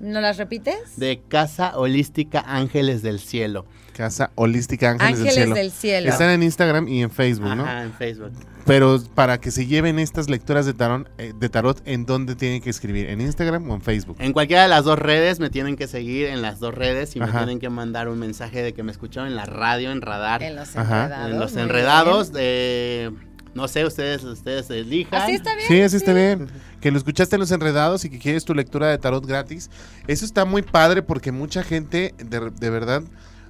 ¿No 0.00 0.20
las 0.20 0.36
repites? 0.36 0.98
de 0.98 1.22
Casa 1.26 1.78
Holística 1.78 2.40
Ángeles 2.46 3.00
del 3.02 3.20
Cielo. 3.20 3.64
Casa 3.94 4.30
Holística 4.34 4.90
Ángeles, 4.90 5.20
Ángeles 5.20 5.34
del 5.34 5.44
Cielo. 5.44 5.54
del 5.54 5.70
Cielo. 5.72 6.08
Están 6.10 6.30
en 6.30 6.42
Instagram 6.42 6.88
y 6.88 7.02
en 7.02 7.10
Facebook, 7.10 7.54
¿no? 7.56 7.64
Ajá, 7.64 7.84
en 7.84 7.92
Facebook. 7.94 8.32
Pero 8.66 8.98
para 9.14 9.38
que 9.40 9.50
se 9.50 9.66
lleven 9.66 9.98
estas 9.98 10.28
lecturas 10.28 10.66
de 10.66 10.74
tarot, 10.74 11.08
eh, 11.18 11.32
de 11.38 11.48
tarot, 11.48 11.80
¿en 11.86 12.06
dónde 12.06 12.34
tienen 12.34 12.60
que 12.62 12.70
escribir? 12.70 13.08
¿En 13.08 13.20
Instagram 13.20 13.70
o 13.70 13.74
en 13.74 13.82
Facebook? 13.82 14.16
En 14.18 14.32
cualquiera 14.32 14.62
de 14.62 14.68
las 14.68 14.84
dos 14.84 14.98
redes 14.98 15.38
me 15.40 15.50
tienen 15.50 15.76
que 15.76 15.86
seguir 15.86 16.26
en 16.26 16.42
las 16.42 16.60
dos 16.60 16.74
redes 16.74 17.14
y 17.16 17.20
me 17.20 17.28
tienen 17.28 17.58
que 17.58 17.68
mandar 17.70 18.08
un 18.08 18.18
mensaje 18.18 18.62
de 18.62 18.72
que 18.74 18.82
me 18.82 18.92
escucharon 18.92 19.28
en 19.28 19.36
la 19.36 19.46
radio, 19.46 19.90
en 19.92 20.00
radar, 20.02 20.42
En 20.42 20.56
los 20.56 20.76
Ajá. 20.76 21.04
enredados. 21.04 21.30
en 21.32 21.38
los 21.38 21.56
enredados. 21.56 22.32
De, 22.32 23.12
no 23.54 23.68
sé, 23.68 23.84
ustedes, 23.84 24.24
ustedes 24.24 24.68
elijan. 24.70 25.22
Así 25.22 25.32
está 25.32 25.54
bien. 25.54 25.68
Sí, 25.68 25.80
así 25.82 25.96
está 25.96 26.12
bien. 26.12 26.48
Que 26.80 26.90
lo 26.90 26.98
escuchaste 26.98 27.36
en 27.36 27.40
Los 27.40 27.50
Enredados 27.52 28.04
y 28.04 28.10
que 28.10 28.18
quieres 28.18 28.44
tu 28.44 28.52
lectura 28.54 28.88
de 28.88 28.98
tarot 28.98 29.24
gratis. 29.24 29.70
Eso 30.08 30.24
está 30.24 30.44
muy 30.44 30.62
padre 30.62 31.02
porque 31.02 31.30
mucha 31.32 31.62
gente, 31.62 32.14
de, 32.18 32.50
de 32.50 32.70
verdad, 32.70 33.02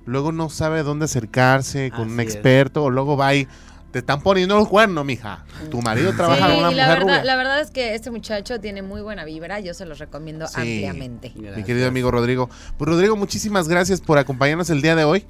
luego 0.06 0.32
no 0.32 0.48
sabe 0.50 0.82
dónde 0.82 1.04
acercarse 1.06 1.90
con 1.90 2.10
un 2.12 2.20
es. 2.20 2.26
experto 2.26 2.84
o 2.84 2.90
luego 2.90 3.16
va 3.16 3.34
y 3.34 3.46
te 3.90 4.00
están 4.00 4.22
poniendo 4.22 4.56
los 4.56 4.66
cuernos, 4.68 5.04
mija. 5.04 5.44
Tu 5.70 5.80
marido 5.80 6.12
trabaja 6.14 6.46
Sí, 6.48 6.52
con 6.54 6.58
una 6.64 6.72
y 6.72 6.74
la 6.74 6.86
mujer 6.86 6.98
verdad, 6.98 7.18
rubia. 7.20 7.24
la 7.24 7.36
verdad 7.36 7.60
es 7.60 7.70
que 7.70 7.94
este 7.94 8.10
muchacho 8.10 8.58
tiene 8.58 8.82
muy 8.82 9.02
buena 9.02 9.24
vibra. 9.24 9.60
Yo 9.60 9.72
se 9.72 9.86
los 9.86 10.00
recomiendo 10.00 10.48
Sí. 10.48 10.54
ampliamente. 10.56 11.32
Mi 11.56 11.62
querido 11.62 11.86
amigo 11.86 12.10
Rodrigo. 12.10 12.50
Pues 12.76 12.88
Rodrigo, 12.90 13.14
muchísimas 13.14 13.68
gracias 13.68 14.00
por 14.00 14.18
acompañarnos 14.18 14.68
el 14.70 14.82
día 14.82 14.96
de 14.96 15.04
hoy. 15.04 15.24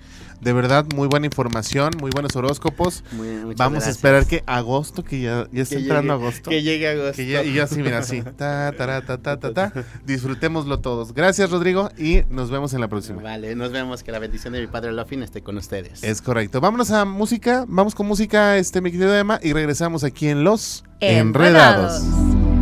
De 0.44 0.52
verdad, 0.52 0.84
muy 0.94 1.08
buena 1.08 1.26
información, 1.26 1.92
muy 1.98 2.10
buenos 2.10 2.36
horóscopos. 2.36 3.02
Muy- 3.12 3.54
Vamos 3.56 3.56
gracias. 3.56 3.86
a 3.86 3.90
esperar 3.90 4.26
que 4.26 4.44
agosto, 4.46 5.02
que 5.02 5.20
ya, 5.22 5.48
ya 5.52 5.62
está 5.62 5.76
Que 5.76 5.82
entrando 5.82 6.14
llegue- 6.14 6.22
agosto. 6.26 6.50
Que 6.50 6.62
llegue 6.62 6.88
agosto. 6.88 7.16
Que 7.16 7.26
ya- 7.26 7.42
y 7.42 7.58
así, 7.58 7.82
mira, 7.82 7.98
así. 7.98 8.22
Ta, 8.36 8.72
tara, 8.76 9.00
ta, 9.06 9.18
ta, 9.18 9.38
ta, 9.40 9.54
ta. 9.54 9.72
Disfrutémoslo 10.04 10.80
todos. 10.80 11.14
Gracias, 11.14 11.50
Rodrigo, 11.50 11.88
y 11.96 12.22
nos 12.28 12.50
vemos 12.50 12.74
en 12.74 12.80
la 12.82 12.88
próxima. 12.88 13.22
Vale, 13.22 13.54
nos 13.56 13.72
vemos. 13.72 14.02
Que 14.02 14.12
la 14.12 14.18
bendición 14.18 14.52
de 14.52 14.60
mi 14.60 14.66
padre 14.66 14.92
Lofin 14.92 15.22
esté 15.22 15.42
con 15.42 15.56
ustedes. 15.56 16.04
Es 16.04 16.20
correcto. 16.20 16.60
Vámonos 16.60 16.90
a 16.90 17.04
música. 17.06 17.64
Vamos 17.66 17.94
con 17.94 18.06
música, 18.06 18.58
este, 18.58 18.80
mi 18.82 18.90
querido 18.92 19.16
Emma, 19.16 19.40
y 19.42 19.52
regresamos 19.54 20.04
aquí 20.04 20.28
en 20.28 20.44
Los 20.44 20.84
Enredados. 21.00 22.02
Enredados. 22.02 22.53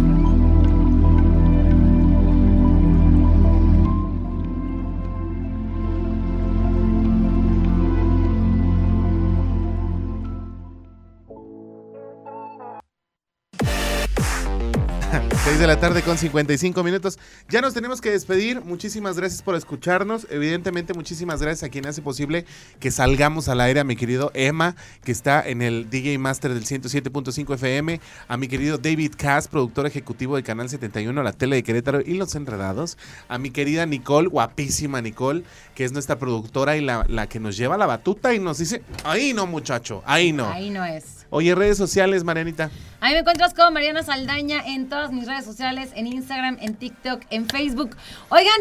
De 15.62 15.68
la 15.68 15.78
tarde 15.78 16.02
con 16.02 16.18
55 16.18 16.82
minutos. 16.82 17.20
Ya 17.48 17.60
nos 17.60 17.72
tenemos 17.72 18.00
que 18.00 18.10
despedir. 18.10 18.62
Muchísimas 18.62 19.16
gracias 19.16 19.42
por 19.42 19.54
escucharnos. 19.54 20.26
Evidentemente, 20.28 20.92
muchísimas 20.92 21.40
gracias 21.40 21.62
a 21.62 21.68
quien 21.68 21.86
hace 21.86 22.02
posible 22.02 22.46
que 22.80 22.90
salgamos 22.90 23.48
al 23.48 23.60
aire, 23.60 23.78
a 23.78 23.84
mi 23.84 23.94
querido 23.94 24.32
Emma, 24.34 24.74
que 25.04 25.12
está 25.12 25.40
en 25.48 25.62
el 25.62 25.88
DJ 25.88 26.18
Master 26.18 26.52
del 26.52 26.64
107.5 26.64 27.54
FM, 27.54 28.00
a 28.26 28.36
mi 28.36 28.48
querido 28.48 28.76
David 28.76 29.12
Cass, 29.16 29.46
productor 29.46 29.86
ejecutivo 29.86 30.34
de 30.34 30.42
Canal 30.42 30.68
71, 30.68 31.22
la 31.22 31.32
tele 31.32 31.54
de 31.54 31.62
Querétaro 31.62 32.00
y 32.00 32.14
Los 32.14 32.34
Enredados, 32.34 32.98
a 33.28 33.38
mi 33.38 33.50
querida 33.50 33.86
Nicole, 33.86 34.26
guapísima 34.26 35.00
Nicole, 35.00 35.44
que 35.76 35.84
es 35.84 35.92
nuestra 35.92 36.18
productora 36.18 36.76
y 36.76 36.80
la, 36.80 37.06
la 37.08 37.28
que 37.28 37.38
nos 37.38 37.56
lleva 37.56 37.78
la 37.78 37.86
batuta 37.86 38.34
y 38.34 38.40
nos 38.40 38.58
dice, 38.58 38.82
ahí 39.04 39.32
no 39.32 39.46
muchacho, 39.46 40.02
ahí 40.06 40.32
no. 40.32 40.48
Ahí 40.48 40.70
no 40.70 40.84
es. 40.84 41.21
Oye, 41.34 41.54
redes 41.54 41.78
sociales, 41.78 42.24
Marianita. 42.24 42.70
Ahí 43.00 43.14
me 43.14 43.20
encuentras 43.20 43.54
como 43.54 43.70
Mariana 43.70 44.02
Saldaña 44.02 44.62
en 44.66 44.90
todas 44.90 45.12
mis 45.12 45.26
redes 45.26 45.46
sociales, 45.46 45.88
en 45.94 46.06
Instagram, 46.06 46.58
en 46.60 46.74
TikTok, 46.74 47.22
en 47.30 47.48
Facebook. 47.48 47.96
Oigan, 48.28 48.54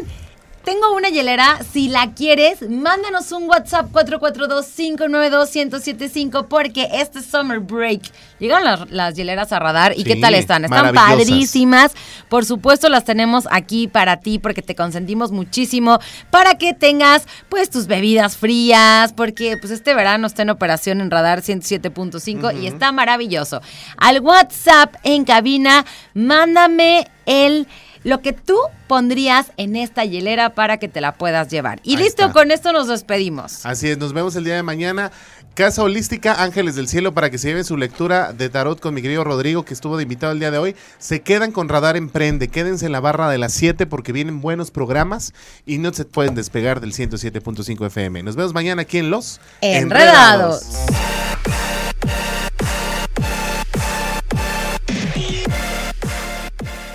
tengo 0.63 0.93
una 0.95 1.09
hielera, 1.09 1.59
si 1.71 1.87
la 1.87 2.13
quieres, 2.13 2.61
mándanos 2.69 3.31
un 3.31 3.49
WhatsApp 3.49 3.91
442-592-1075 3.91 6.45
porque 6.47 6.87
este 6.93 7.21
Summer 7.21 7.59
Break 7.59 8.01
llegaron 8.39 8.65
las, 8.65 8.91
las 8.91 9.15
hieleras 9.15 9.51
a 9.51 9.57
radar 9.59 9.93
y 9.93 10.01
Sí, 10.01 10.03
qué 10.03 10.15
tal 10.17 10.35
están, 10.35 10.65
están 10.65 10.93
padrísimas. 10.93 11.93
Por 12.29 12.45
supuesto 12.45 12.89
las 12.89 13.05
tenemos 13.05 13.47
aquí 13.51 13.87
para 13.87 14.17
ti 14.17 14.39
porque 14.39 14.61
te 14.61 14.75
consentimos 14.75 15.31
muchísimo 15.31 15.99
para 16.29 16.55
que 16.55 16.73
tengas 16.73 17.25
pues 17.49 17.69
tus 17.69 17.87
bebidas 17.87 18.37
frías 18.37 19.13
porque 19.13 19.57
pues 19.57 19.71
este 19.71 19.93
verano 19.93 20.27
está 20.27 20.41
en 20.41 20.49
operación 20.49 21.01
en 21.01 21.11
radar 21.11 21.41
107.5 21.41 22.61
y 22.61 22.67
está 22.67 22.91
maravilloso. 22.91 23.61
Al 23.97 24.19
WhatsApp 24.19 24.95
en 25.03 25.25
cabina, 25.25 25.85
mándame 26.13 27.07
el 27.25 27.67
lo 28.03 28.21
que 28.21 28.33
tú 28.33 28.57
pondrías 28.87 29.51
en 29.57 29.75
esta 29.75 30.03
hielera 30.05 30.53
para 30.55 30.77
que 30.77 30.87
te 30.87 31.01
la 31.01 31.13
puedas 31.15 31.47
llevar. 31.49 31.79
Y 31.83 31.95
Ahí 31.95 32.03
listo, 32.03 32.23
está. 32.23 32.33
con 32.33 32.51
esto 32.51 32.73
nos 32.73 32.87
despedimos. 32.87 33.65
Así 33.65 33.89
es, 33.89 33.97
nos 33.97 34.13
vemos 34.13 34.35
el 34.35 34.43
día 34.43 34.55
de 34.55 34.63
mañana. 34.63 35.11
Casa 35.53 35.83
Holística 35.83 36.41
Ángeles 36.41 36.75
del 36.75 36.87
Cielo 36.87 37.13
para 37.13 37.29
que 37.29 37.37
se 37.37 37.49
lleven 37.49 37.65
su 37.65 37.75
lectura 37.75 38.31
de 38.31 38.47
tarot 38.49 38.79
con 38.79 38.93
mi 38.93 39.01
querido 39.01 39.25
Rodrigo 39.25 39.65
que 39.65 39.73
estuvo 39.73 39.97
de 39.97 40.03
invitado 40.03 40.31
el 40.31 40.39
día 40.39 40.49
de 40.49 40.57
hoy. 40.57 40.75
Se 40.97 41.21
quedan 41.21 41.51
con 41.51 41.67
Radar 41.67 41.97
Emprende, 41.97 42.47
quédense 42.47 42.85
en 42.85 42.93
la 42.93 43.01
barra 43.01 43.29
de 43.29 43.37
las 43.37 43.51
7 43.53 43.85
porque 43.85 44.13
vienen 44.13 44.39
buenos 44.39 44.71
programas 44.71 45.33
y 45.65 45.77
no 45.77 45.91
se 45.93 46.05
pueden 46.05 46.35
despegar 46.35 46.79
del 46.79 46.93
107.5 46.93 47.85
FM. 47.87 48.23
Nos 48.23 48.37
vemos 48.37 48.53
mañana 48.53 48.83
aquí 48.83 48.97
en 48.99 49.09
Los 49.09 49.41
Enredados. 49.59 50.63